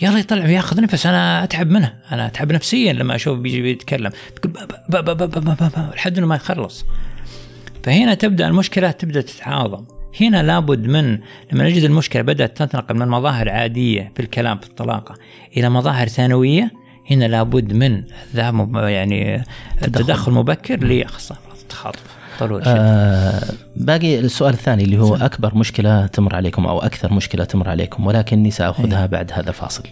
يلا 0.01 0.19
يطلع 0.19 0.45
وياخذ 0.45 0.81
نفس 0.81 1.05
أنا 1.05 1.43
أتعب 1.43 1.69
منه 1.69 1.93
أنا 2.11 2.25
أتعب 2.25 2.51
نفسيا 2.51 2.93
لما 2.93 3.15
أشوف 3.15 3.39
بيجي 3.39 3.61
بيتكلم 3.61 4.11
تقول 4.35 4.53
لحد 5.95 6.17
إنه 6.17 6.27
ما 6.27 6.35
يخلص. 6.35 6.85
فهنا 7.83 8.13
تبدأ 8.13 8.47
المشكلة 8.47 8.91
تبدأ 8.91 9.21
تتعاظم. 9.21 9.85
هنا 10.21 10.43
لابد 10.43 10.87
من 10.87 11.19
لما 11.51 11.63
نجد 11.63 11.83
المشكلة 11.83 12.21
بدأت 12.21 12.57
تنتقل 12.57 12.95
من 12.97 13.07
مظاهر 13.07 13.49
عادية 13.49 14.11
في 14.15 14.21
الكلام 14.21 14.57
في 14.57 14.67
الطلاقه 14.67 15.15
إلى 15.57 15.69
مظاهر 15.69 16.07
ثانوية 16.07 16.71
هنا 17.11 17.25
لابد 17.25 17.73
من 17.73 18.03
ذهاب 18.35 18.53
مب- 18.53 18.75
يعني 18.75 19.43
تدخل. 19.81 20.31
مبكر 20.31 20.83
لاخصائي 20.83 21.39
التخاطب 21.61 21.99
ضروري. 22.39 22.63
آه 22.67 23.41
باقي 23.75 24.19
السؤال 24.19 24.53
الثاني 24.53 24.83
اللي 24.83 24.97
هو 24.97 25.15
أكبر 25.15 25.55
مشكلة 25.55 26.07
تمر 26.07 26.35
عليكم 26.35 26.65
أو 26.65 26.79
أكثر 26.79 27.13
مشكلة 27.13 27.43
تمر 27.43 27.69
عليكم 27.69 28.07
ولكني 28.07 28.51
سأخذها 28.51 29.05
بعد 29.05 29.31
هذا 29.33 29.49
الفاصل. 29.49 29.83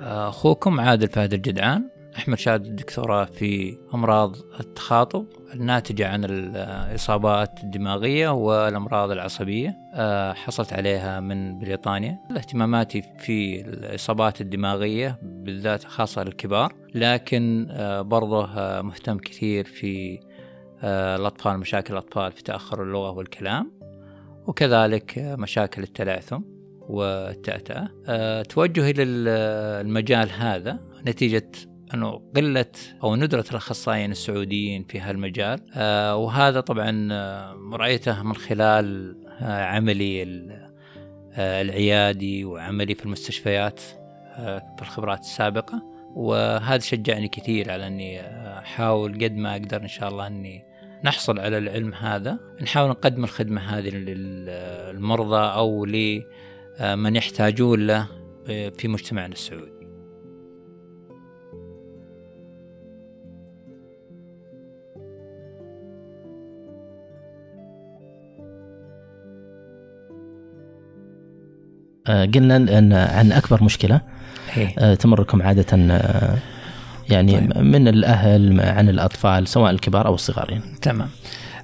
أخوكم 0.00 0.80
عادل 0.80 1.08
فهد 1.08 1.32
الجدعان. 1.34 1.84
أحمد 2.16 2.38
شهاده 2.38 2.68
الدكتوراه 2.68 3.24
في 3.24 3.78
أمراض 3.94 4.36
التخاطب 4.60 5.26
الناتجة 5.54 6.08
عن 6.08 6.24
الإصابات 6.24 7.60
الدماغية 7.64 8.28
والأمراض 8.28 9.10
العصبية 9.10 9.76
أه، 9.94 10.32
حصلت 10.32 10.72
عليها 10.72 11.20
من 11.20 11.58
بريطانيا. 11.58 12.18
اهتماماتي 12.36 13.02
في 13.18 13.60
الإصابات 13.60 14.40
الدماغية 14.40 15.18
بالذات 15.22 15.84
خاصة 15.84 16.22
للكبار 16.24 16.74
لكن 16.94 17.66
أه، 17.70 18.02
برضه 18.02 18.44
أه، 18.44 18.82
مهتم 18.82 19.18
كثير 19.18 19.64
في 19.64 20.20
الأطفال 20.84 21.58
مشاكل 21.58 21.92
الأطفال 21.92 22.32
في 22.32 22.42
تأخر 22.42 22.82
اللغة 22.82 23.10
والكلام 23.10 23.72
وكذلك 24.46 25.18
مشاكل 25.18 25.82
التلعثم 25.82 26.40
والتأتأة. 26.80 28.42
توجهي 28.42 28.92
للمجال 28.92 30.30
هذا 30.30 30.78
نتيجة 31.06 31.50
أنه 31.94 32.22
قلة 32.36 32.66
أو 33.02 33.16
ندرة 33.16 33.44
الأخصائيين 33.50 34.10
السعوديين 34.10 34.84
في 34.84 35.00
هالمجال. 35.00 35.60
أه، 35.74 36.16
وهذا 36.16 36.60
طبعا 36.60 37.08
أه، 37.12 37.56
رأيته 37.72 38.22
من 38.22 38.34
خلال 38.34 39.16
أه، 39.40 39.64
عملي 39.64 40.22
ال- 40.22 40.72
العيادي 41.38 42.44
وعملي 42.44 42.94
في 42.94 43.04
المستشفيات 43.04 43.80
في 44.76 44.82
الخبرات 44.82 45.20
السابقة. 45.20 45.82
وهذا 46.14 46.78
شجعني 46.78 47.28
كثير 47.28 47.70
على 47.70 47.86
أني 47.86 48.20
أحاول 48.58 49.24
قد 49.24 49.32
ما 49.36 49.52
أقدر 49.52 49.82
إن 49.82 49.88
شاء 49.88 50.08
الله 50.08 50.26
أني 50.26 50.62
نحصل 51.04 51.38
على 51.38 51.58
العلم 51.58 51.94
هذا. 51.94 52.38
نحاول 52.62 52.90
نقدم 52.90 53.24
الخدمة 53.24 53.60
هذه 53.60 53.88
للمرضى 53.88 55.52
أو 55.54 55.84
لمن 55.84 57.16
يحتاجون 57.16 57.86
له 57.86 58.06
في 58.46 58.88
مجتمعنا 58.88 59.32
السعودي. 59.32 59.81
قلنا 72.06 72.56
أن 72.56 72.92
عن 72.92 73.32
أكبر 73.32 73.64
مشكلة 73.64 74.00
إيه. 74.56 74.74
آه، 74.78 74.94
تمركم 74.94 75.42
عادة 75.42 75.66
آه، 75.72 76.36
يعني 77.10 77.40
طيب. 77.40 77.58
من 77.58 77.88
الأهل 77.88 78.60
عن 78.60 78.88
الأطفال 78.88 79.48
سواء 79.48 79.70
الكبار 79.70 80.06
أو 80.06 80.14
الصغار 80.14 80.50
يعني. 80.50 80.62
تمام 80.82 81.08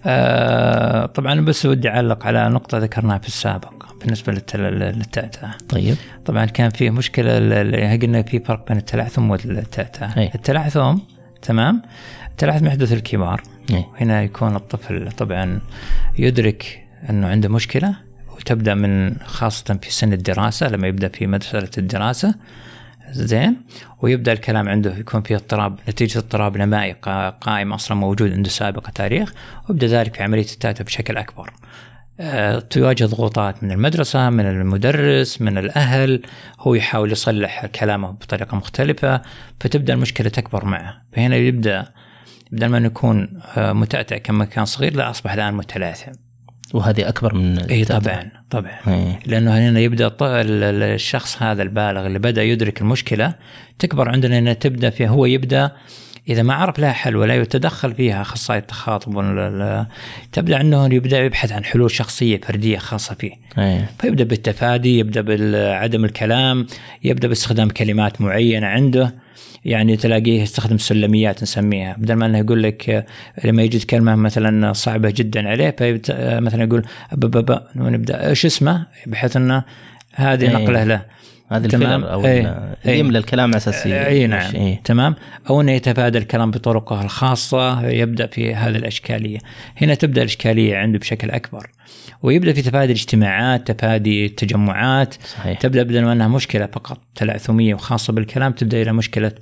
آه 0.07 1.07
طبعا 1.07 1.41
بس 1.41 1.67
ودي 1.67 1.89
أعلق 1.89 2.27
على 2.27 2.49
نقطة 2.49 2.79
ذكرناها 2.79 3.19
في 3.19 3.29
السابق 3.29 3.73
بالنسبة 4.01 4.33
للتأتأة 4.55 5.51
طيب 5.69 5.97
طبعا 6.25 6.45
كان 6.45 6.71
في 6.71 6.91
مشكلة 6.91 7.37
قلنا 7.97 8.23
في 8.23 8.41
فرق 8.41 8.69
بين 8.69 8.77
التلعثم 8.77 9.31
والتأتأة 9.31 10.17
أي. 10.17 10.31
التلعثم 10.35 10.97
تمام 11.43 11.83
التلعثم 12.31 12.67
يحدث 12.67 12.93
الكبار 12.93 13.43
إيه. 13.71 13.87
هنا 14.01 14.23
يكون 14.23 14.57
الطفل 14.57 15.13
طبعا 15.13 15.61
يدرك 16.19 16.87
أنه 17.11 17.29
عنده 17.29 17.49
مشكلة 17.49 18.08
وتبدا 18.39 18.75
من 18.75 19.17
خاصة 19.25 19.79
في 19.83 19.93
سن 19.93 20.13
الدراسة 20.13 20.69
لما 20.69 20.87
يبدأ 20.89 21.09
في 21.09 21.27
مرحله 21.27 21.71
الدراسة. 21.79 22.35
زين. 23.11 23.57
ويبدأ 24.03 24.33
الكلام 24.33 24.69
عنده 24.69 24.97
يكون 24.97 25.23
فيه 25.23 25.37
اضطراب 25.37 25.79
نتيجة 25.89 26.19
اضطراب 26.19 26.57
نمائي 26.57 26.93
قا- 26.93 27.35
قائم 27.41 27.73
أصلا 27.73 27.97
موجود 27.97 28.33
عنده 28.33 28.49
سابقه 28.51 28.91
تاريخ 28.91 29.33
ويبدأ 29.69 29.87
ذلك 29.87 30.15
في 30.15 30.23
عملية 30.23 30.43
التأتأ 30.53 30.85
بشكل 30.85 31.17
أكبر. 31.17 31.53
آه، 32.21 32.59
تواجه 32.59 33.05
ضغوطات 33.05 33.65
من 33.65 33.73
المدرسة 33.73 34.31
من 34.31 34.47
المدرس 34.47 35.43
من 35.43 35.59
الأهل. 35.59 36.23
هو 36.61 36.75
يحاول 36.75 37.13
يصلح 37.13 37.67
كلامه 37.67 38.11
بطريقة 38.11 38.57
مختلفة 38.57 39.23
فتبدأ 39.61 39.95
المشكلة 39.95 40.29
تكبر 40.29 40.65
معه. 40.65 41.03
فهنا 41.13 41.37
يبدأ 41.37 41.87
بدل 42.53 42.67
ما 42.67 42.79
يكون 42.79 43.41
آه، 43.57 43.73
متأتأ 43.73 44.19
كما 44.19 44.45
كان 44.45 44.65
صغير 44.65 44.97
لا 44.97 45.11
أصبح 45.11 45.33
الآن 45.33 45.55
متلاثم. 45.55 46.13
وهذه 46.75 47.09
أكبر 47.09 47.35
من 47.35 47.59
اي. 47.59 47.85
طبعا 47.85 48.31
طبعا 48.51 48.73
إيه. 48.89 49.21
لأنه 49.27 49.59
هنا 49.59 49.81
يبدأ 49.81 50.13
الشخص 50.21 51.43
هذا 51.43 51.63
البالغ 51.63 52.07
اللي 52.07 52.19
بدأ 52.19 52.43
يدرك 52.43 52.81
المشكلة 52.81 53.35
تكبر 53.79 54.09
عندنا 54.09 54.39
انها 54.39 54.53
تبدأ 54.53 54.91
فيها 54.91 55.09
هو 55.09 55.27
يبدأ 55.27 55.71
إذا 56.29 56.43
ما 56.43 56.55
عرف 56.55 56.79
لها 56.79 56.93
حل 56.93 57.17
ولا 57.17 57.35
يتدخل 57.35 57.95
فيها 57.95 58.23
أخصائي 58.23 58.59
التخاطب 58.59 59.13
تبدأ 60.33 60.61
أنه 60.61 60.95
يبدأ 60.95 61.19
يبحث 61.19 61.53
عن 61.53 61.65
حلول 61.65 61.91
شخصية 61.91 62.41
فردية 62.41 62.79
خاصة 62.79 63.15
فيه 63.15 63.33
إيه. 63.59 63.91
فيبدأ 63.99 64.25
بالتفادي 64.25 64.99
يبدأ 64.99 65.21
بعدم 65.21 66.05
الكلام 66.05 66.67
يبدأ 67.05 67.29
باستخدام 67.29 67.69
كلمات 67.71 68.21
معينة 68.21 68.67
عنده 68.67 69.15
يعني 69.65 69.97
تلاقيه 69.97 70.43
يستخدم 70.43 70.79
سلميات 70.79 71.43
نسميها. 71.43 71.97
بدل 71.99 72.15
ما 72.15 72.27
إنه 72.27 72.39
يقول 72.39 72.63
لك 72.63 72.91
آه، 72.91 73.07
لما 73.45 73.63
يجد 73.63 73.83
كلمة 73.83 74.17
مثلا 74.17 74.73
صعبة 74.73 75.13
جدا 75.17 75.49
عليه 75.49 75.77
آه، 76.11 76.41
مثلا 76.41 76.65
يقول 76.65 76.83
بابا 77.13 77.69
ونبدا 77.77 78.29
إيش 78.29 78.47
اسمه؟ 78.47 78.87
بحيث 79.07 79.37
إنه 79.37 79.63
هذه 80.15 80.43
إيه. 80.43 80.57
نقله 80.57 80.85
له. 80.85 81.18
تمام. 81.49 81.65
الفيلر 81.65 82.13
أو 82.13 82.25
إيه. 82.25 82.77
إيه. 82.87 82.99
يملى 82.99 83.19
الكلام 83.19 83.49
على 83.49 83.57
أساس 83.57 83.87
اي 83.87 84.27
نعم 84.27 84.55
إيه. 84.55 84.81
تمام 84.85 85.15
أو 85.51 85.61
إنه 85.61 85.73
يتفادى 85.73 86.19
الكلام 86.19 86.51
بطرقه 86.51 87.03
الخاصة 87.03 87.87
يبدأ 87.87 88.27
في 88.27 88.55
هذه 88.55 88.77
الأشكالية 88.77 89.39
هنا 89.83 89.95
تبدأ 89.95 90.23
الأشكالية 90.23 90.77
عنده 90.77 90.99
بشكل 90.99 91.31
أكبر 91.31 91.71
ويبدأ 92.23 92.53
في 92.53 92.63
تفادي 92.63 92.93
الاجتماعات 92.93 93.71
تفادي 93.71 94.27
التجمعات 94.27 95.15
صحيح 95.25 95.59
تبدأ 95.59 95.83
بدل 95.83 96.05
ما 96.05 96.13
انها 96.13 96.29
مشكلة 96.29 96.67
فقط 96.67 97.01
تلعثمية 97.15 97.75
وخاصة 97.75 98.13
بالكلام 98.13 98.53
تبدأ 98.53 98.83
إلى 98.83 98.93
مشكلة 98.93 99.33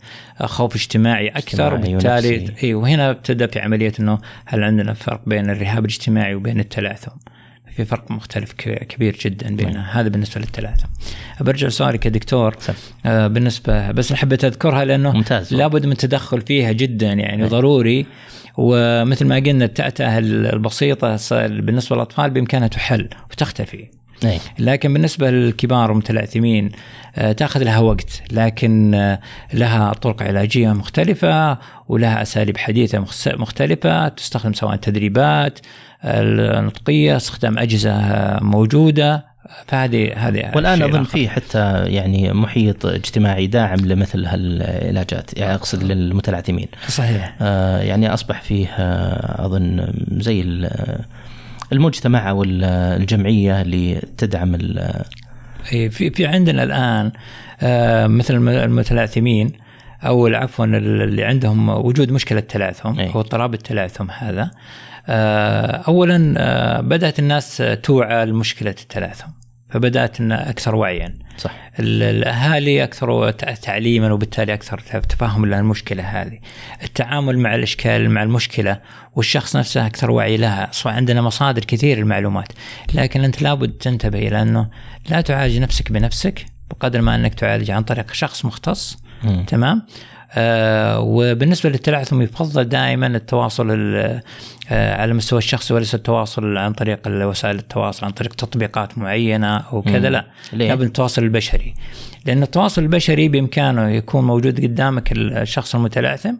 خوف 0.40 0.74
اجتماعي 0.74 1.28
أكثر 1.28 1.74
وبالتالي. 1.74 2.50
اي 2.62 2.74
وهنا 2.74 3.10
ابتدى 3.10 3.48
في 3.48 3.60
عملية 3.60 3.92
إنه 4.00 4.18
هل 4.46 4.64
عندنا 4.64 4.94
فرق 4.94 5.20
بين 5.26 5.50
الرهاب 5.50 5.84
الاجتماعي 5.84 6.34
وبين 6.34 6.60
التلعثم 6.60 7.16
في 7.76 7.84
فرق 7.84 8.10
مختلف 8.10 8.52
كبير 8.88 9.18
جدا 9.24 9.56
بينها 9.56 10.00
هذا 10.00 10.08
بالنسبة 10.08 10.40
للتلعثم 10.40 10.86
برجع 11.40 11.68
سؤالي 11.68 11.98
كدكتور. 11.98 12.56
صح. 12.60 12.74
آه 13.06 13.26
بالنسبة 13.26 13.90
بس 13.90 14.12
حبيت 14.12 14.44
اذكرها 14.44 14.84
لأنه 14.84 15.12
ممتاز. 15.12 15.54
لابد 15.54 15.86
من 15.86 15.96
تدخل 15.96 16.40
فيها 16.40 16.72
جدا 16.72 17.12
يعني 17.12 17.42
أي. 17.44 17.48
ضروري 17.48 18.06
ومثل 18.56 19.26
ما 19.26 19.36
قلنا 19.36 19.64
التأتأة 19.64 20.18
البسيطة 20.18 21.18
بالنسبة 21.46 21.96
للأطفال 21.96 22.30
بإمكانها 22.30 22.68
تحل 22.68 23.08
وتختفي. 23.30 23.88
إيه. 24.24 24.38
لكن 24.58 24.92
بالنسبة 24.92 25.30
للكبار 25.30 25.92
المتلعثمين 25.92 26.70
آه، 27.16 27.32
تاخذ 27.32 27.62
لها 27.62 27.78
وقت 27.78 28.22
لكن 28.32 28.94
آه، 28.94 29.20
لها 29.52 29.92
طرق 29.92 30.22
علاجية 30.22 30.72
مختلفة 30.72 31.58
ولها 31.88 32.22
أساليب 32.22 32.56
حديثة 32.58 32.98
مخس- 32.98 33.28
مختلفة 33.28 34.08
تستخدم 34.08 34.52
سواء 34.52 34.76
تدريبات 34.76 35.58
آه، 36.04 36.58
النطقية 36.58 37.16
استخدام 37.16 37.58
أجهزة 37.58 37.90
آه، 37.92 38.42
موجودة 38.42 39.36
فهذه 39.66 40.12
هذه 40.16 40.52
والآن 40.54 40.82
أظن. 40.82 41.04
في 41.04 41.28
حتى 41.28 41.84
يعني 41.86 42.32
محيط 42.32 42.86
اجتماعي 42.86 43.46
داعم 43.46 43.78
لمثل 43.78 44.26
هالعلاجات 44.26 45.38
يعني 45.38 45.54
أقصد 45.54 45.82
للمتلعثمين 45.82 46.68
صحيح 46.88 47.36
آه، 47.40 47.78
يعني 47.82 48.14
أصبح 48.14 48.42
فيه 48.42 48.66
آه، 48.66 49.46
أظن 49.46 49.92
زي 50.12 50.68
المجتمع 51.72 52.30
أو 52.30 52.42
ال- 52.42 52.64
الجمعيه 53.00 53.60
اللي 53.62 54.00
تدعم 54.18 54.54
ال- 54.54 55.04
إيه، 55.72 55.88
في 55.88 56.10
في 56.10 56.26
عندنا 56.26 56.62
الآن 56.62 57.12
آه، 57.60 58.06
مثل 58.06 58.34
الم- 58.34 58.48
المتلعثمين 58.48 59.52
أو 60.02 60.26
عفوا 60.26 60.64
اللي 60.64 61.24
عندهم 61.24 61.68
وجود 61.68 62.10
مشكلة 62.12 62.40
تلعثم 62.40 62.98
أي. 63.00 63.06
أو 63.14 63.20
اضطراب 63.20 63.54
التلعثم 63.54 64.06
هذا 64.18 64.50
آه، 65.08 65.82
اولا 65.88 66.34
آه، 66.38 66.80
بدأت 66.80 67.18
الناس 67.18 67.62
توعى 67.82 68.26
لمشكلة 68.26 68.74
التلعثم 68.82 69.26
فبدأت 69.70 70.20
إن 70.20 70.32
أكثر 70.32 70.74
وعيا 70.74 71.14
صح 71.38 71.50
ال- 71.80 72.02
الأهالي 72.02 72.84
أكثر 72.84 73.30
تع- 73.30 73.54
تعليما 73.54 74.12
وبالتالي 74.12 74.54
أكثر 74.54 74.78
تفهم 74.78 75.46
للمشكله 75.46 76.02
هذه. 76.22 76.38
التعامل 76.82 77.38
مع 77.38 77.54
الإشكال 77.54 78.10
مع 78.10 78.22
المشكلة 78.22 78.80
والشخص 79.16 79.56
نفسه 79.56 79.86
أكثر 79.86 80.10
وعي 80.10 80.36
لها، 80.36 80.70
اصبح 80.70 80.92
عندنا 80.94 81.22
مصادر 81.22 81.64
كثير 81.64 81.98
للمعلومات، 81.98 82.48
لكن 82.94 83.24
أنت 83.24 83.42
لابد 83.42 83.70
تنتبه 83.70 84.18
إلى 84.28 84.42
أنه 84.42 84.68
لا 85.10 85.20
تعالج 85.20 85.58
نفسك 85.58 85.92
بنفسك 85.92 86.46
بقدر 86.70 87.00
ما 87.00 87.14
أنك 87.14 87.34
تعالج 87.34 87.70
عن 87.70 87.82
طريق 87.82 88.12
شخص 88.12 88.44
مختص 88.44 88.98
مم. 89.24 89.44
تمام؟ 89.44 89.86
آه 90.32 91.00
وبالنسبة 91.00 91.70
للتلعثم 91.70 92.22
يفضل 92.22 92.64
دائما 92.64 93.06
التواصل 93.06 93.70
ال- 93.70 94.20
آه 94.70 95.00
على 95.00 95.10
المستوى 95.10 95.38
الشخصي 95.38 95.74
وليس 95.74 95.94
التواصل 95.94 96.56
عن 96.56 96.72
طريق 96.72 96.98
وسائل 97.06 97.56
التواصل 97.58 98.06
عن 98.06 98.12
طريق 98.12 98.34
تطبيقات 98.34 98.98
معينة 98.98 99.56
أو 99.56 99.82
كذا. 99.82 100.10
لا؟ 100.10 100.26
لابد 100.52 100.82
التواصل 100.82 101.22
البشري 101.22 101.74
لأن 102.26 102.42
التواصل 102.42 102.82
البشري 102.82 103.28
بإمكانه 103.28 103.88
يكون 103.88 104.24
موجود 104.24 104.60
قدامك 104.60 105.12
الشخص 105.12 105.74
المتلعثم 105.74 106.34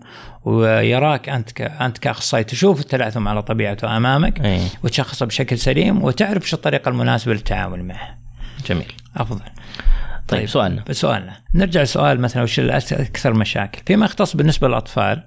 ويراك 0.44 1.28
أنت. 1.28 1.60
أنت 1.60 1.98
كأخصائي 1.98 2.44
تشوف 2.44 2.80
التلعثم 2.80 3.28
على 3.28 3.42
طبيعته 3.42 3.96
أمامك 3.96 4.40
إيه. 4.44 4.60
وتشخصه 4.84 5.26
بشكل 5.26 5.58
سليم 5.58 6.04
وتعرف 6.04 6.48
شو 6.48 6.56
الطريقة 6.56 6.88
المناسبة 6.88 7.32
للتعامل 7.32 7.84
معه 7.84 8.16
جميل 8.68 8.92
أفضل 9.16 9.40
طيب 10.28 10.48
سؤالنا. 10.48 10.84
سؤالنا. 10.90 11.36
نرجع 11.54 11.82
لسؤال 11.82 12.20
مثلا 12.20 12.42
وش 12.42 12.60
أكثر 12.60 13.34
مشاكل؟ 13.34 13.82
فيما 13.86 14.04
يختص 14.04 14.36
بالنسبة 14.36 14.68
للأطفال. 14.68 15.24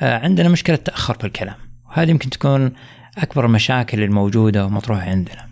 آه، 0.00 0.18
عندنا 0.18 0.48
مشكلة 0.48 0.76
تأخر 0.76 1.14
في 1.14 1.26
الكلام. 1.26 1.54
وهذه 1.88 2.10
يمكن 2.10 2.30
تكون 2.30 2.72
أكبر 3.18 3.46
المشاكل 3.46 4.02
الموجودة 4.02 4.66
ومطروحة 4.66 5.10
عندنا. 5.10 5.46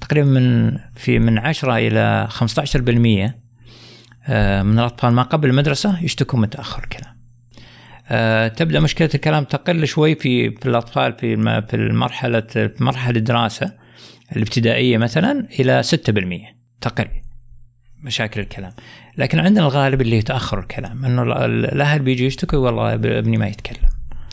تقريبا 0.00 0.26
من 0.28 0.78
في 0.94 1.18
من 1.18 1.38
10 1.38 1.76
إلى 1.76 2.28
15% 2.30 3.36
آه، 4.28 4.62
من 4.62 4.78
الأطفال 4.78 5.12
ما 5.12 5.22
قبل 5.22 5.50
المدرسة 5.50 6.04
يشتكون 6.04 6.40
من 6.40 6.50
تأخر 6.50 6.84
الكلام. 6.84 7.16
آه، 8.08 8.48
تبدأ 8.48 8.80
مشكلة 8.80 9.10
الكلام 9.14 9.44
تقل 9.44 9.86
شوي 9.86 10.14
في 10.14 10.50
في 10.50 10.66
الأطفال 10.66 11.12
في 11.12 11.36
في 11.68 11.76
المرحلة 11.76 12.40
في 12.40 12.74
مرحلة 12.80 13.16
الدراسة 13.16 13.72
الابتدائية 14.36 14.98
مثلا 14.98 15.46
إلى 15.60 15.82
6% 15.82 16.56
تقل 16.80 17.08
مشاكل 18.06 18.40
الكلام. 18.40 18.72
لكن 19.18 19.38
عندنا 19.38 19.60
الغالب 19.64 20.00
اللي 20.00 20.16
يتأخر 20.16 20.58
الكلام 20.58 21.04
إنه 21.04 21.22
ال- 21.22 21.32
ال- 21.32 21.72
الأهل 21.72 21.98
بيجي 22.02 22.26
يشتكوا 22.26 22.58
والله 22.58 22.94
ابني 22.94 23.36
ما 23.36 23.46
يتكلم. 23.48 23.88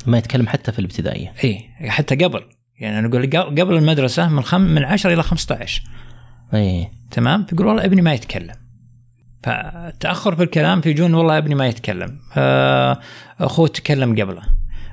ما 0.06 0.18
يتكلم 0.18 0.48
حتى 0.48 0.72
في 0.72 0.80
الابتدائية. 0.80 1.34
إي 1.44 1.70
حتى 1.90 2.16
قبل. 2.16 2.42
يعني 2.80 3.00
أنا 3.00 3.08
أقول 3.08 3.30
قبل 3.30 3.74
المدرسة 3.78 4.30
من 4.30 4.42
خم 4.44 4.62
من 4.62 4.84
10 4.84 5.14
إلى 5.14 5.24
15 5.24 5.84
إي. 6.54 6.88
تمام؟ 7.12 7.46
يقول 7.54 7.68
والله 7.68 7.86
ابني 7.86 8.02
ما 8.02 8.14
يتكلم. 8.14 8.56
فتاخر 9.44 10.36
في 10.36 10.44
الكلام 10.44 10.82
فيجون 10.82 11.14
والله 11.14 11.38
ابني 11.38 11.56
ما 11.56 11.68
يتكلم. 11.68 12.20
آه، 12.38 13.00
أخوه 13.40 13.68
تكلم 13.68 14.12
قبله. 14.22 14.42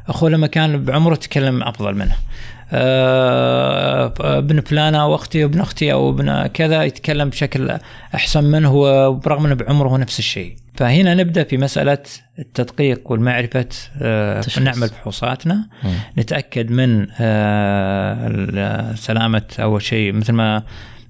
أخوه 0.08 0.30
لما 0.30 0.46
كان 0.46 0.84
بعمره 0.84 1.14
تكلم 1.14 1.62
أفضل 1.62 1.94
منه. 1.94 2.16
ابن 2.72 4.60
فلانه 4.60 5.06
واختي 5.06 5.44
وابن 5.44 5.60
أختي 5.60 5.92
أو 5.92 6.10
ابن 6.10 6.46
كذا 6.46 6.84
يتكلم 6.84 7.28
بشكل 7.28 7.78
احسن 8.14 8.44
منه 8.44 8.74
وبرغم 8.74 9.46
انه 9.46 9.54
بعمره 9.54 9.88
هو 9.88 9.96
نفس 9.96 10.18
الشيء 10.18 10.56
فهنا 10.74 11.14
نبدأ 11.14 11.44
في 11.44 11.56
مسألة 11.56 11.98
التدقيق 12.38 13.10
والمعرفة 13.10 13.68
آه،. 14.02 14.42
نعمل 14.60 14.88
فحوصاتنا. 14.88 15.68
نتأكد 16.18 16.70
من 16.70 17.06
آه، 17.20 18.94
سلامة 18.94 19.42
أول 19.58 19.82
شيء 19.82 20.12
مثل 20.12 20.32
ما 20.32 20.56
آه، 20.56 20.64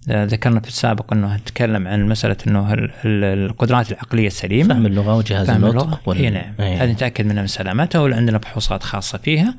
ذكرنا 0.09 0.61
في 0.61 0.69
السابق 0.69 1.13
إنه 1.13 1.37
نتكلم 1.37 1.89
عن 1.89 2.09
مسألة 2.09 2.37
إنه 2.47 2.73
ال- 2.73 2.91
ال- 3.05 3.25
القدرات 3.51 3.93
العقلية 3.93 4.27
السليمة. 4.27 4.75
فهم 4.75 4.87
اللغة 4.87 5.17
وجهاز 5.17 5.47
فهم 5.47 5.65
النطق 5.65 6.01
وال- 6.09 6.17
إي 6.19 6.31
نعم. 6.31 6.53
إيه. 6.61 6.85
هذه 6.85 6.93
نتأكد 6.93 7.27
منها 7.27 7.41
من 7.41 7.47
سلامتها 7.47 7.99
وعندنا 7.99 8.39
فحوصات 8.39 8.83
خاصة 8.83 9.19
فيها. 9.19 9.55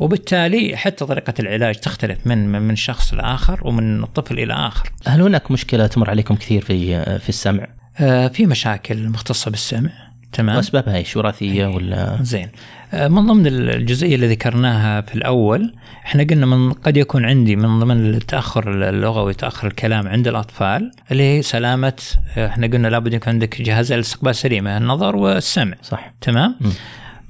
وبالتالي 0.00 0.76
حتى 0.76 1.06
طريقة 1.06 1.34
العلاج 1.40 1.74
تختلف 1.74 2.26
من 2.26 2.48
من 2.52 2.62
من 2.62 2.76
شخص 2.76 3.14
لآخر 3.14 3.60
ومن 3.66 4.04
طفل 4.04 4.38
إلى 4.38 4.52
آخر. 4.54 4.92
هل 5.06 5.22
هناك 5.22 5.50
مشكلة 5.50 5.86
تمر 5.86 6.10
عليكم 6.10 6.34
كثير 6.34 6.62
في 6.64 7.04
في 7.18 7.28
السمع؟ 7.28 7.66
آه، 7.98 8.28
في 8.28 8.46
مشاكل 8.46 9.08
مختصة 9.08 9.50
بالسمع. 9.50 9.90
تمام. 10.32 10.56
وأسبابها 10.56 10.96
إيش؟ 10.96 11.16
وراثيه 11.16 11.66
ولا؟ 11.66 12.18
زين. 12.22 12.48
آه، 12.92 13.08
من 13.08 13.26
ضمن 13.26 13.46
الجزئية 13.46 14.14
اللي 14.14 14.26
ذكرناها 14.28 15.00
في 15.00 15.14
الأول 15.14 15.74
إحنا 16.06 16.22
قلنا 16.22 16.46
من 16.46 16.72
قد 16.72 16.96
يكون 16.96 17.24
عندي 17.24 17.56
من 17.56 17.78
ضمن 17.80 18.14
التأخر 18.14 18.88
اللغوي 18.88 19.34
تأخر 19.34 19.66
الكلام 19.66 20.08
عند 20.08 20.28
الأطفال 20.28 20.90
اللي 21.10 21.22
هي 21.22 21.42
سلامة 21.42 22.02
آه، 22.36 22.46
إحنا 22.46 22.66
قلنا 22.66 22.88
لابد 22.88 23.14
يكون 23.14 23.32
عندك 23.32 23.62
جهاز 23.62 23.92
الاستقبال 23.92 24.34
سليمه 24.34 24.76
النظر 24.76 25.16
والسمع. 25.16 25.74
صح. 25.82 26.14
تمام؟ 26.20 26.56
م. 26.60 26.68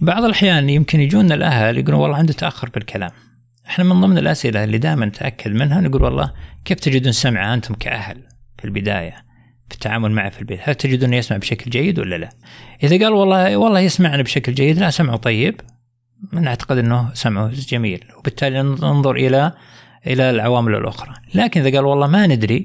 بعض 0.00 0.24
الأحيان 0.24 0.70
يمكن 0.70 1.00
يجونا 1.00 1.34
الأهل 1.34 1.78
يقولون 1.78 2.00
والله 2.00 2.16
عنده 2.16 2.32
تأخر 2.32 2.70
في 2.70 2.76
الكلام 2.76 3.10
إحنا 3.66 3.84
من 3.84 4.00
ضمن 4.00 4.18
الأسئلة 4.18 4.64
اللي 4.64 4.78
دائما 4.78 5.06
نتأكد 5.06 5.50
منها 5.50 5.80
نقول 5.80 6.02
والله 6.02 6.32
كيف 6.64 6.80
تجدون 6.80 7.12
سمعة 7.12 7.54
أنتم 7.54 7.74
كأهل 7.74 8.16
في 8.58 8.64
البداية؟ 8.64 9.31
في 9.72 9.78
التعامل 9.78 10.10
معه 10.10 10.30
في 10.30 10.40
البيت 10.40 10.60
هل 10.62 10.74
تجدونه 10.74 11.16
يسمع 11.16 11.36
بشكل 11.36 11.70
جيد 11.70 11.98
ولا 11.98 12.16
لا؟ 12.16 12.28
إذا 12.82 13.04
قال 13.04 13.12
والله 13.12 13.56
والله 13.56 13.80
يسمعنا 13.80 14.22
بشكل 14.22 14.54
جيد 14.54 14.78
لا 14.78 14.90
سمعه 14.90 15.16
طيب. 15.16 15.60
نعتقد 16.32 16.78
إنه 16.78 17.10
سمعه 17.14 17.50
جميل 17.52 18.04
وبالتالي 18.18 18.62
ننظر 18.62 19.14
إلى 19.14 19.52
إلى 20.06 20.30
العوامل 20.30 20.74
الأخرى. 20.74 21.14
لكن 21.34 21.60
إذا 21.60 21.76
قال 21.76 21.86
والله 21.86 22.06
ما 22.06 22.26
ندري 22.26 22.64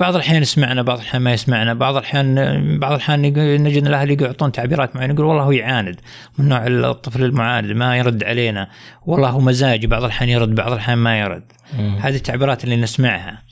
بعض 0.00 0.14
الأحيان 0.14 0.42
يسمعنا 0.42 0.82
بعض 0.82 0.98
الأحيان 0.98 1.22
ما 1.22 1.32
يسمعنا 1.32 1.74
بعض 1.74 1.96
الأحيان 1.96 2.34
بعض 2.78 2.92
الأحيان 2.92 3.20
نجد 3.62 3.86
الأهل 3.86 4.22
يعطون 4.22 4.52
تعبيرات 4.52 4.96
معينة 4.96 5.14
يقول 5.14 5.26
والله 5.26 5.42
هو 5.42 5.52
يعاند 5.52 6.00
من 6.38 6.48
نوع 6.48 6.66
الطفل 6.66 7.24
المعاند 7.24 7.72
ما 7.72 7.96
يرد 7.96 8.24
علينا. 8.24 8.68
والله 9.06 9.28
هو 9.28 9.40
مزاجي 9.40 9.86
بعض 9.86 10.04
الأحيان 10.04 10.30
يرد 10.30 10.54
بعض 10.54 10.72
الأحيان 10.72 10.98
ما 10.98 11.20
يرد. 11.20 11.52
هذه 12.00 12.16
التعبيرات 12.16 12.64
اللي 12.64 12.76
نسمعها. 12.76 13.42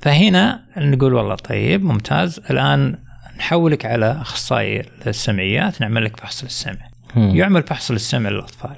فهنا 0.00 0.60
نقول 0.76 1.14
والله 1.14 1.34
طيب 1.34 1.84
ممتاز. 1.84 2.40
الآن 2.50 2.98
نحولك 3.38 3.86
على 3.86 4.12
أخصائي 4.20 4.82
السمعيات 5.06 5.80
نعمل 5.80 6.04
لك 6.04 6.20
فحص 6.20 6.44
للسمع. 6.44 6.88
يعمل 7.16 7.62
فحص 7.62 7.90
للسمع 7.90 8.30
للأطفال. 8.30 8.76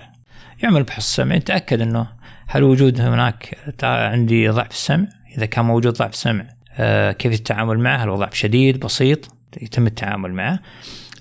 يعمل 0.63 0.85
فحص 0.85 0.97
السمع 0.97 1.35
يتأكد 1.35 1.81
إنه 1.81 2.07
هل 2.47 2.63
وجود 2.63 3.01
هناك 3.01 3.57
عندي 3.83 4.49
ضعف 4.49 4.71
السمع 4.71 5.07
إذا 5.37 5.47
كان 5.47 5.65
موجود 5.65 5.95
ضعف 5.95 6.15
سمع 6.15 6.45
آه، 6.79 7.13
كيف 7.13 7.33
التعامل 7.33 7.79
معه؟ 7.79 7.97
هل 7.97 8.09
هو 8.09 8.17
ضعف 8.17 8.35
شديد 8.35 8.81
بسيط؟ 8.81 9.35
يتم 9.63 9.87
التعامل 9.87 10.33
معه. 10.33 10.59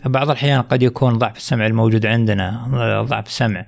بعض 0.05 0.29
الأحيان 0.29 0.61
قد 0.61 0.83
يكون 0.83 1.17
ضعف 1.17 1.37
السمع 1.37 1.65
الموجود 1.67 2.05
عندنا 2.05 2.67
آه، 2.73 3.01
ضعف 3.01 3.31
سمع. 3.31 3.65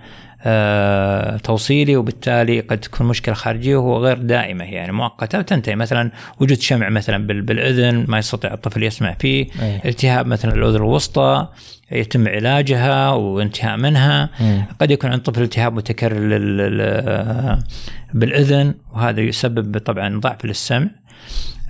توصيلي 1.44 1.96
وبالتالي 1.96 2.60
قد 2.60 2.78
تكون 2.78 3.08
مشكلة 3.08 3.36
خارجية 3.36 3.76
وهو 3.76 4.06
غير 4.06 4.18
دائمة 4.18 4.64
يعني 4.66 4.92
مؤقتة 4.92 5.40
وتنتهي. 5.40 5.76
مثلا 5.76 6.12
وجود 6.40 6.60
شمع 6.60 6.90
مثلا 6.90 7.28
بال- 7.28 7.42
بالإذن 7.42 8.06
ما 8.08 8.18
يستطيع 8.18 8.54
الطفل 8.54 8.84
يسمع 8.84 9.16
فيه. 9.20 9.48
أي. 9.62 9.82
التهاب 9.86 10.28
مثلا 10.28 10.54
الأذن 10.54 10.76
الوسطى 10.76 11.48
يتم 11.92 12.28
علاجها 12.28 13.12
وانتهاء 13.12 13.78
منها. 13.78 14.30
مم. 14.40 14.66
قد 14.82 14.92
يكون 14.92 15.12
عند 15.12 15.22
طفل 15.22 15.42
التهاب 15.42 15.74
متكرر 15.74 16.20
بالإذن 18.14 18.74
وهذا 18.94 19.22
يسبب 19.22 19.78
طبعا 19.78 20.20
ضعف 20.20 20.46
للسمع. 20.46 20.88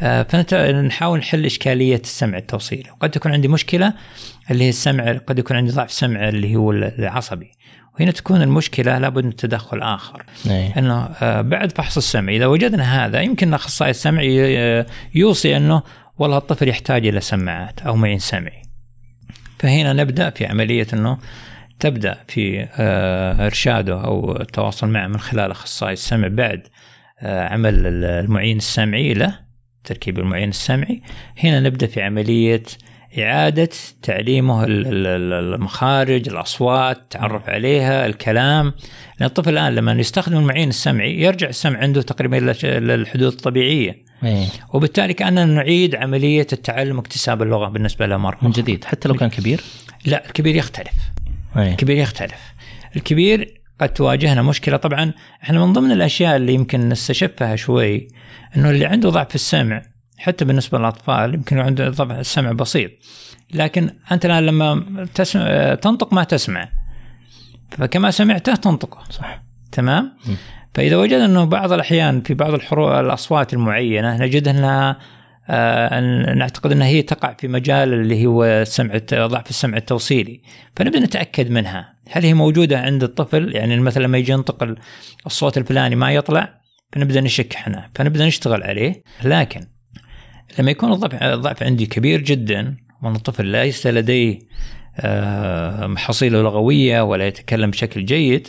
آه، 0.01 0.23
فنحاول 0.23 1.19
نحل 1.19 1.45
إشكالية 1.45 1.95
السمع 2.03 2.37
التوصيلي. 2.37 2.91
وقد 2.91 3.11
تكون 3.11 3.31
عندي 3.31 3.47
مشكلة 3.47 3.93
اللي 4.51 4.63
هي 4.63 4.69
السمع 4.69 5.17
قد 5.27 5.39
يكون 5.39 5.57
عندي 5.57 5.71
ضعف 5.71 5.91
سمع 5.91 6.29
اللي 6.29 6.55
هو 6.55 6.71
العصبي. 6.71 7.51
وهنا 7.95 8.11
تكون 8.11 8.41
المشكلة 8.41 8.97
لابد 8.97 9.25
من 9.25 9.35
تدخل 9.35 9.81
آخر. 9.81 10.23
إيه. 10.49 10.79
إنه 10.79 11.03
آه، 11.21 11.41
بعد 11.41 11.71
فحص 11.71 11.97
السمع 11.97 12.33
إذا 12.33 12.45
وجدنا 12.45 13.05
هذا 13.05 13.21
يمكن 13.21 13.53
أخصائي 13.53 13.91
السمع 13.91 14.21
آه، 14.25 14.85
يوصي 15.15 15.57
إنه 15.57 15.83
والله 16.17 16.37
الطفل 16.37 16.67
يحتاج 16.67 17.07
إلى 17.07 17.21
سماعات 17.21 17.81
أو 17.81 17.95
معين 17.95 18.19
سمعي. 18.19 18.61
فهنا 19.59 19.93
نبدأ 19.93 20.29
في 20.29 20.45
عملية 20.45 20.87
إنه 20.93 21.17
تبدأ 21.79 22.17
في 22.27 22.67
آه، 22.75 23.45
إرشاده 23.45 24.03
أو 24.03 24.41
التواصل 24.41 24.87
معه 24.87 25.07
من 25.07 25.19
خلال 25.19 25.51
أخصائي 25.51 25.93
السمع 25.93 26.27
بعد 26.27 26.67
عمل 27.21 27.87
المعين 28.03 28.57
السمعي 28.57 29.13
له 29.13 29.39
تركيب 29.83 30.19
المعين 30.19 30.49
السمعي. 30.49 31.01
هنا 31.43 31.59
نبدأ 31.59 31.87
في 31.87 32.01
عملية 32.01 32.63
إعادة 33.19 33.69
تعليمه 34.01 34.63
ال- 34.63 34.87
ال- 34.87 35.07
ال- 35.07 35.53
المخارج 35.53 36.29
الأصوات 36.29 36.97
تعرف 37.09 37.49
عليها 37.49 38.05
الكلام. 38.05 38.73
لأن 39.19 39.27
الطفل 39.29 39.49
الآن 39.49 39.75
لما 39.75 39.91
يستخدم 39.91 40.37
المعين 40.37 40.69
السمعي 40.69 41.21
يرجع 41.21 41.49
السمع 41.49 41.79
عنده 41.79 42.01
تقريبا 42.01 42.53
الحدود 42.63 43.31
الطبيعية. 43.31 44.03
إيه. 44.23 44.45
وبالتالي 44.73 45.13
كأننا 45.13 45.45
نعيد 45.45 45.95
عملية 45.95 46.47
التعلم 46.53 46.97
واكتساب 46.97 47.41
اللغة 47.41 47.69
بالنسبة 47.69 48.05
له 48.05 48.17
مرة 48.17 48.37
من. 48.41 48.51
جديد. 48.51 48.83
حتى 48.85 49.07
لو 49.09 49.15
كان 49.15 49.29
كبير؟ 49.29 49.61
لا 50.05 50.25
الكبير 50.25 50.55
يختلف. 50.55 50.93
إيه. 51.57 51.71
الكبير 51.71 51.97
يختلف. 51.97 52.53
الكبير 52.95 53.61
قد 53.81 53.89
تواجهنا 53.89 54.41
مشكلة. 54.41 54.77
طبعا 54.77 55.11
إحنا 55.43 55.65
من 55.65 55.73
ضمن 55.73 55.91
الأشياء 55.91 56.35
اللي 56.35 56.53
يمكن 56.53 56.89
نستشفها 56.89 57.55
شوي 57.55 58.07
إنه 58.57 58.69
اللي 58.69 58.85
عنده 58.85 59.09
ضعف 59.09 59.29
في 59.29 59.35
السمع 59.35 59.81
حتى 60.23 60.45
بالنسبة 60.45 60.77
للأطفال 60.79 61.33
يمكن 61.33 61.59
عنده 61.59 61.89
ضعف 61.89 62.11
السمع 62.11 62.51
بسيط. 62.51 62.91
لكن 63.53 63.89
أنت 64.11 64.25
الآن 64.25 64.45
لما 64.45 64.83
تسمع 65.13 65.73
تنطق 65.75 66.13
ما 66.13 66.23
تسمع. 66.23 66.69
فكما 67.71 68.11
سمعته 68.11 68.55
تنطقه. 68.55 69.03
صح. 69.09 69.43
تمام؟ 69.71 70.13
م. 70.27 70.31
فإذا 70.73 70.95
وجدنا 70.97 71.25
أنه 71.25 71.43
بعض 71.43 71.71
الأحيان 71.73 72.21
في 72.21 72.33
بعض 72.33 72.53
الحروف 72.53 72.91
الأصوات 72.91 73.53
المعينة 73.53 74.17
نجد 74.17 74.47
أنها 74.47 74.97
آه، 75.49 75.89
أن- 75.89 76.35
نعتقد 76.37 76.71
أنها 76.71 76.87
هي 76.87 77.01
تقع 77.01 77.33
في 77.33 77.47
مجال 77.47 77.93
اللي 77.93 78.25
هو 78.25 78.43
السمع 78.43 78.99
ضعف 79.13 79.49
السمع 79.49 79.77
التوصيلي. 79.77 80.41
فنبدأ 80.75 80.99
نتأكد 80.99 81.51
منها. 81.51 81.93
هل 82.11 82.23
هي 82.25 82.33
موجودة 82.33 82.79
عند 82.79 83.03
الطفل؟ 83.03 83.55
يعني 83.55 83.79
مثلا 83.79 84.03
لما 84.03 84.17
يجي 84.17 84.31
ينطق 84.31 84.63
ال- 84.63 84.77
الصوت 85.25 85.57
الفلاني 85.57 85.95
ما 85.95 86.11
يطلع 86.13 86.53
فنبدأ 86.93 87.21
نشك 87.21 87.55
إحنا. 87.55 87.89
فنبدأ 87.95 88.25
نشتغل 88.27 88.63
عليه. 88.63 89.03
لكن 89.23 89.61
لما 90.59 90.71
يكون 90.71 90.91
الضعف 90.91 91.23
الضعف 91.23 91.63
عندي 91.63 91.85
كبير 91.85 92.21
جدا 92.21 92.77
وأن 93.03 93.15
الطفل 93.15 93.45
ليس 93.45 93.87
لديه 93.87 94.39
آه، 94.99 95.95
حصيلة 95.97 96.41
لغوية 96.41 97.01
ولا 97.01 97.27
يتكلم 97.27 97.71
بشكل 97.71 98.05
جيد 98.05 98.47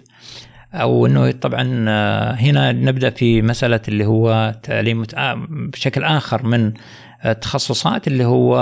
أو 0.75 1.07
إنه 1.07 1.31
طبعا 1.31 1.85
آه، 1.89 2.33
هنا 2.33 2.73
نبدأ 2.73 3.11
في 3.11 3.43
مسألة 3.43 3.81
اللي 3.89 4.07
هو 4.07 4.55
تعليم 4.63 5.05
آه، 5.15 5.47
بشكل 5.49 6.05
آخر 6.05 6.47
من 6.47 6.73
التخصصات 7.27 8.07
اللي 8.07 8.25
هو 8.25 8.55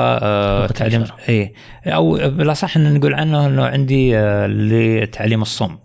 تعليم. 0.75 1.05
اي 1.29 1.53
أو 1.87 2.13
بالأصح 2.13 2.77
إن 2.77 2.95
نقول 2.95 3.15
عنه 3.15 3.47
إنه 3.47 3.65
عندي 3.65 4.17
لتعليم 4.47 5.43
الصم 5.43 5.77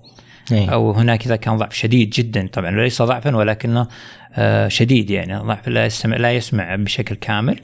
إيه. 0.51 0.69
أو 0.69 0.91
هناك 0.91 1.25
إذا 1.25 1.35
كان 1.35 1.57
ضعف 1.57 1.73
شديد 1.73 2.09
جدا. 2.09 2.47
طبعا 2.53 2.71
ليس 2.71 3.01
ضعفا 3.01 3.35
ولكنه 3.35 3.87
آه، 4.33 4.67
شديد 4.67 5.09
يعني. 5.09 5.35
ضعف 5.37 5.67
لا 5.67 5.85
يسمع 5.85 6.17
لا 6.17 6.31
يسمع 6.33 6.75
بشكل 6.75 7.15
كامل. 7.15 7.59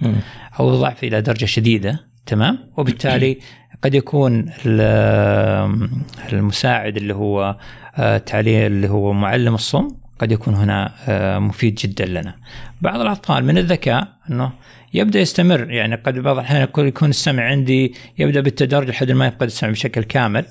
أو 0.60 0.76
ضعف 0.76 1.04
إلى 1.04 1.22
درجة 1.22 1.46
شديدة. 1.46 2.00
تمام؟ 2.26 2.60
وبالتالي 2.78 3.38
قد 3.84 3.96
يكون 3.96 4.50
ال- 4.66 5.78
المساعد 6.34 6.98
اللي 6.98 7.16
هو 7.16 7.58
آه، 7.98 8.18
تعليم 8.18 8.66
اللي 8.66 8.90
هو 8.90 9.14
معلم 9.14 9.56
الصم 9.56 9.88
قد 10.20 10.32
يكون 10.32 10.54
هنا 10.54 10.92
آه، 11.08 11.40
مفيد 11.40 11.76
جدا 11.76 12.06
لنا. 12.06 12.36
بعض 12.82 13.00
الاطفال 13.00 13.46
من 13.46 13.58
الذكاء 13.58 14.08
أنه 14.30 14.52
يبدأ 14.94 15.20
يستمر. 15.20 15.72
يعني 15.72 15.96
قد 15.96 16.20
بعض 16.20 16.38
الأحيان 16.38 16.68
يكون 16.78 17.10
السمع 17.10 17.44
عندي 17.44 17.94
يبدأ 18.18 18.42
بالتدرج 18.42 18.90
لحد 18.90 19.12
ما 19.12 19.28
يفقد 19.28 19.44
السمع 19.44 19.70
بشكل 19.72 20.04
كامل. 20.04 20.46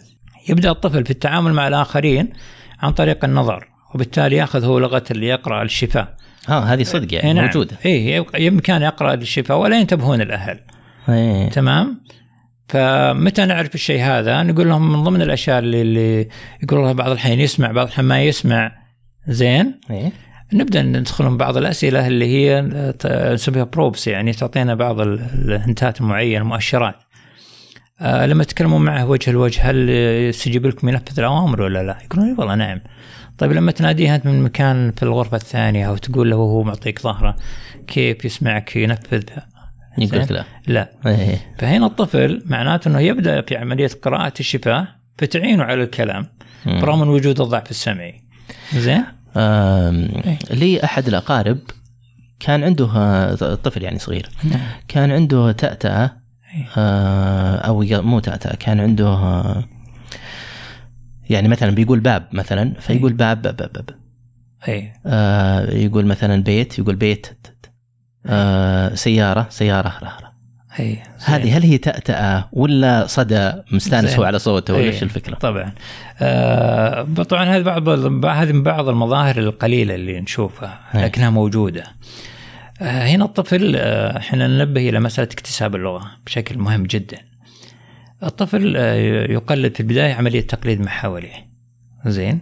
يبدأ 0.49 0.71
الطفل 0.71 1.05
في 1.05 1.11
التعامل 1.11 1.53
مع 1.53 1.69
الآخرين 1.69 2.33
عن 2.81 2.93
طريق 2.93 3.25
النظر 3.25 3.69
وبالتالي 3.95 4.37
يأخذ 4.37 4.65
هو 4.65 4.79
لغة 4.79 5.05
اللي 5.11 5.27
يقرأ 5.27 5.63
الشفاه 5.63 6.09
ها 6.49 6.59
هذه 6.59 6.83
صدق 6.83 7.15
يعني 7.15 7.27
إيه 7.27 7.33
نعم. 7.33 7.45
موجودة. 7.45 7.77
اي 7.87 8.21
بامكانه 8.21 8.85
يقرأ 8.85 9.15
الشفاه 9.15 9.57
ولا 9.57 9.81
ينتبهون 9.81 10.21
الاهل 10.21 10.61
إيه. 11.09 11.49
تمام؟ 11.51 12.01
فمتى 12.69 13.45
نعرف 13.45 13.75
الشيء 13.75 14.03
هذا؟ 14.03 14.43
نقول 14.43 14.69
لهم 14.69 14.93
من 14.93 15.03
ضمن 15.05 15.23
الأشياء 15.23 15.59
اللي, 15.59 15.83
اللي 15.83 16.29
يقول 16.63 16.81
الله 16.81 16.93
بعض 16.93 17.11
الحين 17.11 17.41
يسمع 17.41 17.73
بعض 17.73 17.87
الحين 17.87 18.05
ما 18.05 18.23
يسمع. 18.23 18.73
زين؟ 19.29 19.81
إيه. 19.91 20.13
نبدأ 20.53 20.83
ندخلهم 20.83 21.37
بعض 21.37 21.57
الأسئلة 21.57 22.07
اللي 22.07 22.27
هي 22.27 22.61
نسميها 23.35 23.65
بروبس 23.65 24.07
يعني 24.07 24.33
تعطينا 24.33 24.75
بعض 24.75 25.01
ال- 25.01 25.21
الهنتات 25.49 26.01
المعينة 26.01 26.43
المؤشرات. 26.43 26.95
آه 28.03 28.27
لما 28.27 28.45
تتكلمون 28.45 28.85
معه 28.85 29.07
وجه 29.11 29.31
لوجه 29.31 29.71
هل 29.71 29.89
يستجيب 30.29 30.67
لكم 30.67 30.89
ينفذ 30.89 31.19
الأوامر 31.19 31.63
ولا 31.63 31.83
لا؟ 31.83 31.99
يقولون 32.05 32.29
إي 32.29 32.35
والله 32.39 32.55
نعم. 32.55 32.81
طيب 33.39 33.53
لما 33.53 33.73
تناديه 33.73 34.15
أنت 34.15 34.27
من 34.27 34.43
مكان 34.43 34.93
في 34.97 35.03
الغرفة 35.03 35.37
الثانية 35.37 35.89
أو 35.89 35.97
تقول 35.97 36.31
له 36.31 36.37
وهو 36.37 36.63
معطيك 36.63 37.01
ظهره 37.01 37.37
كيف 37.87 38.25
يسمعك 38.25 38.77
ينفذ؟ 38.77 39.23
يقول 39.99 40.27
لا 40.31 40.45
لا. 40.67 40.91
إيه. 41.07 41.39
فهنا 41.59 41.87
الطفل 41.87 42.43
معناته 42.47 42.89
أنه 42.89 43.01
يبدأ 43.01 43.41
في 43.41 43.57
عملية 43.57 43.91
قراءة 44.03 44.33
الشفاه 44.41 44.89
فتعينه 45.19 45.65
على 45.65 45.83
الكلام. 45.83 46.27
برغم 46.67 47.01
من 47.01 47.09
وجود 47.09 47.41
الضعف 47.41 47.71
السمعي. 47.71 48.23
زين؟ 48.75 49.05
آم، 49.37 50.09
لي 50.51 50.85
أحد 50.85 51.09
الأقارب 51.09 51.59
كان 52.41 52.65
عنده 52.65 52.89
آه، 52.97 53.35
طفل 53.55 53.83
يعني 53.83 53.99
صغير 53.99 54.29
كان 54.89 55.11
عنده 55.11 55.53
تأتأة 55.53 56.22
أو 57.67 57.83
ي- 57.83 58.01
مو 58.01 58.19
تأتأة 58.21 58.55
كان 58.57 58.81
عنده 58.81 59.07
آه، 59.09 59.65
يعني 61.31 61.49
مثلا 61.49 61.71
بيقول 61.71 62.01
باب 62.01 62.29
مثلا 62.33 62.75
فيقول 62.81 63.13
باب 63.13 63.43
باب 63.43 63.57
باب, 63.57 63.73
باب. 63.73 63.91
اي 64.69 64.93
آه، 65.07 65.71
يقول 65.71 66.07
مثلا 66.07 66.43
بيت 66.43 66.79
يقول 66.79 66.97
بيت 66.97 67.27
آه، 68.27 68.95
سيارة 68.95 69.47
سيارة 69.51 69.89
رة 70.03 70.17
رة. 70.23 70.33
اي 70.81 70.99
هذه 71.25 71.57
هل 71.57 71.63
هي 71.63 71.79
تأتأة 71.79 72.49
ولا 72.53 73.07
صدى 73.07 73.53
مستانس. 73.73 74.17
هو 74.17 74.25
على 74.25 74.39
صوته 74.39 74.75
ولا 74.75 74.83
إيه، 74.83 74.91
إيش 74.91 75.03
الفكرة؟ 75.03 75.35
طبعا 75.35 75.73
آه 76.21 77.03
طبعا 77.03 77.45
هذه 77.45 77.63
بعض 77.63 77.89
هذه 78.25 78.53
من 78.53 78.63
بعض 78.63 78.89
المظاهر 78.89 79.39
القليلة 79.39 79.95
اللي 79.95 80.21
نشوفها 80.21 80.81
إيه. 80.95 81.05
لكنها 81.05 81.31
موجودة 81.31 81.81
آه 81.83 81.87
هنا 82.83 83.25
الطفل 83.25 83.77
آه، 83.77 84.17
إحنا 84.17 84.47
ننبه 84.47 84.89
إلى 84.89 85.01
مسألة 85.01 85.29
اكتساب 85.33 85.77
اللغة 85.77 86.11
بشكل 86.27 86.59
مهم 86.59 86.83
جدا. 86.83 87.19
الطفل 88.23 88.75
آه، 88.77 88.95
يقلد 89.31 89.75
في 89.75 89.81
البداية 89.81 90.15
عملية 90.15 90.41
تقليد 90.41 90.81
ما 90.81 90.91
حواليه. 90.91 91.53
زين. 92.07 92.41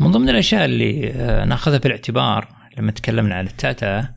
من 0.00 0.10
ضمن 0.10 0.28
الأشياء 0.28 0.64
اللي 0.64 1.10
آه، 1.10 1.44
نأخذها 1.44 1.78
في 1.78 1.86
الاعتبار 1.86 2.48
لما 2.78 2.92
تكلمنا 2.92 3.34
عن 3.34 3.46
التاتا 3.46 4.08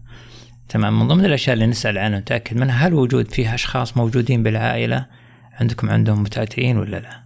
تمام 0.69 0.99
من 0.99 1.07
ضمن 1.07 1.25
الأشياء 1.25 1.53
اللي 1.53 1.65
نسأل 1.65 1.97
عنها 1.97 2.19
نتأكد 2.19 2.57
منها 2.57 2.87
هل 2.87 2.93
وجود 2.93 3.31
فيها 3.31 3.55
أشخاص 3.55 3.97
موجودين 3.97 4.43
بالعائلة؟ 4.43 5.05
عندكم 5.53 5.89
عندهم 5.89 6.21
متاتئين 6.21 6.77
ولا 6.77 6.97
لا؟ 6.97 7.23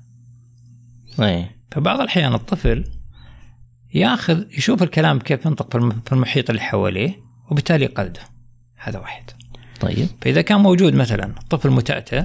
إيه. 1.25 1.55
فبعض 1.71 1.99
الأحيان 1.99 2.33
الطفل 2.33 2.83
ياخذ 3.93 4.43
يشوف 4.57 4.83
الكلام 4.83 5.19
كيف 5.19 5.45
ينطق 5.45 5.71
في 6.05 6.11
المحيط 6.11 6.49
اللي 6.49 6.61
حواليه 6.61 7.23
وبالتالي 7.53 7.85
يقلده 7.85 8.21
هذا 8.77 8.99
واحد. 8.99 9.23
طيب. 9.79 10.07
فإذا 10.21 10.41
كان 10.41 10.59
موجود 10.59 10.93
مثلا 10.93 11.35
طفل 11.49 11.69
متأتئ 11.69 12.23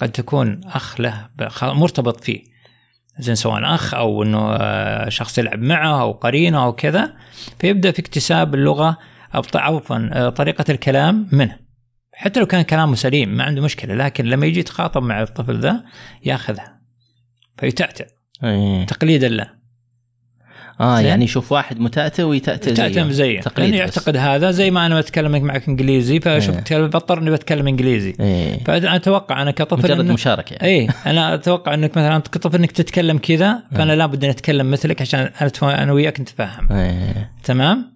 قد 0.00 0.12
تكون 0.12 0.60
أخ 0.64 1.00
له 1.00 1.28
مرتبط 1.62 2.24
فيه. 2.24 2.44
زين 3.18 3.34
سواء 3.34 3.74
أخ 3.74 3.94
أو 3.94 4.22
أنه 4.22 4.52
آه، 4.52 5.08
شخص 5.08 5.38
يلعب 5.38 5.58
معه 5.58 6.00
أو 6.00 6.12
قرينة 6.12 6.64
أو 6.64 6.72
كذا 6.72 7.14
فيبدأ 7.58 7.90
في 7.90 7.98
اكتساب 7.98 8.54
اللغة 8.54 8.98
أو 9.34 9.42
عفوا 9.54 10.08
آه، 10.12 10.28
طريقة 10.28 10.64
الكلام 10.68 11.28
منه. 11.32 11.58
حتى 12.14 12.40
لو 12.40 12.46
كان 12.46 12.62
كلامه 12.62 12.94
سليم 12.94 13.36
ما 13.36 13.44
عنده 13.44 13.62
مشكلة 13.62 13.94
لكن 13.94 14.24
لما 14.24 14.46
يجي 14.46 14.60
يتخاطب 14.60 15.02
مع 15.02 15.22
الطفل 15.22 15.60
ذا 15.60 15.84
ياخذها. 16.24 16.80
فيتأتئ 17.58 18.06
إيه. 18.44 18.86
تقليدا 18.86 19.28
له. 19.28 19.61
آه. 20.80 21.00
يعني 21.00 21.24
يشوف 21.24 21.52
واحد 21.52 21.80
متأتئ 21.80 22.22
ويتأتئ 22.22 22.72
تأتم 22.72 23.10
زيه 23.10 23.40
تقليد 23.40 23.70
لأنه 23.70 23.84
بس. 23.84 23.96
يعتقد 23.96 24.16
هذا 24.16 24.50
زي 24.50 24.70
ما 24.70 24.86
أنا 24.86 25.00
بتكلم 25.00 25.44
معك 25.44 25.68
إنجليزي 25.68 26.20
فشوف 26.20 26.72
إيه. 26.72 26.78
بضطر 26.78 27.18
إني 27.18 27.30
بتكلم 27.30 27.68
إنجليزي. 27.68 28.14
إيه. 28.20 28.64
فأنا 28.64 28.96
أتوقع 28.96 29.42
أنا 29.42 29.50
كطفل 29.50 29.82
مجرد 29.82 30.04
مشاركة 30.04 30.54
يعني. 30.54 30.66
اي 30.66 30.88
أنا 31.06 31.34
أتوقع 31.34 31.74
إنك 31.74 31.90
مثلا 31.90 32.16
انت 32.16 32.28
كطفل 32.28 32.58
إنك 32.58 32.72
تتكلم 32.72 33.18
كذا 33.18 33.62
فأنا 33.74 33.92
لابد 33.92 34.24
إني 34.24 34.32
أتكلم 34.32 34.70
مثلك 34.70 35.00
عشان 35.00 35.30
أنا 35.62 35.92
وياك 35.92 36.20
نتفاهم. 36.20 36.72
إيه. 36.72 37.30
تمام؟ 37.44 37.92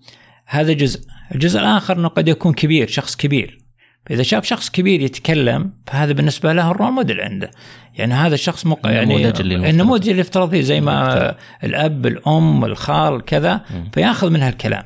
هذا 0.47 0.73
جزء. 0.73 1.01
الجزء 1.35 1.61
الآخر 1.61 1.97
إنه 1.97 2.09
قد 2.09 2.29
يكون 2.29 2.53
كبير 2.53 2.89
شخص 2.89 3.17
كبير. 3.17 3.66
فاذا 4.07 4.23
شاف 4.23 4.45
شخص 4.45 4.71
كبير 4.71 5.01
يتكلم 5.01 5.73
فهذا 5.87 6.13
بالنسبة 6.13 6.53
له 6.53 6.71
الرول 6.71 6.93
موديل 6.93 7.21
عنده. 7.21 7.51
يعني 7.95 8.15
هذا 8.15 8.35
الشخص 8.35 8.67
مق... 8.67 8.87
يعني 8.87 9.29
النموذج 9.71 10.23
فيه 10.51 10.61
زي 10.61 10.81
ما 10.81 11.35
الأب 11.65 12.07
الأم 12.07 12.65
الخال 12.65 13.25
كذا. 13.25 13.65
فيأخذ 13.93 14.31
منها 14.31 14.49
الكلام. 14.49 14.85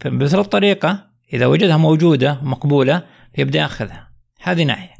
فبمثل 0.00 0.38
الطريقة 0.38 1.10
إذا 1.32 1.46
وجدها 1.46 1.76
موجودة 1.76 2.40
مقبولة 2.42 3.02
يبدأ 3.38 3.58
يأخذها. 3.58 4.10
هذه 4.42 4.64
ناحية. 4.64 4.94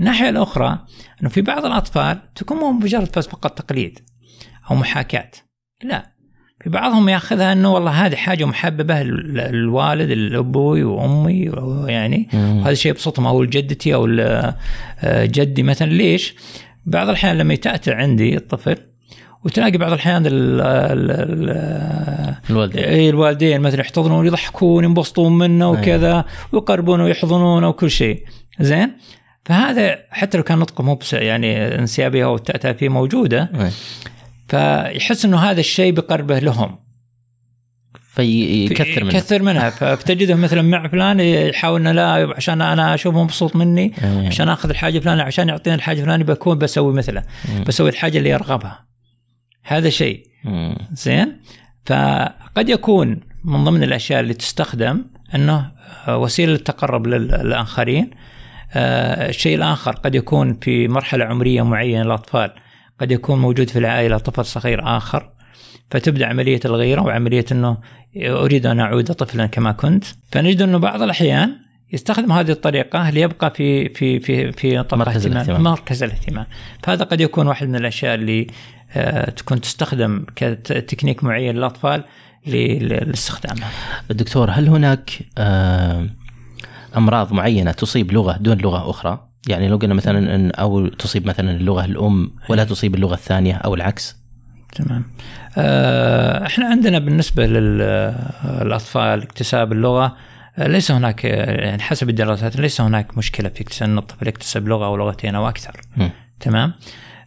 الناحية 0.00 0.28
الأخرى 0.28 0.78
إنه 1.22 1.30
في 1.30 1.40
بعض 1.40 1.64
الأطفال 1.64 2.34
تكون 2.34 2.58
مو 2.58 2.70
مجرد 2.70 3.08
بس 3.16 3.26
فقط 3.26 3.58
تقليد 3.58 3.98
أو 4.70 4.76
محاكاة. 4.76 5.30
لا. 5.82 6.17
في 6.60 6.70
بعضهم 6.70 7.08
ياخذها 7.08 7.52
إنه 7.52 7.72
والله 7.74 7.90
هذه 7.90 8.14
حاجة 8.16 8.44
محببة 8.44 9.02
لل- 9.02 9.34
للوالد 9.34 10.10
الابوي 10.10 10.84
وأمي 10.84 11.50
يعني. 11.86 12.28
هذا 12.32 12.70
الشيء 12.70 12.92
يبسطهم 12.92 13.26
أو 13.26 13.42
لجدتي 13.42 13.94
أو 13.94 14.06
آه، 14.10 14.54
جدي 15.24 15.62
مثلا. 15.62 15.90
ليش؟ 15.90 16.34
بعض 16.86 17.08
الأحيان 17.08 17.38
لما 17.38 17.54
يتأتى 17.54 17.92
عندي 17.92 18.36
الطفل 18.36 18.76
وتلاقي 19.44 19.78
بعض 19.78 19.92
الأحيان 19.92 20.26
ال- 20.26 20.60
ال- 20.60 21.10
ال- 21.10 22.34
الوالدين. 22.50 22.84
اي 22.84 23.08
الوالدين 23.10 23.60
مثلا 23.60 23.80
يحتضنون 23.80 24.26
يضحكون 24.26 24.84
ينبسطون 24.84 25.38
منه 25.38 25.70
وكذا 25.70 26.24
ويقربونه 26.52 27.04
ويحضنونه 27.04 27.68
وكل 27.68 27.90
شيء. 27.90 28.22
زين؟ 28.60 28.90
فهذا 29.44 29.98
حتى 30.10 30.36
لو 30.38 30.42
كان 30.44 30.58
نطقه 30.58 30.84
مو 30.84 30.98
يعني 31.12 31.78
انسيابية 31.78 32.24
أو 32.24 32.34
التأتأة 32.36 32.72
فيه 32.72 32.88
موجودة. 32.88 33.50
إيه. 33.60 33.70
فيحس 34.48 35.24
إنه 35.24 35.36
هذا 35.38 35.60
الشيء 35.60 35.92
بقربه 35.92 36.38
لهم. 36.38 36.78
فيكثر 38.14 39.04
منه. 39.04 39.14
يكثر 39.14 39.42
منها 39.42 39.70
فتجده 39.96 40.34
مثلا 40.34 40.62
مع 40.62 40.88
فلان 40.88 41.20
يحاول 41.20 41.80
إنه 41.80 41.92
لا 41.92 42.32
عشان 42.36 42.62
أنا 42.62 42.94
أشوفه 42.94 43.22
مبسوط 43.24 43.56
مني 43.56 43.92
إيه. 44.04 44.26
عشان 44.26 44.48
أخذ 44.48 44.68
الحاجة 44.70 44.96
الفلانيه 44.96 45.22
عشان 45.22 45.48
يعطيني 45.48 45.76
الحاجة 45.76 45.98
الفلانيه 46.00 46.24
بكون 46.24 46.58
بسوي 46.58 46.92
مثله. 46.94 47.22
مم. 47.48 47.64
بسوي 47.64 47.88
الحاجة 47.90 48.18
اللي 48.18 48.30
يرغبها. 48.30 48.86
هذا 49.64 49.88
شيء. 49.90 50.22
مم. 50.44 50.76
زين؟ 50.92 51.40
فقد 51.86 52.68
يكون 52.68 53.20
من 53.44 53.64
ضمن 53.64 53.82
الأشياء 53.82 54.20
اللي 54.20 54.34
تستخدم 54.34 55.04
إنه 55.34 55.72
وسيلة 56.08 56.52
للتقرب 56.52 57.06
لل- 57.06 57.28
للآخرين. 57.28 58.10
آه، 58.72 59.28
الشيء 59.28 59.56
الآخر 59.56 59.92
قد 59.92 60.14
يكون 60.14 60.54
في 60.62 60.88
مرحلة 60.88 61.24
عمرية 61.24 61.62
معينة 61.62 62.02
للأطفال. 62.02 62.50
قد 63.00 63.12
يكون 63.12 63.38
موجود 63.38 63.70
في 63.70 63.78
العائلة 63.78 64.18
طفل 64.18 64.44
صغير 64.44 64.96
آخر 64.96 65.30
فتبدأ 65.90 66.26
عملية 66.26 66.60
الغيرة 66.64 67.02
وعملية 67.02 67.44
إنه 67.52 67.78
أريد 68.16 68.66
أن 68.66 68.80
أعود 68.80 69.12
طفلا 69.12 69.46
كما 69.46 69.72
كنت 69.72 70.04
فنجد 70.32 70.62
إنه 70.62 70.78
بعض 70.78 71.02
الأحيان 71.02 71.56
يستخدم 71.92 72.32
هذه 72.32 72.50
الطريقة 72.50 73.10
ليبقى 73.10 73.50
في 73.50 73.88
في 73.88 74.20
في 74.20 74.52
في 74.52 74.84
مركز 74.92 75.26
اهتمام- 75.26 75.32
الاهتمام. 75.32 75.62
مركز 75.62 76.02
الاهتمام 76.02 76.46
فهذا 76.82 77.04
قد 77.04 77.20
يكون 77.20 77.46
واحد 77.46 77.68
من 77.68 77.76
الأشياء 77.76 78.14
اللي 78.14 78.46
آه، 78.96 79.30
تكون 79.30 79.60
تستخدم 79.60 80.24
كتكنيك 80.36 81.24
معين 81.24 81.54
للأطفال 81.56 82.04
لاستخدامها. 82.46 83.70
دكتور 84.10 84.50
هل 84.50 84.68
هناك 84.68 85.10
آه، 85.38 86.06
أمراض 86.96 87.32
معينة 87.32 87.72
تصيب 87.72 88.12
لغة 88.12 88.36
دون 88.36 88.58
لغة 88.58 88.90
أخرى؟ 88.90 89.27
يعني 89.48 89.68
لو 89.68 89.76
قلنا 89.76 89.94
مثلا 89.94 90.34
إن 90.34 90.50
أو 90.50 90.86
تصيب 90.88 91.26
مثلا 91.26 91.50
اللغة 91.50 91.84
الأم 91.84 92.30
ولا 92.48 92.64
تصيب 92.64 92.94
اللغة 92.94 93.14
الثانية 93.14 93.54
أو 93.54 93.74
العكس؟ 93.74 94.16
تمام. 94.74 95.04
آه، 95.58 96.46
إحنا 96.46 96.66
عندنا 96.66 96.98
بالنسبة 96.98 97.46
للاطفال 97.46 99.22
اكتساب 99.22 99.72
اللغة 99.72 100.16
آه، 100.58 100.66
ليس 100.66 100.90
هناك 100.90 101.26
آه، 101.26 101.64
يعني 101.64 101.82
حسب 101.82 102.08
الدراسات 102.08 102.56
ليس 102.56 102.80
هناك 102.80 103.18
مشكلة 103.18 103.48
في 103.48 103.84
ان 103.84 103.98
الطفل 103.98 104.28
يكتسب 104.28 104.68
لغة 104.68 104.86
أو 104.86 104.96
لغتين 104.96 105.34
أو 105.34 105.48
أكثر. 105.48 105.80
مم. 105.96 106.10
تمام 106.40 106.72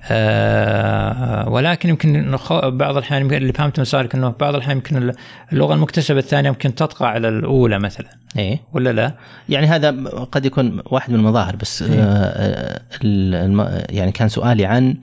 آه 0.09 1.49
ولكن 1.49 1.89
يمكن 1.89 2.35
بعض 2.63 2.97
الأحيان 2.97 3.33
اللي 3.33 3.53
فهمته 3.53 3.79
من 3.79 3.85
سؤالك 3.85 4.15
إنه 4.15 4.29
بعض 4.39 4.55
الأحيان 4.55 4.77
يمكن 4.77 5.13
اللغة 5.53 5.73
المكتسبة 5.73 6.19
الثانية 6.19 6.49
يمكن 6.49 6.75
تطغى 6.75 7.07
على 7.07 7.29
الأولى 7.29 7.79
مثلا. 7.79 8.07
إيه. 8.37 8.59
ولا 8.73 8.91
لا؟ 8.91 9.13
يعني 9.49 9.67
هذا 9.67 9.91
قد 10.31 10.45
يكون 10.45 10.81
واحد 10.85 11.09
من 11.11 11.19
المظاهر 11.19 11.55
بس 11.55 11.81
آه، 11.83 11.87
آه، 11.95 12.81
الم- 13.03 13.81
يعني 13.89 14.11
كان 14.11 14.29
سؤالي 14.29 14.65
عن 14.65 14.95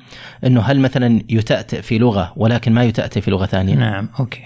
إنه 0.46 0.60
هل 0.60 0.80
مثلا 0.80 1.20
يتأتئ 1.28 1.82
في 1.82 1.98
لغة 1.98 2.32
ولكن 2.36 2.72
ما 2.72 2.84
يتأتئ 2.84 3.20
في 3.20 3.30
لغة 3.30 3.46
ثانية؟ 3.46 3.74
نعم 3.74 4.08
أوكي. 4.20 4.42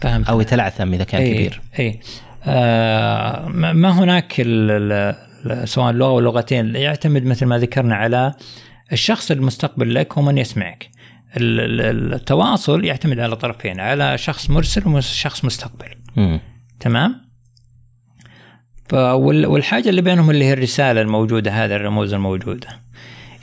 فهمت. 0.00 0.28
أو 0.28 0.40
يتلعثم 0.40 0.92
إذا 0.94 1.04
كان 1.04 1.20
أي 1.20 1.34
كبير. 1.34 1.60
اي 1.78 2.00
آه 2.46 3.48
ما 3.48 3.90
هناك 3.90 4.40
ال- 4.40 4.70
ال- 4.70 5.14
ال- 5.46 5.68
سواء 5.68 5.92
لغة 5.92 6.08
أو 6.08 6.20
لغتين 6.20 6.76
يعتمد 6.76 7.24
مثل 7.24 7.46
ما 7.46 7.58
ذكرنا 7.58 7.94
على 7.94 8.32
الشخص 8.92 9.30
المستقبل 9.30 9.94
لك 9.94 10.18
هو 10.18 10.22
من 10.22 10.38
يسمعك 10.38 10.90
ال- 11.36 11.80
ال- 11.80 12.14
التواصل 12.14 12.84
يعتمد 12.84 13.18
على 13.20 13.36
طرفين 13.36 13.80
على 13.80 14.18
شخص 14.18 14.50
مرسل 14.50 14.88
وشخص 14.88 15.44
مستقبل 15.44 15.88
مم. 16.16 16.40
تمام 16.80 17.28
ف- 18.88 18.94
وال- 18.94 19.46
والحاجة 19.46 19.88
اللي 19.88 20.02
بينهم 20.02 20.30
اللي 20.30 20.44
هي 20.44 20.52
الرسالة 20.52 21.00
الموجودة 21.00 21.50
هذه 21.50 21.76
الرموز 21.76 22.14
الموجودة 22.14 22.68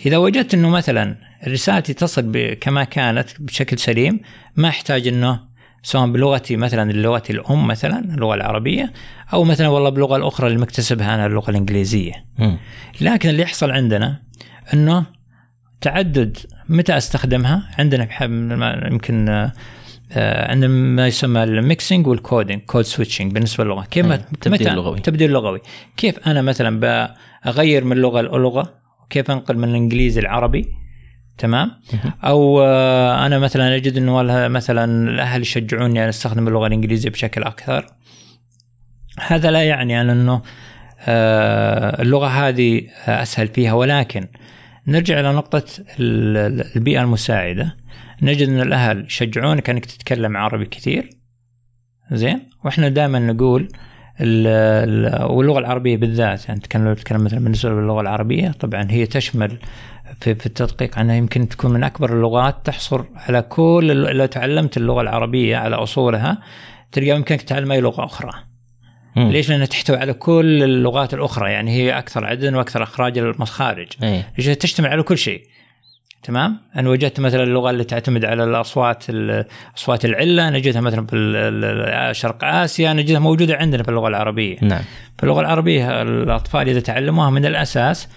إذا 0.05 0.17
وجدت 0.17 0.53
إنه 0.53 0.69
مثلا 0.69 1.15
رسالتي 1.47 1.93
تصل 1.93 2.53
كما 2.61 2.83
كانت 2.83 3.27
بشكل 3.41 3.77
سليم 3.79 4.19
ما 4.55 4.67
أحتاج 4.69 5.07
إنه 5.07 5.39
سواء 5.83 6.11
بلغتي 6.11 6.55
مثلا 6.57 6.91
لغتي 6.91 7.33
الأم 7.33 7.67
مثلا 7.67 7.99
اللغة 7.99 8.35
العربية 8.35 8.93
أو 9.33 9.43
مثلا 9.43 9.67
والله 9.67 9.89
باللغة 9.89 10.15
الأخرى 10.17 10.47
اللي 10.47 10.59
مكتسبها 10.59 11.15
أنا 11.15 11.25
اللغة 11.25 11.49
الإنجليزية. 11.49 12.25
م. 12.39 12.55
لكن 13.01 13.29
اللي 13.29 13.41
يحصل 13.41 13.71
عندنا 13.71 14.21
إنه 14.73 15.05
تعدد 15.81 16.37
متى 16.69 16.97
أستخدمها؟ 16.97 17.69
عندنا 17.79 18.07
يمكن 18.87 19.29
آه، 20.11 20.51
عندنا 20.51 20.67
ما 20.67 21.07
يسمى 21.07 21.43
ال 21.43 21.52
mixing 21.52 22.07
وال 22.07 22.21
coding 22.21 22.61
code 22.61 22.81
switching 22.81 23.31
بالنسبة 23.31 23.63
للغة. 23.63 23.83
كيف. 23.83 24.05
تبديل 24.41 24.73
لغوي. 24.73 24.99
تبديل 24.99 25.31
لغوي. 25.31 25.61
كيف 25.97 26.27
أنا 26.27 26.41
مثلا 26.41 27.15
أغير 27.47 27.83
من 27.83 27.97
لغة 27.97 28.21
للغه 28.21 28.73
وكيف 29.03 29.31
أنقل 29.31 29.57
من 29.57 29.69
الإنجليزي 29.69 30.21
العربي 30.21 30.65
تمام؟ 31.37 31.71
أو 32.23 32.61
آه، 32.61 33.25
أنا 33.25 33.39
مثلا 33.39 33.75
أجد 33.75 33.97
إنه 33.97 34.21
مثلا 34.47 35.09
الأهل 35.09 35.41
يشجعوني 35.41 36.03
أن 36.03 36.07
أستخدم 36.07 36.47
اللغة 36.47 36.67
الإنجليزية 36.67 37.09
بشكل 37.09 37.43
أكثر. 37.43 37.85
هذا 39.19 39.51
لا 39.51 39.63
يعني 39.63 40.01
إنه 40.01 40.41
آه، 40.99 42.01
اللغة 42.01 42.27
هذه 42.27 42.81
أسهل 43.07 43.47
فيها. 43.47 43.73
ولكن 43.73 44.27
نرجع 44.87 45.19
إلى 45.19 45.33
نقطة 45.33 45.63
البيئة 45.99 47.01
المساعدة. 47.01 47.77
نجد 48.21 48.49
أن 48.49 48.61
الأهل 48.61 49.05
يشجعونك 49.05 49.69
انك 49.69 49.85
تتكلم 49.85 50.37
عربي 50.37 50.65
كثير. 50.65 51.09
زين؟ 52.11 52.49
وإحنا 52.63 52.89
دائما 52.89 53.19
نقول 53.19 53.67
واللغة 55.29 55.59
العربية 55.59 55.97
بالذات 55.97 56.47
يعني 56.47 56.59
نتكلم 56.59 57.23
مثلا 57.23 57.39
بالنسبة 57.39 57.71
للغة 57.71 58.01
العربية 58.01 58.51
طبعا 58.51 58.87
هي 58.89 59.05
تشمل 59.05 59.57
في, 60.19 60.35
في 60.35 60.45
التدقيق 60.45 60.99
عنها 60.99 61.15
يمكن 61.15 61.49
تكون 61.49 61.73
من 61.73 61.83
أكبر 61.83 62.13
اللغات 62.13 62.65
تحصر 62.65 63.03
على 63.15 63.41
كل 63.41 63.87
لو 64.17 64.25
تعلمت 64.25 64.77
اللغة 64.77 65.01
العربية 65.01 65.57
على 65.57 65.75
أصولها 65.75 66.37
تلقى 66.91 67.09
يمكنك 67.09 67.41
تتعلم 67.41 67.71
أي 67.71 67.81
لغة 67.81 68.05
أخرى. 68.05 68.31
مم. 69.15 69.31
ليش؟ 69.31 69.49
لأنها 69.49 69.65
تحتوي 69.65 69.97
على 69.97 70.13
كل 70.13 70.63
اللغات 70.63 71.13
الأخرى 71.13 71.51
يعني 71.51 71.71
هي 71.71 71.97
أكثر 71.97 72.25
عددا 72.25 72.57
وأكثر 72.57 72.83
أخراج 72.83 73.17
المخارج. 73.17 73.87
أيه. 74.03 74.53
تشتمل 74.53 74.87
على 74.87 75.03
كل 75.03 75.17
شيء. 75.17 75.41
تمام؟ 76.23 76.57
أنا 76.75 76.89
وجدت 76.89 77.19
مثلا 77.19 77.43
اللغة 77.43 77.69
اللي 77.69 77.83
تعتمد 77.83 78.25
على 78.25 78.43
الأصوات 78.43 79.03
أصوات 79.77 80.05
العلة 80.05 80.49
نجدها 80.49 80.81
مثلا 80.81 81.05
في 81.05 82.09
شرق 82.11 82.43
آسيا 82.43 82.93
نجدها 82.93 83.19
موجودة 83.19 83.55
عندنا 83.55 83.83
في 83.83 83.89
اللغة 83.89 84.07
العربية. 84.07 84.57
نعم. 84.61 84.81
في 85.17 85.23
اللغة 85.23 85.41
العربية 85.41 86.01
الأطفال 86.01 86.69
إذا 86.69 86.79
تعلموها 86.79 87.29
من 87.29 87.45
الأساس 87.45 88.07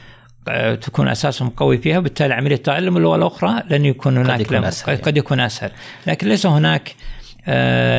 تكون 0.80 1.08
أساسهم 1.08 1.48
قوي 1.48 1.78
فيها 1.78 1.98
وبالتالي 1.98 2.34
عملية 2.34 2.56
تعلم 2.56 2.96
اللغة 2.96 3.16
الأخرى 3.16 3.62
لن 3.70 3.84
يكون 3.84 4.16
هناك 4.16 4.34
قد 4.34 4.40
يكون 4.40 4.64
أسهل, 4.64 4.96
قد 4.96 5.16
يكون 5.16 5.40
أسهل. 5.40 5.70
لكن 6.06 6.28
ليس 6.28 6.46
هناك 6.46 6.88
آه 6.88 7.17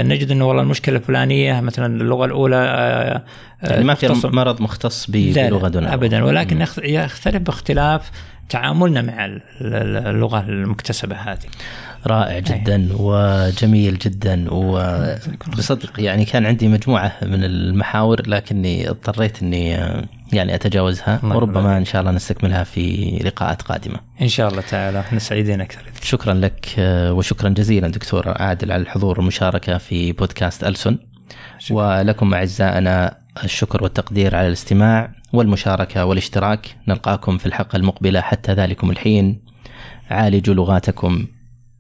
نجد 0.04 0.32
إنه 0.32 0.48
والله 0.48 0.62
المشكلة 0.62 0.98
الفلانية 0.98 1.62
مثلا 1.62 2.02
اللغة 2.02 2.26
الأولى 2.26 2.56
آه 2.56 3.24
يعني 3.64 3.84
ما 3.84 3.94
في 3.94 4.28
مرض 4.28 4.62
مختص 4.62 5.10
بلغة 5.10 5.68
دون 5.68 5.86
ابدا. 5.86 6.24
ولكن 6.24 6.66
يختلف 6.84 7.38
باختلاف 7.38 8.12
تعاملنا 8.50 9.02
مع 9.02 9.40
اللغة 9.62 10.40
المكتسبة 10.40 11.16
هذه. 11.16 11.40
رائع 12.08 12.40
جدا 12.40 12.90
وجميل 12.94 13.98
جدا 13.98 14.46
وبصدق 14.52 16.00
يعني 16.00 16.26
كان 16.26 16.46
عندي 16.46 16.68
مجموعة 16.68 17.14
من 17.22 17.44
المحاور 17.44 18.28
لكني 18.28 18.90
اضطريت 18.90 19.42
إني 19.44 19.78
يعني 20.34 20.56
أتجاوزها 20.56 21.20
وربما 21.24 21.78
إن 21.78 21.86
شاء 21.86 22.02
الله 22.02 22.12
نستكملها 22.12 22.64
في 22.64 23.20
لقاءات 23.26 23.62
قادمة. 23.62 24.00
إن 24.22 24.28
شاء 24.28 24.50
الله 24.50 24.62
تعالى 24.62 25.00
إحنا 25.00 25.20
سعيدين 25.20 25.62
أكثر. 25.62 25.82
شكرا 26.02 26.34
لك 26.34 26.66
وشكرا 27.12 27.50
جزيلا 27.50 27.88
دكتور 27.88 28.24
عادل 28.28 28.72
على 28.72 28.82
الحضور 28.82 29.20
والمشاركة 29.20 29.78
في 29.78 30.12
بودكاست 30.12 30.64
ألسن. 30.64 30.98
شكرا. 31.60 31.78
ولكم 31.78 32.34
أعزائنا 32.34 33.18
الشكر 33.44 33.84
والتقدير 33.84 34.36
على 34.36 34.48
الاستماع 34.48 35.12
والمشاركة 35.34 36.06
والاشتراك 36.06 36.76
نلقاكم 36.88 37.38
في 37.38 37.46
الحلقة 37.46 37.76
المقبلة 37.76 38.22
حتى 38.22 38.54
ذلكم 38.54 38.92
الحين 38.92 39.42
عالجوا 40.10 40.56
لغاتكم 40.56 41.26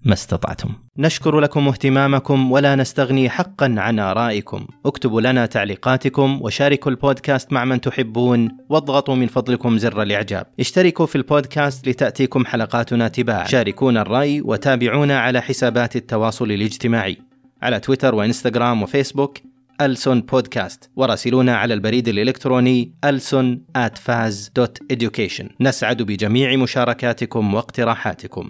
ما 0.03 0.13
استطعتم. 0.13 0.69
نشكر 0.97 1.39
لكم 1.39 1.67
اهتمامكم 1.67 2.51
ولا 2.51 2.75
نستغني 2.75 3.29
حقا 3.29 3.75
عن 3.77 3.99
آرائكم. 3.99 4.65
اكتبوا 4.85 5.21
لنا 5.21 5.45
تعليقاتكم 5.45 6.39
وشاركوا 6.41 6.91
البودكاست 6.91 7.53
مع 7.53 7.65
من 7.65 7.81
تحبون 7.81 8.49
واضغطوا 8.69 9.15
من 9.15 9.27
فضلكم 9.27 9.77
زر 9.77 10.01
الإعجاب. 10.01 10.45
اشتركوا 10.59 11.05
في 11.05 11.15
البودكاست 11.15 11.87
لتأتيكم 11.87 12.45
حلقاتنا 12.45 13.07
تباعا. 13.07 13.45
شاركونا 13.47 14.01
الرأي 14.01 14.41
وتابعونا 14.41 15.19
على 15.19 15.41
حسابات 15.41 15.95
التواصل 15.95 16.51
الاجتماعي 16.51 17.17
على 17.61 17.79
تويتر 17.79 18.15
وإنستغرام 18.15 18.83
وفيسبوك 18.83 19.37
ألسون 19.81 20.21
بودكاست 20.21 20.89
وراسلونا 20.95 21.57
على 21.57 21.73
البريد 21.73 22.07
الإلكتروني 22.07 22.93
ألسون 23.05 23.61
at 23.77 23.91
faz.education 23.91 25.45
نسعد 25.61 26.01
بجميع 26.01 26.55
مشاركاتكم 26.55 27.53
واقتراحاتكم 27.53 28.49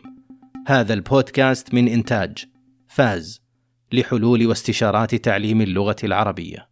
هذا 0.69 0.93
البودكاست 0.93 1.73
من 1.73 1.87
إنتاج 1.87 2.45
فاز 2.87 3.41
لحلول 3.91 4.47
واستشارات 4.47 5.15
تعليم 5.15 5.61
اللغة 5.61 5.95
العربية. 6.03 6.68